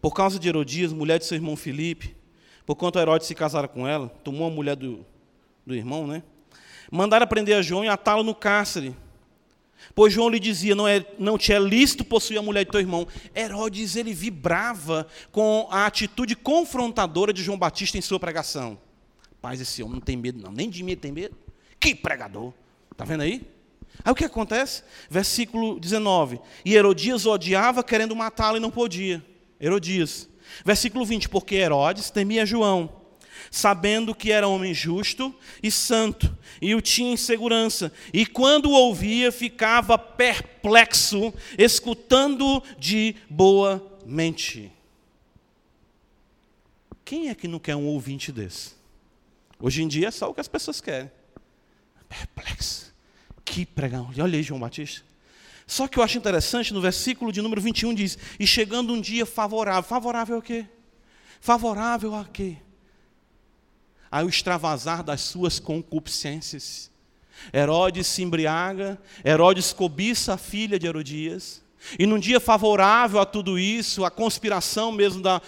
por 0.00 0.14
causa 0.14 0.38
de 0.38 0.48
Herodias, 0.48 0.92
mulher 0.92 1.18
de 1.18 1.24
seu 1.24 1.34
irmão 1.34 1.56
Filipe, 1.56 2.16
por 2.64 2.76
quanto 2.76 3.00
Herodes 3.00 3.26
se 3.26 3.34
casara 3.34 3.66
com 3.66 3.86
ela, 3.86 4.08
tomou 4.22 4.46
a 4.46 4.50
mulher 4.50 4.76
do, 4.76 5.04
do 5.66 5.74
irmão, 5.74 6.06
né? 6.06 6.22
Mandaram 6.88 7.26
prender 7.26 7.56
a 7.56 7.62
João 7.62 7.84
e 7.84 7.88
atá-lo 7.88 8.22
no 8.22 8.34
cárcere. 8.34 8.96
Pois 9.94 10.12
João 10.12 10.28
lhe 10.28 10.40
dizia, 10.40 10.74
não, 10.74 10.88
é, 10.88 11.04
não 11.18 11.38
te 11.38 11.52
é 11.52 11.58
lícito 11.58 12.04
possuir 12.04 12.38
a 12.38 12.42
mulher 12.42 12.64
de 12.64 12.70
teu 12.70 12.80
irmão. 12.80 13.06
Herodes, 13.34 13.96
ele 13.96 14.12
vibrava 14.12 15.06
com 15.30 15.68
a 15.70 15.86
atitude 15.86 16.34
confrontadora 16.34 17.32
de 17.32 17.42
João 17.42 17.58
Batista 17.58 17.98
em 17.98 18.00
sua 18.00 18.18
pregação. 18.18 18.78
Paz, 19.40 19.60
esse 19.60 19.82
homem 19.82 19.96
não 19.96 20.00
tem 20.00 20.16
medo 20.16 20.40
não, 20.40 20.50
nem 20.50 20.70
de 20.70 20.82
mim 20.82 20.96
tem 20.96 21.12
medo. 21.12 21.36
Que 21.78 21.94
pregador. 21.94 22.52
Está 22.90 23.04
vendo 23.04 23.22
aí? 23.22 23.42
Aí 24.02 24.10
o 24.10 24.14
que 24.14 24.24
acontece? 24.24 24.82
Versículo 25.08 25.78
19. 25.78 26.40
E 26.64 26.74
Herodias 26.74 27.26
odiava, 27.26 27.84
querendo 27.84 28.16
matá-lo 28.16 28.56
e 28.56 28.60
não 28.60 28.70
podia. 28.70 29.24
Herodias. 29.60 30.28
Versículo 30.64 31.04
20. 31.04 31.28
Porque 31.28 31.54
Herodes 31.56 32.10
temia 32.10 32.46
João 32.46 33.03
sabendo 33.50 34.14
que 34.14 34.32
era 34.32 34.48
homem 34.48 34.74
justo 34.74 35.34
e 35.62 35.70
santo, 35.70 36.36
e 36.60 36.74
o 36.74 36.80
tinha 36.80 37.12
em 37.12 37.16
segurança. 37.16 37.92
E 38.12 38.24
quando 38.26 38.70
o 38.70 38.72
ouvia, 38.72 39.30
ficava 39.30 39.98
perplexo, 39.98 41.32
escutando 41.58 42.62
de 42.78 43.16
boa 43.28 43.84
mente. 44.06 44.72
Quem 47.04 47.28
é 47.28 47.34
que 47.34 47.46
não 47.46 47.58
quer 47.58 47.76
um 47.76 47.86
ouvinte 47.86 48.32
desse? 48.32 48.72
Hoje 49.60 49.82
em 49.82 49.88
dia 49.88 50.08
é 50.08 50.10
só 50.10 50.30
o 50.30 50.34
que 50.34 50.40
as 50.40 50.48
pessoas 50.48 50.80
querem. 50.80 51.10
Perplexo. 52.08 52.92
Que 53.44 53.66
pregão. 53.66 54.10
Olha 54.18 54.36
aí, 54.36 54.42
João 54.42 54.60
Batista. 54.60 55.04
Só 55.66 55.88
que 55.88 55.98
eu 55.98 56.02
acho 56.02 56.18
interessante, 56.18 56.74
no 56.74 56.80
versículo 56.80 57.32
de 57.32 57.40
número 57.40 57.60
21 57.60 57.94
diz: 57.94 58.18
E 58.38 58.46
chegando 58.46 58.92
um 58.92 59.00
dia 59.00 59.24
favorável. 59.24 59.82
Favorável 59.82 60.38
a 60.38 60.42
quê? 60.42 60.66
Favorável 61.40 62.14
a 62.14 62.24
quê? 62.24 62.56
Ao 64.14 64.28
extravasar 64.28 65.02
das 65.02 65.22
suas 65.22 65.58
concupiscências. 65.58 66.88
Herodes 67.52 68.06
se 68.06 68.22
embriaga, 68.22 68.96
Herodes 69.24 69.72
cobiça 69.72 70.34
a 70.34 70.38
filha 70.38 70.78
de 70.78 70.86
Herodias, 70.86 71.64
e 71.98 72.06
num 72.06 72.20
dia 72.20 72.38
favorável 72.38 73.20
a 73.20 73.26
tudo 73.26 73.58
isso, 73.58 74.04
a 74.04 74.10
conspiração 74.12 74.92
mesmo 74.92 75.20
da, 75.20 75.42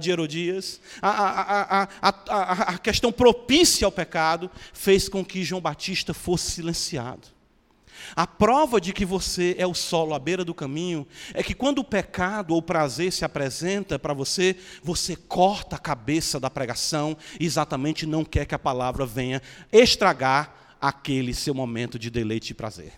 de 0.00 0.10
Herodias, 0.10 0.80
a, 1.02 1.10
a, 1.10 1.88
a, 2.00 2.52
a 2.74 2.78
questão 2.78 3.12
propícia 3.12 3.84
ao 3.84 3.92
pecado, 3.92 4.50
fez 4.72 5.06
com 5.06 5.22
que 5.22 5.44
João 5.44 5.60
Batista 5.60 6.14
fosse 6.14 6.52
silenciado. 6.52 7.28
A 8.14 8.26
prova 8.26 8.80
de 8.80 8.92
que 8.92 9.04
você 9.04 9.54
é 9.58 9.66
o 9.66 9.74
solo 9.74 10.14
à 10.14 10.18
beira 10.18 10.44
do 10.44 10.54
caminho 10.54 11.06
é 11.34 11.42
que 11.42 11.54
quando 11.54 11.78
o 11.78 11.84
pecado 11.84 12.52
ou 12.52 12.58
o 12.58 12.62
prazer 12.62 13.12
se 13.12 13.24
apresenta 13.24 13.98
para 13.98 14.14
você, 14.14 14.56
você 14.82 15.16
corta 15.16 15.76
a 15.76 15.78
cabeça 15.78 16.40
da 16.40 16.50
pregação 16.50 17.16
e 17.38 17.44
exatamente 17.44 18.06
não 18.06 18.24
quer 18.24 18.46
que 18.46 18.54
a 18.54 18.58
palavra 18.58 19.04
venha 19.06 19.42
estragar 19.72 20.54
aquele 20.80 21.34
seu 21.34 21.54
momento 21.54 21.98
de 21.98 22.10
deleite 22.10 22.52
e 22.52 22.54
prazer. 22.54 22.92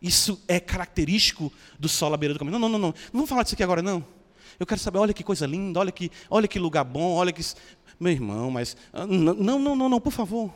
Isso 0.00 0.42
é 0.48 0.58
característico 0.58 1.52
do 1.78 1.88
solo 1.88 2.14
à 2.14 2.16
beira 2.16 2.34
do 2.34 2.38
caminho. 2.38 2.58
Não, 2.58 2.68
não, 2.68 2.78
não, 2.78 2.88
não. 2.88 2.88
Não 2.88 3.12
vamos 3.12 3.28
falar 3.28 3.44
disso 3.44 3.54
aqui 3.54 3.62
agora, 3.62 3.80
não. 3.80 4.04
Eu 4.58 4.66
quero 4.66 4.80
saber, 4.80 4.98
olha 4.98 5.14
que 5.14 5.22
coisa 5.22 5.46
linda, 5.46 5.78
olha 5.78 5.92
que, 5.92 6.10
olha 6.28 6.48
que 6.48 6.58
lugar 6.58 6.84
bom, 6.84 7.14
olha 7.14 7.32
que. 7.32 7.42
Meu 7.98 8.12
irmão, 8.12 8.50
mas. 8.50 8.76
Ah, 8.92 9.06
não, 9.06 9.58
não, 9.58 9.76
não, 9.76 9.88
não, 9.88 10.00
por 10.00 10.12
favor. 10.12 10.52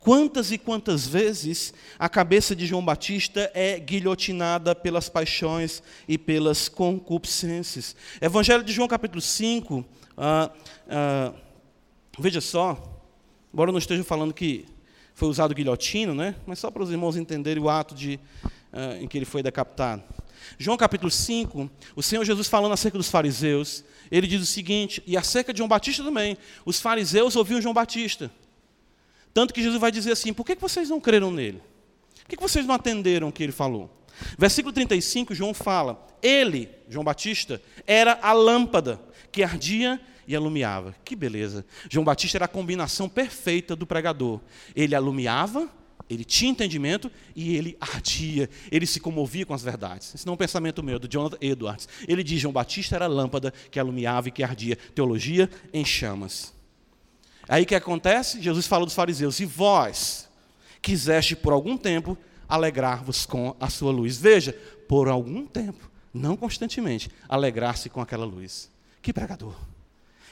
Quantas 0.00 0.52
e 0.52 0.58
quantas 0.58 1.06
vezes 1.06 1.74
a 1.98 2.08
cabeça 2.08 2.54
de 2.54 2.66
João 2.66 2.84
Batista 2.84 3.50
é 3.52 3.78
guilhotinada 3.78 4.74
pelas 4.74 5.08
paixões 5.08 5.82
e 6.06 6.16
pelas 6.16 6.68
concupiscências? 6.68 7.96
Evangelho 8.20 8.62
de 8.62 8.72
João, 8.72 8.86
capítulo 8.86 9.20
5, 9.20 9.84
ah, 10.16 10.50
ah, 10.88 11.32
veja 12.18 12.40
só, 12.40 13.02
embora 13.52 13.70
eu 13.70 13.72
não 13.72 13.78
esteja 13.78 14.04
falando 14.04 14.32
que 14.32 14.66
foi 15.14 15.28
usado 15.28 15.52
guilhotina, 15.52 16.14
né? 16.14 16.36
mas 16.46 16.60
só 16.60 16.70
para 16.70 16.82
os 16.84 16.90
irmãos 16.90 17.16
entenderem 17.16 17.62
o 17.62 17.68
ato 17.68 17.92
de, 17.94 18.20
ah, 18.72 18.96
em 19.00 19.08
que 19.08 19.18
ele 19.18 19.26
foi 19.26 19.42
decapitado. 19.42 20.04
João 20.56 20.76
capítulo 20.76 21.10
5, 21.10 21.68
o 21.96 22.02
Senhor 22.02 22.24
Jesus 22.24 22.46
falando 22.46 22.72
acerca 22.72 22.96
dos 22.96 23.10
fariseus, 23.10 23.84
ele 24.10 24.28
diz 24.28 24.40
o 24.40 24.46
seguinte, 24.46 25.02
e 25.04 25.16
acerca 25.16 25.52
de 25.52 25.58
João 25.58 25.68
Batista 25.68 26.04
também, 26.04 26.38
os 26.64 26.80
fariseus 26.80 27.34
ouviam 27.34 27.60
João 27.60 27.74
Batista. 27.74 28.30
Tanto 29.32 29.54
que 29.54 29.62
Jesus 29.62 29.80
vai 29.80 29.90
dizer 29.90 30.12
assim: 30.12 30.32
por 30.32 30.44
que 30.44 30.54
vocês 30.54 30.88
não 30.88 31.00
creram 31.00 31.30
nele? 31.30 31.62
Por 32.22 32.36
que 32.36 32.36
vocês 32.36 32.66
não 32.66 32.74
atenderam 32.74 33.28
o 33.28 33.32
que 33.32 33.42
ele 33.42 33.52
falou? 33.52 33.90
Versículo 34.36 34.72
35, 34.72 35.34
João 35.34 35.54
fala: 35.54 36.06
Ele, 36.22 36.68
João 36.88 37.04
Batista, 37.04 37.60
era 37.86 38.18
a 38.22 38.32
lâmpada 38.32 39.00
que 39.30 39.42
ardia 39.42 40.00
e 40.26 40.34
alumiava. 40.34 40.94
Que 41.04 41.16
beleza! 41.16 41.64
João 41.88 42.04
Batista 42.04 42.38
era 42.38 42.44
a 42.44 42.48
combinação 42.48 43.08
perfeita 43.08 43.74
do 43.74 43.86
pregador. 43.86 44.40
Ele 44.74 44.94
alumiava, 44.94 45.68
ele 46.08 46.24
tinha 46.24 46.50
entendimento 46.50 47.10
e 47.34 47.56
ele 47.56 47.76
ardia, 47.80 48.48
ele 48.70 48.86
se 48.86 49.00
comovia 49.00 49.46
com 49.46 49.54
as 49.54 49.62
verdades. 49.62 50.14
Esse 50.14 50.26
não 50.26 50.32
é 50.32 50.34
um 50.34 50.38
pensamento 50.38 50.82
meu, 50.82 50.98
do 50.98 51.08
Jonathan 51.08 51.38
Edwards. 51.40 51.88
Ele 52.06 52.22
diz: 52.22 52.40
João 52.40 52.52
Batista 52.52 52.96
era 52.96 53.04
a 53.04 53.08
lâmpada 53.08 53.52
que 53.70 53.78
alumiava 53.78 54.28
e 54.28 54.30
que 54.30 54.42
ardia. 54.42 54.76
Teologia 54.94 55.48
em 55.72 55.84
chamas. 55.84 56.57
Aí 57.48 57.62
o 57.62 57.66
que 57.66 57.74
acontece? 57.74 58.42
Jesus 58.42 58.66
fala 58.66 58.84
dos 58.84 58.94
fariseus: 58.94 59.40
E 59.40 59.44
vós 59.44 60.28
quiseste 60.82 61.34
por 61.34 61.52
algum 61.52 61.76
tempo 61.76 62.16
alegrar-vos 62.48 63.26
com 63.26 63.56
a 63.58 63.70
sua 63.70 63.90
luz. 63.90 64.18
Veja, 64.18 64.52
por 64.88 65.08
algum 65.08 65.46
tempo, 65.46 65.90
não 66.12 66.36
constantemente, 66.36 67.10
alegrar-se 67.28 67.88
com 67.88 68.00
aquela 68.00 68.24
luz. 68.24 68.70
Que 69.00 69.12
pregador, 69.12 69.54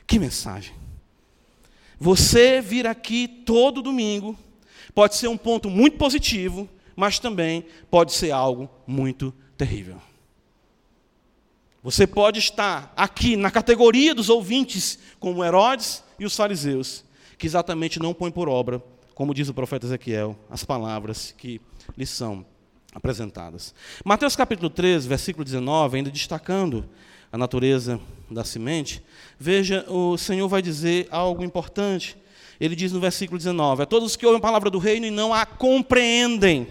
que 0.06 0.18
mensagem. 0.18 0.74
Você 1.98 2.60
vir 2.60 2.86
aqui 2.86 3.26
todo 3.26 3.80
domingo 3.80 4.38
pode 4.94 5.16
ser 5.16 5.28
um 5.28 5.36
ponto 5.36 5.70
muito 5.70 5.96
positivo, 5.96 6.68
mas 6.94 7.18
também 7.18 7.64
pode 7.90 8.12
ser 8.12 8.30
algo 8.30 8.68
muito 8.86 9.32
terrível. 9.56 10.00
Você 11.86 12.04
pode 12.04 12.40
estar 12.40 12.92
aqui 12.96 13.36
na 13.36 13.48
categoria 13.48 14.12
dos 14.12 14.28
ouvintes, 14.28 14.98
como 15.20 15.44
Herodes 15.44 16.02
e 16.18 16.24
os 16.24 16.34
fariseus, 16.34 17.04
que 17.38 17.46
exatamente 17.46 18.00
não 18.00 18.12
põe 18.12 18.28
por 18.28 18.48
obra, 18.48 18.82
como 19.14 19.32
diz 19.32 19.48
o 19.48 19.54
profeta 19.54 19.86
Ezequiel, 19.86 20.36
as 20.50 20.64
palavras 20.64 21.32
que 21.38 21.60
lhe 21.96 22.04
são 22.04 22.44
apresentadas. 22.92 23.72
Mateus 24.04 24.34
capítulo 24.34 24.68
13, 24.68 25.06
versículo 25.06 25.44
19, 25.44 25.98
ainda 25.98 26.10
destacando 26.10 26.88
a 27.30 27.38
natureza 27.38 28.00
da 28.28 28.42
semente, 28.42 29.00
veja, 29.38 29.86
o 29.88 30.18
Senhor 30.18 30.48
vai 30.48 30.60
dizer 30.60 31.06
algo 31.08 31.44
importante. 31.44 32.16
Ele 32.58 32.74
diz 32.74 32.90
no 32.90 32.98
versículo 32.98 33.38
19: 33.38 33.84
A 33.84 33.86
todos 33.86 34.16
que 34.16 34.26
ouvem 34.26 34.38
a 34.38 34.42
palavra 34.42 34.70
do 34.70 34.80
reino 34.80 35.06
e 35.06 35.10
não 35.12 35.32
a 35.32 35.46
compreendem. 35.46 36.66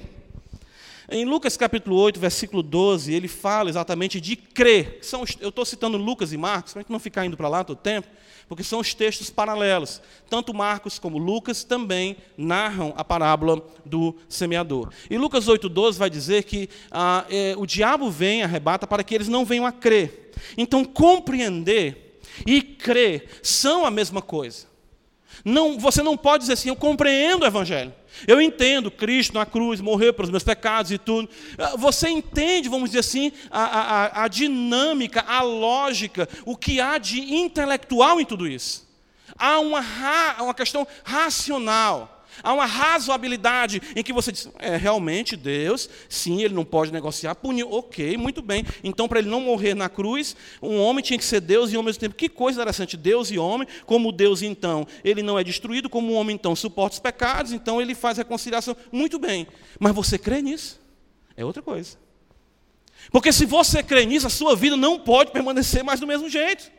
Em 1.10 1.26
Lucas 1.26 1.56
capítulo 1.56 1.96
8, 1.98 2.20
versículo 2.20 2.64
12, 2.64 3.14
ele 3.14 3.28
fala 3.28 3.70
exatamente 3.70 4.20
de 4.20 4.36
crer. 4.36 5.00
São, 5.02 5.24
eu 5.40 5.50
estou 5.50 5.66
citando 5.66 5.98
Lucas 5.98 6.34
e 6.34 6.38
Marcos, 6.38 6.74
para 6.74 6.86
não 6.90 7.00
ficar 7.00 7.26
indo 7.26 7.38
para 7.38 7.48
lá 7.48 7.64
todo 7.64 7.78
tempo 7.78 8.08
porque 8.48 8.64
são 8.64 8.80
os 8.80 8.94
textos 8.94 9.30
paralelos. 9.30 10.02
Tanto 10.30 10.54
Marcos 10.54 11.00
como 11.00 11.18
Lucas 11.18 11.64
também 11.64 12.18
narram 12.38 12.94
a 12.96 13.04
parábola 13.04 13.62
do 13.84 14.16
semeador. 14.30 14.92
E 15.10 15.18
Lucas 15.18 15.48
8,12 15.48 15.94
vai 15.94 16.10
dizer 16.10 16.44
que 16.44 16.70
ah, 16.92 17.26
é, 17.30 17.56
o 17.58 17.66
diabo 17.66 18.10
vem, 18.10 18.44
arrebata, 18.44 18.86
para 18.86 19.04
que 19.04 19.16
eles 19.16 19.28
não 19.28 19.46
venham 19.46 19.66
a 19.66 19.72
crer. 19.72 20.32
Então, 20.58 20.84
compreender 20.86 22.20
e 22.46 22.62
crer 22.62 23.28
são 23.42 23.86
a 23.86 23.92
mesma 23.92 24.22
coisa. 24.22 24.68
Não, 25.44 25.78
você 25.78 26.02
não 26.02 26.16
pode 26.16 26.42
dizer 26.42 26.54
assim, 26.54 26.70
eu 26.70 26.76
compreendo 26.76 27.44
o 27.44 27.46
Evangelho. 27.46 27.94
Eu 28.28 28.40
entendo 28.40 28.90
Cristo 28.90 29.34
na 29.34 29.46
cruz, 29.46 29.82
morreu 29.82 30.14
pelos 30.14 30.32
meus 30.32 30.44
pecados 30.44 30.92
e 30.92 30.98
tudo. 30.98 31.30
Ah, 31.58 31.76
você 31.78 32.08
entende, 32.10 32.70
vamos 32.70 32.92
dizer 32.92 33.00
assim, 33.00 33.32
a, 33.52 33.64
a, 33.64 34.24
a 34.24 34.28
dinâmica, 34.28 35.24
a 35.28 35.42
lógica, 35.42 36.30
o 36.46 36.56
que 36.56 36.80
há 36.80 36.98
de 36.98 37.36
intelectual 37.36 38.20
em 38.22 38.26
tudo 38.26 38.48
isso. 38.48 38.86
Há 39.38 39.60
uma, 39.60 39.84
uma 40.40 40.54
questão 40.54 40.88
racional. 41.04 42.15
Há 42.44 42.54
uma 42.54 42.66
razoabilidade 42.66 43.82
em 43.96 44.04
que 44.04 44.14
você 44.14 44.32
diz, 44.32 44.50
é 44.60 44.76
realmente 44.78 45.36
Deus, 45.36 45.90
sim, 46.10 46.42
ele 46.42 46.54
não 46.54 46.66
pode 46.66 46.92
negociar, 46.92 47.36
punir, 47.36 47.64
ok, 47.64 48.18
muito 48.18 48.42
bem. 48.42 48.66
Então, 48.84 49.08
para 49.08 49.20
ele 49.20 49.30
não 49.30 49.42
morrer 49.42 49.74
na 49.74 49.90
cruz, 49.90 50.36
um 50.62 50.80
homem 50.80 51.04
tinha 51.04 51.18
que 51.18 51.26
ser 51.26 51.42
Deus 51.42 51.72
e 51.72 51.76
ao 51.76 51.84
mesmo 51.84 52.00
tempo. 52.00 52.16
Que 52.16 52.30
coisa 52.30 52.60
interessante, 52.60 52.98
Deus 52.98 53.32
e 53.32 53.38
homem, 53.38 53.68
como 53.86 54.12
Deus 54.12 54.42
então, 54.42 54.86
ele 55.04 55.22
não 55.22 55.38
é 55.38 55.44
destruído, 55.44 55.90
como 55.90 56.14
o 56.14 56.16
homem 56.16 56.36
então 56.36 56.56
suporta 56.56 56.94
os 56.94 57.00
pecados, 57.00 57.52
então 57.52 57.82
ele 57.82 57.96
faz 57.96 58.18
reconciliação. 58.18 58.76
Muito 58.92 59.20
bem. 59.20 59.48
Mas 59.80 59.94
você 59.94 60.18
crê 60.18 60.42
nisso? 60.42 60.80
É 61.36 61.44
outra 61.44 61.62
coisa. 61.62 61.98
Porque 63.12 63.32
se 63.32 63.46
você 63.46 63.84
crê 63.84 64.06
nisso, 64.06 64.28
a 64.28 64.30
sua 64.30 64.56
vida 64.56 64.76
não 64.76 65.00
pode 65.00 65.32
permanecer 65.32 65.84
mais 65.84 66.00
do 66.00 66.08
mesmo 66.08 66.30
jeito. 66.30 66.72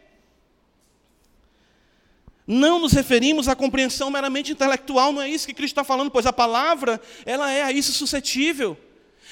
Não 2.47 2.79
nos 2.79 2.93
referimos 2.93 3.49
à 3.49 3.57
compreensão 3.57 4.11
meramente 4.11 4.53
intelectual, 4.53 5.13
não 5.13 5.21
é 5.21 5.29
isso 5.29 5.47
que 5.47 5.55
Cristo 5.55 5.73
está 5.73 5.85
falando, 5.85 6.11
pois 6.11 6.27
a 6.27 6.33
palavra, 6.33 7.01
ela 7.25 7.51
é 7.51 7.63
a 7.63 7.73
isso 7.73 7.93
suscetível. 7.93 8.79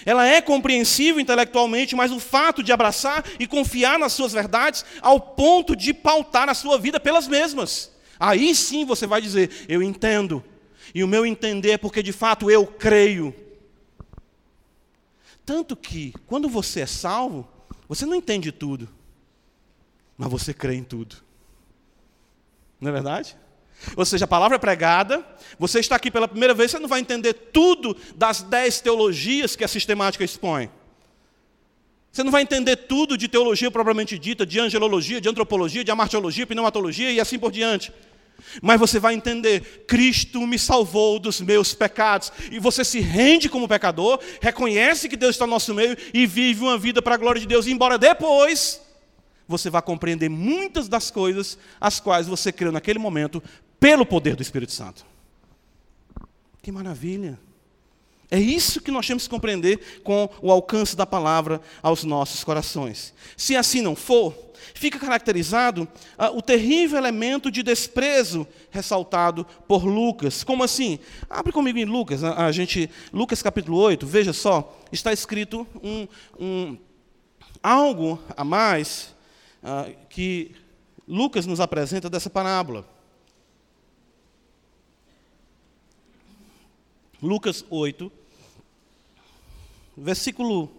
Ela 0.05 0.27
é 0.27 0.41
compreensível 0.41 1.21
intelectualmente, 1.21 1.95
mas 1.95 2.11
o 2.11 2.19
fato 2.19 2.63
de 2.63 2.73
abraçar 2.73 3.25
e 3.39 3.47
confiar 3.47 3.99
nas 3.99 4.13
suas 4.13 4.33
verdades 4.33 4.85
ao 5.01 5.21
ponto 5.21 5.77
de 5.77 5.95
pautar 5.95 6.49
a 6.49 6.55
sua 6.55 6.77
vida 6.79 6.99
pelas 6.99 7.29
mesmas. 7.29 7.93
Aí 8.19 8.55
sim 8.55 8.85
você 8.85 9.07
vai 9.07 9.21
dizer: 9.21 9.65
Eu 9.69 9.83
entendo. 9.83 10.43
E 10.95 11.03
o 11.03 11.09
meu 11.09 11.25
entender 11.25 11.73
é 11.73 11.79
porque 11.79 12.03
de 12.03 12.13
fato 12.13 12.51
eu 12.51 12.67
creio. 12.67 13.35
Tanto 15.45 15.77
que, 15.77 16.15
quando 16.27 16.49
você 16.49 16.81
é 16.81 16.87
salvo, 16.87 17.49
você 17.89 18.07
não 18.07 18.15
entende 18.15 18.51
tudo, 18.51 18.89
mas 20.17 20.31
você 20.31 20.55
crê 20.55 20.75
em 20.75 20.85
tudo. 20.85 21.24
Não 22.85 22.91
é 22.91 22.93
verdade? 22.93 23.35
Ou 23.97 24.05
seja, 24.05 24.27
a 24.27 24.29
palavra 24.29 24.57
é 24.57 24.59
pregada, 24.59 25.25
você 25.59 25.81
está 25.81 25.97
aqui 25.97 26.11
pela 26.11 26.29
primeira 26.29 26.53
vez, 26.53 26.71
você 26.71 26.79
não 26.79 26.89
vai 26.89 27.01
entender 27.01 27.33
tudo 27.33 27.97
das 28.15 28.43
dez 28.43 28.79
teologias 28.79 29.57
que 29.57 29.65
a 29.65 29.69
sistemática 29.69 30.23
expõe. 30.23 30.69
Você 32.13 32.23
não 32.23 32.31
vai 32.31 32.43
entender 32.43 32.77
tudo 32.77 33.17
de 33.17 33.27
teologia 33.27 33.71
propriamente 33.71 34.19
dita, 34.19 34.45
de 34.45 34.61
angelologia, 34.61 35.19
de 35.19 35.31
antropologia, 35.31 35.83
de 35.83 35.91
amartiologia, 35.91 36.47
pneumatologia 36.47 37.11
e 37.11 37.19
assim 37.19 37.39
por 37.39 37.51
diante. 37.51 37.91
Mas 38.61 38.79
você 38.79 39.01
vai 39.01 39.15
entender, 39.15 39.87
Cristo 39.89 40.47
me 40.47 40.59
salvou 40.59 41.19
dos 41.19 41.41
meus 41.41 41.73
pecados. 41.73 42.31
E 42.53 42.59
você 42.59 42.85
se 42.85 43.01
rende 43.01 43.49
como 43.49 43.67
pecador, 43.67 44.21
reconhece 44.43 45.09
que 45.09 45.17
Deus 45.17 45.37
está 45.37 45.47
no 45.47 45.53
nosso 45.53 45.73
meio 45.73 45.97
e 46.13 46.27
vive 46.27 46.61
uma 46.61 46.77
vida 46.77 47.01
para 47.01 47.15
a 47.15 47.19
glória 47.19 47.41
de 47.41 47.47
Deus, 47.47 47.67
embora 47.67 47.97
depois 47.97 48.85
você 49.47 49.71
vá 49.71 49.83
compreender 49.83 50.29
muitas 50.29 50.89
das 50.89 51.11
coisas 51.11 51.59
as 51.81 52.01
quais 52.01 52.27
você 52.27 52.53
creu 52.53 52.73
naquele 52.73 52.99
momento 52.99 53.43
pelo 53.79 54.07
poder 54.07 54.37
do 54.37 54.43
Espírito 54.43 54.73
Santo. 54.73 55.05
Que 56.63 56.73
maravilha! 56.73 57.39
É 58.31 58.39
isso 58.41 58.81
que 58.81 58.91
nós 58.91 59.07
temos 59.07 59.25
que 59.25 59.31
compreender 59.31 60.01
com 60.03 60.29
o 60.41 60.51
alcance 60.51 60.97
da 60.97 61.07
palavra 61.07 61.61
aos 61.83 62.03
nossos 62.05 62.43
corações. 62.43 63.15
Se 63.37 63.55
assim 63.55 63.81
não 63.81 63.95
for, 63.95 64.35
fica 64.75 64.99
caracterizado 64.99 65.87
ah, 66.17 66.31
o 66.31 66.43
terrível 66.43 66.99
elemento 66.99 67.51
de 67.51 67.63
desprezo 67.63 68.47
ressaltado 68.71 69.47
por 69.69 69.85
Lucas. 69.85 70.43
Como 70.43 70.65
assim? 70.65 70.99
Abre 71.29 71.53
comigo 71.53 71.79
em 71.79 71.85
Lucas, 71.85 72.25
a, 72.25 72.47
a 72.47 72.51
gente, 72.53 72.91
Lucas 73.13 73.43
capítulo 73.43 73.77
8, 73.79 74.07
veja 74.07 74.33
só, 74.33 74.77
está 74.91 75.13
escrito 75.13 75.67
um, 75.83 76.09
um 76.41 76.79
algo 77.63 78.21
a 78.37 78.43
mais 78.43 79.14
ah, 79.65 79.91
que 80.11 80.55
Lucas 81.09 81.47
nos 81.47 81.59
apresenta 81.59 82.11
dessa 82.11 82.29
parábola. 82.29 82.87
Lucas 87.23 87.65
8, 87.71 88.13
versículo 89.97 90.71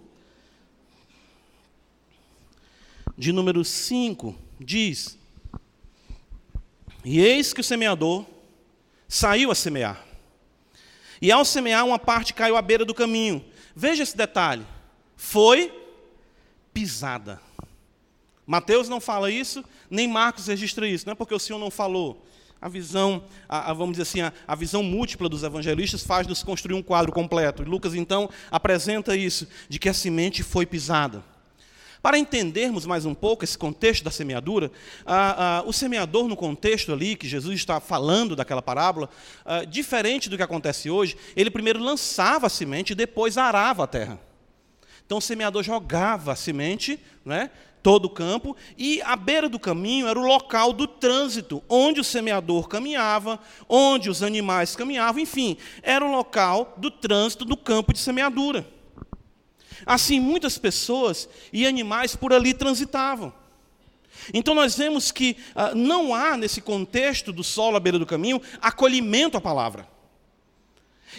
de 3.17 3.31
número 3.31 3.65
5, 3.65 4.35
diz: 4.59 5.17
E 7.03 7.19
eis 7.19 7.51
que 7.51 7.61
o 7.61 7.63
semeador 7.63 8.23
saiu 9.07 9.49
a 9.49 9.55
semear. 9.55 10.05
E 11.19 11.31
ao 11.31 11.43
semear, 11.43 11.83
uma 11.85 11.97
parte 11.97 12.33
caiu 12.33 12.55
à 12.55 12.61
beira 12.61 12.85
do 12.85 12.93
caminho. 12.93 13.43
Veja 13.75 14.03
esse 14.03 14.15
detalhe. 14.15 14.65
Foi 15.15 15.73
pisada. 16.71 17.41
Mateus 18.45 18.87
não 18.87 19.01
fala 19.01 19.31
isso, 19.31 19.63
nem 19.89 20.07
Marcos 20.07 20.47
registra 20.47 20.87
isso. 20.87 21.05
Não 21.05 21.13
é 21.13 21.15
porque 21.15 21.33
o 21.33 21.39
Senhor 21.39 21.59
não 21.59 21.71
falou. 21.71 22.25
A 22.61 22.69
visão, 22.69 23.23
a, 23.49 23.71
a, 23.71 23.73
vamos 23.73 23.97
dizer 23.97 24.03
assim, 24.03 24.21
a, 24.21 24.33
a, 24.47 24.55
visão 24.55 24.81
múltipla 24.81 25.27
dos 25.27 25.43
evangelistas 25.43 26.03
faz-nos 26.03 26.41
construir 26.41 26.75
um 26.75 26.81
quadro 26.81 27.11
completo. 27.11 27.63
E 27.63 27.65
Lucas, 27.65 27.93
então, 27.93 28.29
apresenta 28.49 29.15
isso, 29.15 29.47
de 29.67 29.77
que 29.77 29.89
a 29.89 29.93
semente 29.93 30.41
foi 30.41 30.65
pisada. 30.65 31.23
Para 32.05 32.19
entendermos 32.19 32.85
mais 32.85 33.03
um 33.03 33.15
pouco 33.15 33.43
esse 33.43 33.57
contexto 33.57 34.03
da 34.03 34.11
semeadura, 34.11 34.71
o 35.65 35.73
semeador, 35.73 36.27
no 36.27 36.35
contexto 36.35 36.93
ali, 36.93 37.15
que 37.15 37.27
Jesus 37.27 37.55
está 37.55 37.79
falando 37.79 38.35
daquela 38.35 38.61
parábola, 38.61 39.09
diferente 39.67 40.29
do 40.29 40.37
que 40.37 40.43
acontece 40.43 40.87
hoje, 40.87 41.17
ele 41.35 41.49
primeiro 41.49 41.79
lançava 41.79 42.45
a 42.45 42.49
semente 42.49 42.93
e 42.93 42.95
depois 42.95 43.39
arava 43.39 43.85
a 43.85 43.87
terra. 43.87 44.19
Então 45.03 45.17
o 45.17 45.21
semeador 45.21 45.63
jogava 45.63 46.33
a 46.33 46.35
semente, 46.35 46.99
né, 47.25 47.49
todo 47.85 48.05
o 48.05 48.09
campo, 48.09 48.57
e 48.75 48.99
à 49.03 49.15
beira 49.15 49.47
do 49.47 49.59
caminho 49.59 50.07
era 50.07 50.19
o 50.19 50.25
local 50.25 50.73
do 50.73 50.87
trânsito, 50.87 51.63
onde 51.69 52.01
o 52.01 52.03
semeador 52.03 52.67
caminhava, 52.67 53.39
onde 53.69 54.09
os 54.09 54.23
animais 54.23 54.75
caminhavam, 54.75 55.21
enfim, 55.21 55.55
era 55.83 56.03
o 56.03 56.09
local 56.09 56.73
do 56.77 56.89
trânsito 56.89 57.45
do 57.45 57.55
campo 57.55 57.93
de 57.93 57.99
semeadura. 57.99 58.67
Assim, 59.85 60.19
muitas 60.19 60.57
pessoas 60.57 61.29
e 61.53 61.67
animais 61.67 62.15
por 62.15 62.33
ali 62.33 62.55
transitavam. 62.55 63.31
Então, 64.33 64.55
nós 64.55 64.75
vemos 64.75 65.11
que 65.11 65.37
ah, 65.53 65.75
não 65.75 66.15
há, 66.15 66.35
nesse 66.35 66.61
contexto 66.61 67.31
do 67.31 67.43
solo 67.43 67.77
à 67.77 67.79
beira 67.79 67.99
do 67.99 68.05
caminho, 68.07 68.41
acolhimento 68.63 69.37
à 69.37 69.41
palavra. 69.41 69.87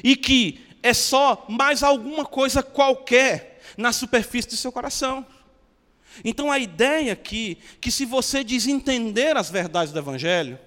E 0.03 0.17
que 0.17 0.61
é 0.83 0.93
só 0.93 1.47
mais 1.49 1.85
alguma 1.85 2.25
coisa 2.25 2.61
qualquer 2.61 3.63
na 3.77 3.93
superfície 3.93 4.49
do 4.49 4.57
seu 4.57 4.73
coração. 4.73 5.25
Então 6.25 6.51
a 6.51 6.59
ideia 6.59 7.13
aqui, 7.13 7.59
que 7.81 7.91
se 7.91 8.05
você 8.05 8.43
desentender 8.43 9.37
as 9.37 9.51
verdades 9.51 9.93
do 9.93 9.99
Evangelho, 9.99 10.59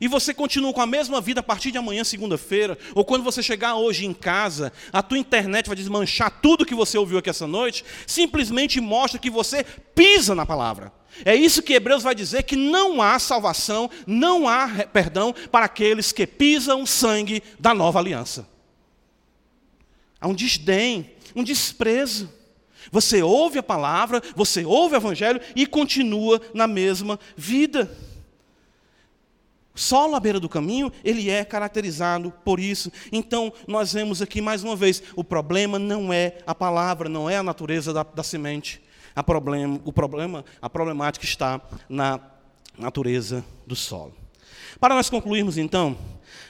e 0.00 0.08
você 0.08 0.34
continua 0.34 0.72
com 0.72 0.80
a 0.80 0.86
mesma 0.86 1.20
vida 1.20 1.40
a 1.40 1.42
partir 1.42 1.70
de 1.70 1.78
amanhã, 1.78 2.04
segunda-feira, 2.04 2.78
ou 2.94 3.04
quando 3.04 3.22
você 3.22 3.42
chegar 3.42 3.76
hoje 3.76 4.04
em 4.04 4.12
casa, 4.12 4.72
a 4.92 5.02
tua 5.02 5.18
internet 5.18 5.66
vai 5.66 5.76
desmanchar 5.76 6.30
tudo 6.42 6.66
que 6.66 6.74
você 6.74 6.98
ouviu 6.98 7.18
aqui 7.18 7.30
essa 7.30 7.46
noite, 7.46 7.84
simplesmente 8.06 8.80
mostra 8.80 9.18
que 9.18 9.30
você 9.30 9.64
pisa 9.94 10.34
na 10.34 10.44
palavra. 10.44 10.92
É 11.24 11.34
isso 11.34 11.62
que 11.62 11.72
Hebreus 11.72 12.02
vai 12.02 12.14
dizer 12.14 12.42
que 12.42 12.56
não 12.56 13.00
há 13.00 13.18
salvação, 13.18 13.90
não 14.06 14.46
há 14.46 14.68
perdão 14.92 15.34
para 15.50 15.64
aqueles 15.64 16.12
que 16.12 16.26
pisam 16.26 16.82
o 16.82 16.86
sangue 16.86 17.42
da 17.58 17.72
nova 17.72 17.98
aliança. 17.98 18.46
Há 20.20 20.28
um 20.28 20.34
desdém, 20.34 21.10
um 21.34 21.42
desprezo. 21.42 22.30
Você 22.90 23.22
ouve 23.22 23.58
a 23.58 23.62
palavra, 23.62 24.22
você 24.34 24.64
ouve 24.64 24.94
o 24.94 24.98
evangelho 24.98 25.40
e 25.54 25.66
continua 25.66 26.40
na 26.54 26.66
mesma 26.66 27.18
vida. 27.36 27.90
Solo 29.74 30.16
à 30.16 30.20
beira 30.20 30.40
do 30.40 30.48
caminho, 30.48 30.90
ele 31.04 31.28
é 31.28 31.44
caracterizado 31.44 32.32
por 32.42 32.58
isso. 32.58 32.90
Então, 33.12 33.52
nós 33.68 33.92
vemos 33.92 34.22
aqui 34.22 34.40
mais 34.40 34.64
uma 34.64 34.74
vez: 34.74 35.02
o 35.14 35.22
problema 35.22 35.78
não 35.78 36.10
é 36.10 36.38
a 36.46 36.54
palavra, 36.54 37.10
não 37.10 37.28
é 37.28 37.36
a 37.36 37.42
natureza 37.42 37.92
da, 37.92 38.02
da 38.02 38.22
semente. 38.22 38.80
A 39.14 39.22
problema, 39.22 39.80
o 39.84 39.92
problema, 39.92 40.44
a 40.60 40.70
problemática 40.70 41.24
está 41.24 41.60
na 41.88 42.20
natureza 42.78 43.44
do 43.66 43.76
solo. 43.76 44.14
Para 44.78 44.94
nós 44.94 45.08
concluirmos, 45.10 45.58
então, 45.58 45.96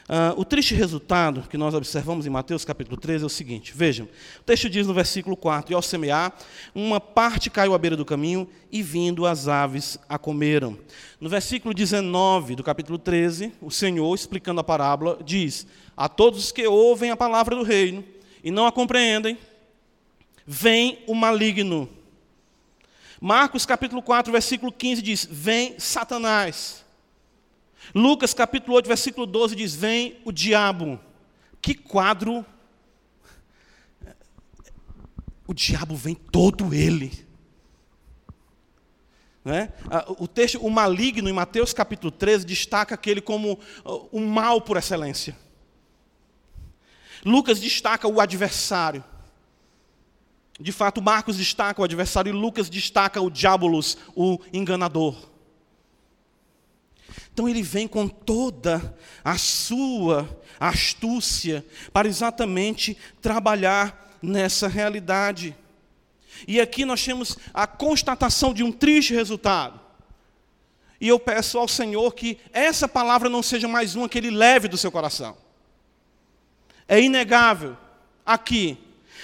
Uh, 0.09 0.41
o 0.41 0.45
triste 0.45 0.73
resultado 0.73 1.43
que 1.51 1.59
nós 1.59 1.75
observamos 1.75 2.27
em 2.27 2.31
Mateus 2.31 2.65
capítulo 2.65 2.97
13 2.97 3.25
é 3.25 3.27
o 3.27 3.31
seguinte: 3.31 3.73
vejam, 3.75 4.09
o 4.39 4.43
texto 4.45 4.71
diz 4.71 4.87
no 4.87 4.95
versículo 4.95 5.37
4: 5.37 5.73
E 5.73 5.75
ao 5.75 5.83
semear, 5.83 6.33
uma 6.73 7.01
parte 7.01 7.51
caiu 7.51 7.75
à 7.75 7.79
beira 7.79 7.97
do 7.97 8.05
caminho, 8.05 8.49
e 8.71 8.85
vindo 8.85 9.27
as 9.27 9.49
aves 9.49 9.99
a 10.09 10.17
comeram. 10.17 10.79
No 11.21 11.29
versículo 11.29 11.75
19 11.75 12.55
do 12.55 12.63
capítulo 12.63 12.99
13, 12.99 13.53
o 13.61 13.69
Senhor, 13.69 14.15
explicando 14.15 14.61
a 14.61 14.65
parábola, 14.65 15.19
diz: 15.25 15.67
A 15.97 16.09
todos 16.09 16.45
os 16.45 16.53
que 16.53 16.65
ouvem 16.69 17.11
a 17.11 17.17
palavra 17.17 17.57
do 17.57 17.65
reino 17.65 18.05
e 18.45 18.51
não 18.53 18.65
a 18.65 18.71
compreendem, 18.71 19.37
vem 20.47 21.01
o 21.09 21.17
maligno. 21.17 21.89
Marcos 23.21 23.67
capítulo 23.67 24.01
4, 24.01 24.31
versículo 24.31 24.71
15 24.71 25.03
diz: 25.03 25.29
Vem 25.29 25.75
Satanás. 25.81 26.86
Lucas 27.95 28.35
capítulo 28.35 28.77
8, 28.77 28.87
versículo 28.87 29.27
12 29.27 29.57
diz: 29.57 29.75
Vem 29.75 30.19
o 30.25 30.33
diabo. 30.33 31.01
Que 31.61 31.75
quadro. 31.75 32.45
O 35.47 35.55
diabo 35.55 35.95
vem 35.95 36.15
todo 36.15 36.75
ele. 36.75 37.27
Né? 39.45 39.73
O 40.19 40.27
texto, 40.27 40.59
o 40.59 40.69
maligno, 40.69 41.29
em 41.29 41.33
Mateus 41.33 41.73
capítulo 41.73 42.11
13, 42.11 42.45
destaca 42.45 42.97
aquele 42.97 43.21
como 43.21 43.59
o 43.85 44.21
mal 44.21 44.61
por 44.61 44.77
excelência. 44.77 45.37
Lucas 47.25 47.61
destaca 47.61 48.09
o 48.09 48.21
adversário. 48.21 49.05
De 50.59 50.73
fato, 50.73 51.03
Marcos 51.03 51.37
destaca 51.37 51.81
o 51.81 51.85
adversário 51.85 52.31
e 52.31 52.33
Lucas 52.33 52.69
destaca 52.69 53.21
o 53.21 53.31
diabolos, 53.31 53.99
o 54.17 54.41
enganador. 54.53 55.17
Então 57.37 57.47
ele 57.47 57.63
vem 57.63 57.87
com 57.87 58.09
toda 58.09 58.97
a 59.23 59.37
sua 59.37 60.27
astúcia 60.59 61.63
para 61.93 62.09
exatamente 62.09 62.97
trabalhar 63.21 64.17
nessa 64.23 64.67
realidade. 64.67 65.55
E 66.49 66.59
aqui 66.59 66.87
nós 66.87 67.05
temos 67.05 67.37
a 67.53 67.67
constatação 67.67 68.55
de 68.55 68.65
um 68.65 68.73
triste 68.73 69.13
resultado. 69.13 69.79
E 70.99 71.09
eu 71.09 71.21
peço 71.21 71.59
ao 71.59 71.69
Senhor 71.69 72.15
que 72.15 72.39
essa 72.55 72.89
palavra 72.89 73.29
não 73.29 73.43
seja 73.43 73.69
mais 73.69 73.95
uma 73.95 74.09
que 74.09 74.17
ele 74.17 74.31
leve 74.31 74.67
do 74.67 74.79
seu 74.79 74.91
coração. 74.91 75.37
É 76.89 76.99
inegável 76.99 77.77
aqui 78.25 78.79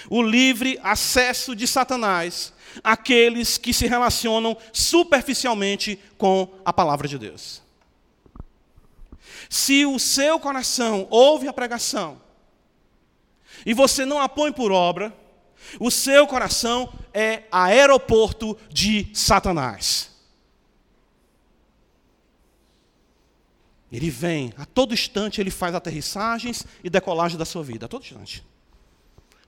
o 0.07 0.21
livre 0.21 0.79
acesso 0.83 1.55
de 1.55 1.65
Satanás 1.65 2.53
àqueles 2.83 3.57
que 3.57 3.73
se 3.73 3.87
relacionam 3.87 4.55
superficialmente 4.71 5.97
com 6.15 6.47
a 6.63 6.71
palavra 6.71 7.07
de 7.07 7.17
Deus. 7.17 7.62
Se 9.53 9.85
o 9.85 9.99
seu 9.99 10.39
coração 10.39 11.07
ouve 11.11 11.47
a 11.47 11.53
pregação 11.53 12.19
e 13.63 13.71
você 13.71 14.03
não 14.03 14.19
a 14.19 14.27
põe 14.27 14.51
por 14.51 14.71
obra, 14.71 15.15
o 15.79 15.91
seu 15.91 16.25
coração 16.25 16.91
é 17.13 17.43
aeroporto 17.51 18.57
de 18.67 19.11
Satanás. 19.13 20.09
Ele 23.91 24.09
vem, 24.09 24.51
a 24.57 24.65
todo 24.65 24.91
instante 24.91 25.39
ele 25.39 25.51
faz 25.51 25.75
aterrissagens 25.75 26.65
e 26.83 26.89
decolagem 26.89 27.37
da 27.37 27.45
sua 27.45 27.61
vida, 27.61 27.85
a 27.85 27.87
todo 27.87 28.01
instante. 28.01 28.43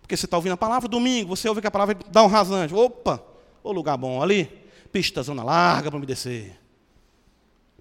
Porque 0.01 0.15
você 0.15 0.25
está 0.25 0.37
ouvindo 0.37 0.53
a 0.53 0.57
palavra, 0.57 0.87
domingo, 0.87 1.35
você 1.35 1.49
ouve 1.49 1.61
que 1.61 1.67
a 1.67 1.71
palavra 1.71 1.97
dá 2.11 2.21
um 2.21 2.27
rasante. 2.27 2.75
Opa, 2.75 3.23
o 3.63 3.71
lugar 3.71 3.97
bom 3.97 4.21
ali, 4.21 4.45
pista 4.91 5.23
zona 5.23 5.43
larga 5.43 5.89
para 5.89 5.99
me 5.99 6.05
descer. 6.05 6.63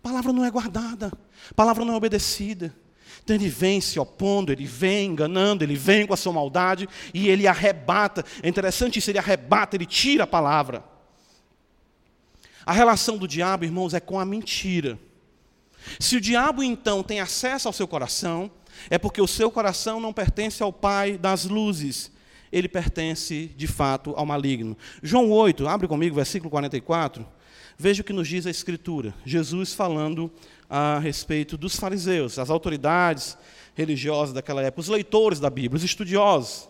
Palavra 0.05 0.35
não 0.35 0.45
é 0.45 0.51
guardada, 0.51 1.11
palavra 1.57 1.83
não 1.83 1.95
é 1.95 1.97
obedecida. 1.97 2.77
Então 3.23 3.35
ele 3.35 3.49
vem 3.49 3.81
se 3.81 3.99
opondo, 3.99 4.53
ele 4.53 4.67
vem 4.67 5.07
enganando, 5.07 5.65
ele 5.65 5.77
vem 5.77 6.07
com 6.07 6.13
a 6.13 6.17
sua 6.17 6.31
maldade 6.31 6.87
e 7.15 7.27
ele 7.27 7.47
arrebata. 7.47 8.23
É 8.43 8.49
interessante 8.51 8.99
isso, 8.99 9.11
ele 9.11 9.19
arrebata, 9.19 9.77
ele 9.77 9.87
tira 9.87 10.25
a 10.25 10.27
palavra. 10.27 10.85
A 12.67 12.73
relação 12.75 13.17
do 13.17 13.27
diabo, 13.27 13.65
irmãos, 13.65 13.95
é 13.95 14.01
com 14.01 14.21
a 14.21 14.27
mentira. 14.27 14.99
Se 15.99 16.17
o 16.17 16.21
diabo 16.21 16.63
então 16.63 17.03
tem 17.03 17.21
acesso 17.21 17.67
ao 17.67 17.73
seu 17.73 17.89
coração, 17.89 18.51
é 18.91 18.99
porque 18.99 19.23
o 19.23 19.27
seu 19.27 19.51
coração 19.51 20.01
não 20.01 20.13
pertence 20.13 20.63
ao 20.63 20.71
Pai 20.71 21.17
das 21.17 21.47
luzes, 21.47 22.13
ele 22.53 22.69
pertence 22.69 23.51
de 23.57 23.67
fato 23.67 24.13
ao 24.19 24.27
maligno. 24.27 24.77
João 25.03 25.31
8, 25.31 25.67
abre 25.67 25.89
comigo, 25.89 26.15
versículo 26.15 26.51
44. 26.51 27.27
Veja 27.77 28.03
o 28.03 28.05
que 28.05 28.13
nos 28.13 28.29
diz 28.29 28.47
a 28.47 28.51
Escritura. 28.51 29.15
Jesus 29.25 29.75
falando 29.75 30.31
a 30.69 30.99
respeito 30.99 31.57
dos 31.57 31.77
fariseus, 31.77 32.39
as 32.39 32.51
autoridades 32.51 33.37
religiosas 33.75 34.33
daquela 34.33 34.63
época, 34.63 34.81
os 34.81 34.89
leitores 34.89 35.41
da 35.41 35.51
Bíblia, 35.51 35.77
os 35.77 35.85
estudiosos. 35.85 36.69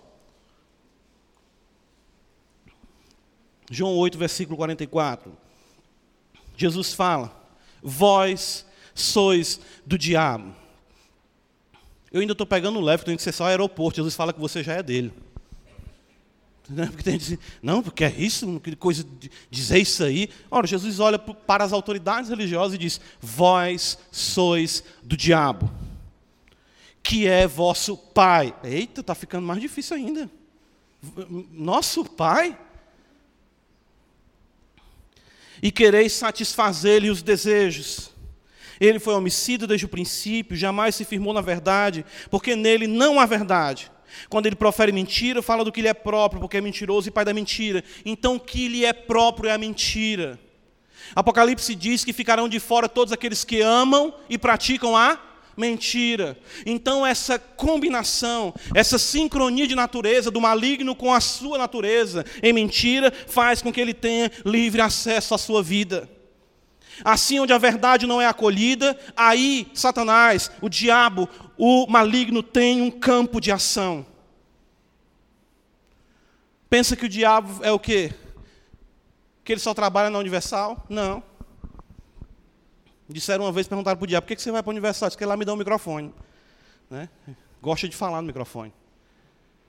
João 3.71 3.95
8, 3.97 4.19
versículo 4.19 4.57
44. 4.57 5.33
Jesus 6.57 6.93
fala: 6.93 7.35
Vós 7.83 8.67
sois 8.95 9.61
do 9.85 9.99
diabo. 9.99 10.55
Eu 12.13 12.21
ainda 12.21 12.33
estou 12.33 12.47
pegando 12.47 12.81
leve, 12.81 13.05
tenho 13.05 13.17
que 13.17 13.23
ser 13.23 13.33
só 13.33 13.47
aeroporto. 13.47 13.97
Jesus 13.97 14.15
fala 14.15 14.33
que 14.33 14.41
você 14.41 14.63
já 14.63 14.75
é 14.75 14.83
dele. 14.83 15.13
Porque 16.65 17.03
tem 17.03 17.19
dizer, 17.19 17.39
não, 17.63 17.83
porque 17.83 18.05
é 18.05 18.15
isso, 18.17 18.59
que 18.61 18.75
coisa 18.75 19.05
de 19.05 19.31
dizer 19.51 19.79
isso 19.79 20.03
aí. 20.03 20.31
Ora, 20.51 20.67
Jesus 20.67 20.99
olha 20.99 21.19
para 21.19 21.63
as 21.63 21.73
autoridades 21.73 22.31
religiosas 22.31 22.75
e 22.75 22.79
diz: 22.79 23.01
Vós 23.21 23.99
sois 24.11 24.83
do 25.03 25.17
diabo, 25.17 25.71
que 27.03 27.27
é 27.27 27.47
vosso 27.47 27.97
pai. 27.97 28.55
Eita, 28.65 29.03
está 29.03 29.15
ficando 29.15 29.47
mais 29.47 29.61
difícil 29.61 29.97
ainda. 29.97 30.31
Nosso 31.53 32.03
pai? 32.05 32.59
E 35.63 35.71
quereis 35.71 36.13
satisfazer-lhe 36.15 37.11
os 37.11 37.23
desejos. 37.23 38.11
Ele 38.81 38.99
foi 38.99 39.15
homicida 39.15 39.67
desde 39.67 39.85
o 39.85 39.89
princípio, 39.89 40.57
jamais 40.57 40.95
se 40.95 41.05
firmou 41.05 41.33
na 41.33 41.41
verdade, 41.41 42.05
porque 42.31 42.57
nele 42.57 42.87
não 42.87 43.21
há 43.21 43.27
verdade. 43.27 43.91
Quando 44.29 44.47
ele 44.47 44.57
profere 44.57 44.93
mentira, 44.93 45.43
fala 45.43 45.65
do 45.65 45.73
que 45.73 45.83
lhe 45.83 45.89
é 45.89 45.95
próprio, 45.95 46.41
porque 46.41 46.57
é 46.57 46.61
mentiroso 46.61 47.09
e 47.09 47.11
pai 47.11 47.25
da 47.25 47.35
mentira. 47.35 47.83
Então, 48.05 48.37
o 48.37 48.41
que 48.41 48.69
lhe 48.69 48.85
é 48.85 48.93
próprio 48.93 49.49
é 49.49 49.53
a 49.53 49.59
mentira. 49.59 50.39
Apocalipse 51.15 51.75
diz 51.75 52.05
que 52.05 52.13
ficarão 52.13 52.49
de 52.49 52.59
fora 52.59 52.89
todos 52.89 53.13
aqueles 53.13 53.45
que 53.45 53.61
amam 53.61 54.15
e 54.29 54.39
praticam 54.39 54.97
a 54.97 55.19
mentira. 55.57 56.37
Então, 56.67 57.07
essa 57.07 57.39
combinação, 57.39 58.55
essa 58.75 58.99
sincronia 58.99 59.67
de 59.67 59.75
natureza 59.75 60.31
do 60.31 60.41
maligno 60.41 60.95
com 60.95 61.13
a 61.13 61.21
sua 61.21 61.59
natureza 61.59 62.25
em 62.43 62.53
mentira, 62.53 63.13
faz 63.27 63.63
com 63.63 63.73
que 63.73 63.81
ele 63.81 63.95
tenha 63.95 64.31
livre 64.45 64.81
acesso 64.81 65.35
à 65.35 65.39
sua 65.39 65.63
vida. 65.63 66.09
Assim, 67.03 67.41
onde 67.41 67.53
a 67.53 67.59
verdade 67.59 68.07
não 68.07 68.21
é 68.21 68.27
acolhida, 68.27 68.99
aí 69.17 69.71
Satanás, 69.75 70.51
o 70.61 70.69
diabo, 70.69 71.29
o 71.57 71.87
maligno 71.89 72.43
tem 72.43 72.83
um 72.83 72.91
campo 72.91 73.41
de 73.41 73.51
ação. 73.51 74.07
Pensa 76.69 76.97
que 76.97 77.07
o 77.07 77.09
diabo 77.09 77.65
é 77.65 77.73
o 77.73 77.79
quê? 77.79 78.13
Que 79.43 79.53
ele 79.53 79.61
só 79.61 79.73
trabalha 79.73 80.11
na 80.11 80.19
Universal? 80.19 80.85
Não. 80.89 81.23
Disseram 83.09 83.45
uma 83.45 83.53
vez, 83.53 83.69
perguntaram 83.69 83.97
para 83.97 84.05
o 84.05 84.09
diabo, 84.09 84.27
por 84.27 84.35
que 84.35 84.43
você 84.43 84.51
vai 84.51 84.63
para 84.63 84.71
a 84.71 84.73
Universal? 84.73 85.09
Diz 85.09 85.17
que 85.17 85.25
lá 85.25 85.37
me 85.37 85.45
dá 85.45 85.53
um 85.53 85.57
microfone. 85.57 86.13
Né? 86.91 87.09
Gosta 87.61 87.89
de 87.89 87.97
falar 87.97 88.21
no 88.21 88.27
microfone. 88.27 88.73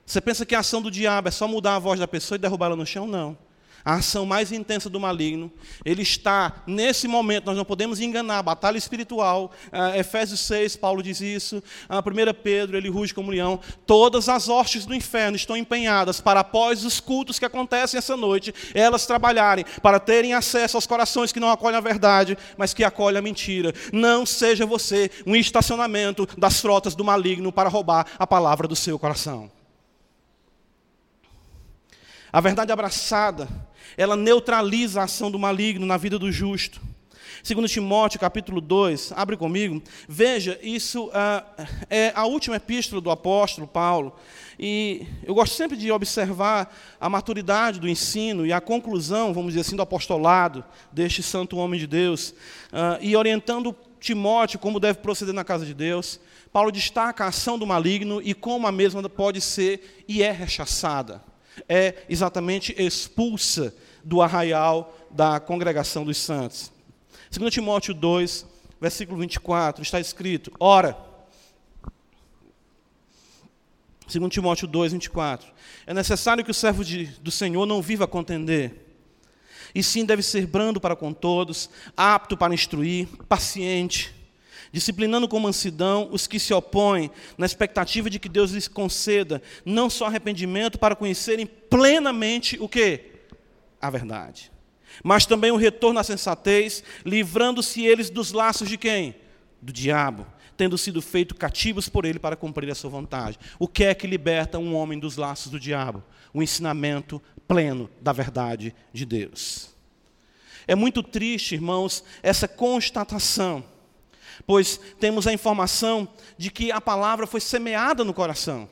Você 0.06 0.22
pensa 0.22 0.46
que 0.46 0.56
a 0.56 0.60
ação 0.60 0.82
do 0.82 0.92
diabo 0.92 1.28
é 1.28 1.32
só 1.32 1.48
mudar 1.48 1.76
a 1.76 1.80
voz 1.80 2.00
da 2.00 2.08
pessoa 2.08 2.36
e 2.36 2.40
derrubar 2.40 2.68
ela 2.68 2.76
no 2.76 2.86
chão? 2.86 3.08
Não 3.08 3.38
a 3.86 3.94
ação 3.94 4.26
mais 4.26 4.52
intensa 4.52 4.90
do 4.90 5.00
maligno, 5.00 5.52
ele 5.86 6.02
está 6.02 6.64
nesse 6.66 7.08
momento, 7.08 7.46
nós 7.46 7.56
não 7.56 7.64
podemos 7.64 8.02
enganar, 8.02 8.42
batalha 8.42 8.78
espiritual, 8.78 9.52
uh, 9.68 9.96
Efésios 9.96 10.40
6, 10.42 10.76
Paulo 10.76 11.04
diz 11.04 11.22
isso, 11.22 11.62
uh, 11.88 12.00
1 12.00 12.34
Pedro, 12.42 12.76
ele 12.76 12.90
ruge 12.90 13.14
como 13.14 13.30
leão, 13.30 13.60
todas 13.86 14.28
as 14.28 14.50
hostes 14.50 14.86
do 14.86 14.96
inferno 14.96 15.36
estão 15.36 15.56
empenhadas 15.56 16.20
para 16.20 16.40
após 16.40 16.84
os 16.84 17.00
cultos 17.00 17.38
que 17.38 17.46
acontecem 17.46 17.98
essa 17.98 18.18
noite, 18.18 18.54
elas 18.74 19.06
trabalharem 19.06 19.64
para 19.84 20.00
terem 20.00 20.34
acesso 20.34 20.76
aos 20.78 20.88
corações 20.88 21.32
que 21.32 21.40
não 21.40 21.52
acolhem 21.52 21.78
a 21.78 21.82
verdade, 21.82 22.36
mas 22.58 22.74
que 22.74 22.84
acolhem 22.84 23.20
a 23.20 23.22
mentira. 23.22 23.74
Não 23.94 24.26
seja 24.26 24.66
você 24.66 25.12
um 25.28 25.36
estacionamento 25.36 26.28
das 26.38 26.60
frotas 26.60 26.96
do 26.96 27.04
maligno 27.04 27.52
para 27.52 27.70
roubar 27.70 28.08
a 28.18 28.26
palavra 28.26 28.68
do 28.68 28.76
seu 28.76 28.98
coração. 28.98 29.52
A 32.36 32.42
verdade 32.42 32.70
abraçada 32.70 33.48
ela 33.96 34.18
neutraliza 34.18 35.00
a 35.00 35.06
ação 35.06 35.32
do 35.32 35.40
maligno 35.40 35.86
na 35.86 35.96
vida 35.96 36.20
do 36.20 36.30
justo. 36.30 36.82
Segundo 37.42 37.70
Timóteo, 37.70 38.20
capítulo 38.20 38.60
2, 38.60 39.14
abre 39.16 39.38
comigo. 39.38 39.82
Veja, 40.06 40.60
isso 40.62 41.10
ah, 41.14 41.46
é 41.90 42.12
a 42.14 42.26
última 42.26 42.58
epístola 42.58 43.00
do 43.00 43.10
apóstolo 43.10 43.66
Paulo. 43.66 44.18
E 44.60 45.08
eu 45.24 45.34
gosto 45.34 45.56
sempre 45.56 45.78
de 45.78 45.90
observar 45.90 46.76
a 47.00 47.08
maturidade 47.08 47.80
do 47.80 47.88
ensino 47.88 48.46
e 48.46 48.52
a 48.52 48.60
conclusão, 48.60 49.34
vamos 49.34 49.54
dizer 49.54 49.62
assim, 49.62 49.78
do 49.78 49.82
apostolado 49.82 50.62
deste 50.92 51.24
santo 51.24 51.56
homem 51.56 51.80
de 51.80 51.88
Deus. 51.88 52.36
Ah, 52.70 52.98
e 53.00 53.16
orientando 53.16 53.74
Timóteo 53.98 54.60
como 54.60 54.78
deve 54.78 55.00
proceder 55.00 55.34
na 55.34 55.46
casa 55.46 55.66
de 55.66 55.74
Deus. 55.74 56.20
Paulo 56.52 56.70
destaca 56.70 57.24
a 57.24 57.30
ação 57.30 57.58
do 57.58 57.66
maligno 57.66 58.22
e 58.22 58.34
como 58.34 58.68
a 58.68 58.74
mesma 58.74 59.08
pode 59.08 59.40
ser 59.40 60.04
e 60.06 60.22
é 60.22 60.34
rechaçada. 60.34 61.34
É 61.68 62.04
exatamente 62.10 62.76
expulsa 62.78 63.74
do 64.04 64.22
arraial 64.22 64.96
da 65.10 65.40
congregação 65.40 66.06
dos 66.06 66.18
santos. 66.18 66.72
2 67.32 67.54
Timóteo 67.54 67.94
2, 67.94 68.46
versículo 68.80 69.20
24, 69.20 69.82
está 69.82 70.00
escrito: 70.00 70.52
Ora, 70.60 70.98
2 74.08 74.30
Timóteo 74.32 74.68
2, 74.68 74.94
24, 74.94 75.48
é 75.88 75.94
necessário 75.94 76.44
que 76.44 76.52
o 76.52 76.54
servo 76.54 76.84
de, 76.84 77.06
do 77.20 77.32
Senhor 77.32 77.66
não 77.66 77.82
viva 77.82 78.06
a 78.06 78.08
contender, 78.08 78.86
e 79.74 79.82
sim 79.82 80.06
deve 80.06 80.22
ser 80.22 80.46
brando 80.46 80.80
para 80.80 80.96
com 80.96 81.12
todos, 81.12 81.70
apto 81.98 82.38
para 82.38 82.54
instruir, 82.54 83.08
paciente, 83.28 84.14
disciplinando 84.76 85.26
com 85.26 85.40
mansidão 85.40 86.10
os 86.12 86.28
que 86.28 86.38
se 86.38 86.54
opõem, 86.54 87.10
na 87.38 87.46
expectativa 87.46 88.10
de 88.10 88.20
que 88.20 88.28
Deus 88.28 88.52
lhes 88.52 88.68
conceda 88.68 89.42
não 89.64 89.90
só 89.90 90.08
arrependimento 90.08 90.78
para 90.78 90.98
conhecerem 90.98 91.46
plenamente 91.46 92.58
o 92.60 92.68
que? 92.68 93.16
a 93.80 93.90
verdade. 93.90 94.52
Mas 95.02 95.26
também 95.26 95.50
o 95.50 95.56
retorno 95.56 95.98
à 95.98 96.04
sensatez, 96.04 96.84
livrando-se 97.06 97.86
eles 97.86 98.10
dos 98.10 98.34
laços 98.34 98.68
de 98.68 98.78
quem? 98.78 99.16
Do 99.62 99.72
diabo, 99.72 100.28
tendo 100.58 100.78
sido 100.78 101.02
feito 101.02 101.36
cativos 101.36 101.88
por 101.88 102.04
ele 102.04 102.20
para 102.20 102.36
cumprir 102.36 102.70
a 102.70 102.76
sua 102.76 102.90
vontade. 102.90 103.40
O 103.58 103.68
que 103.70 103.86
é 103.86 103.96
que 103.96 104.06
liberta 104.06 104.60
um 104.60 104.76
homem 104.76 105.00
dos 105.00 105.16
laços 105.16 105.50
do 105.50 105.58
diabo? 105.58 106.04
O 106.34 106.44
ensinamento 106.44 107.22
pleno 107.48 107.90
da 108.02 108.12
verdade 108.12 108.76
de 108.92 109.06
Deus. 109.06 109.74
É 110.68 110.76
muito 110.76 111.02
triste, 111.02 111.56
irmãos, 111.56 112.04
essa 112.22 112.46
constatação, 112.46 113.64
pois 114.46 114.80
temos 115.00 115.28
a 115.28 115.34
informação 115.34 116.08
de 116.38 116.52
que 116.52 116.72
a 116.72 116.80
palavra 116.80 117.26
foi 117.26 117.40
semeada 117.40 118.04
no 118.04 118.14
coração. 118.14 118.70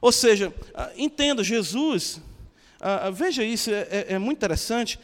Ou 0.00 0.12
seja, 0.12 0.54
ah, 0.74 0.90
entenda, 0.96 1.42
Jesus 1.42 2.20
ah, 2.80 3.06
ah, 3.06 3.10
veja 3.10 3.42
isso, 3.42 3.70
é, 3.70 3.88
é, 3.90 4.06
é 4.10 4.18
muito 4.18 4.38
interessante. 4.38 4.98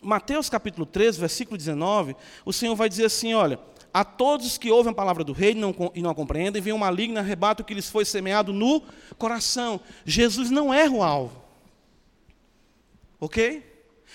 Mateus 0.00 0.48
capítulo 0.48 0.86
13, 0.86 1.18
versículo 1.18 1.56
19, 1.56 2.14
o 2.44 2.52
Senhor 2.52 2.74
vai 2.74 2.88
dizer 2.88 3.06
assim: 3.06 3.34
olha, 3.34 3.58
a 3.92 4.04
todos 4.04 4.46
os 4.46 4.58
que 4.58 4.70
ouvem 4.70 4.92
a 4.92 4.94
palavra 4.94 5.24
do 5.24 5.32
rei 5.32 5.52
e 5.52 5.54
não, 6.02 6.10
a 6.10 6.14
compreendem, 6.14 6.60
vem 6.60 6.72
um 6.72 6.78
maligno 6.78 7.18
arrebato 7.18 7.64
que 7.64 7.74
lhes 7.74 7.88
foi 7.88 8.04
semeado 8.04 8.52
no 8.52 8.82
coração. 9.18 9.80
Jesus 10.04 10.50
não 10.50 10.72
erra 10.72 10.92
o 10.92 11.02
alvo. 11.02 11.42
Ok? 13.18 13.64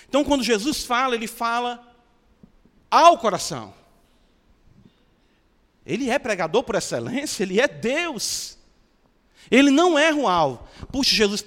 Então, 0.08 0.22
quando 0.22 0.44
Jesus 0.44 0.84
fala, 0.84 1.16
ele 1.16 1.26
fala 1.26 1.84
ao 2.90 3.18
coração. 3.18 3.74
Ele 5.84 6.10
é 6.10 6.18
pregador 6.18 6.62
por 6.62 6.74
excelência, 6.74 7.42
ele 7.42 7.60
é 7.60 7.66
Deus. 7.66 8.58
Ele 9.50 9.70
não 9.70 9.98
erra 9.98 10.16
o 10.16 10.28
alvo. 10.28 10.62
Puxa, 10.90 11.14
Jesus 11.14 11.40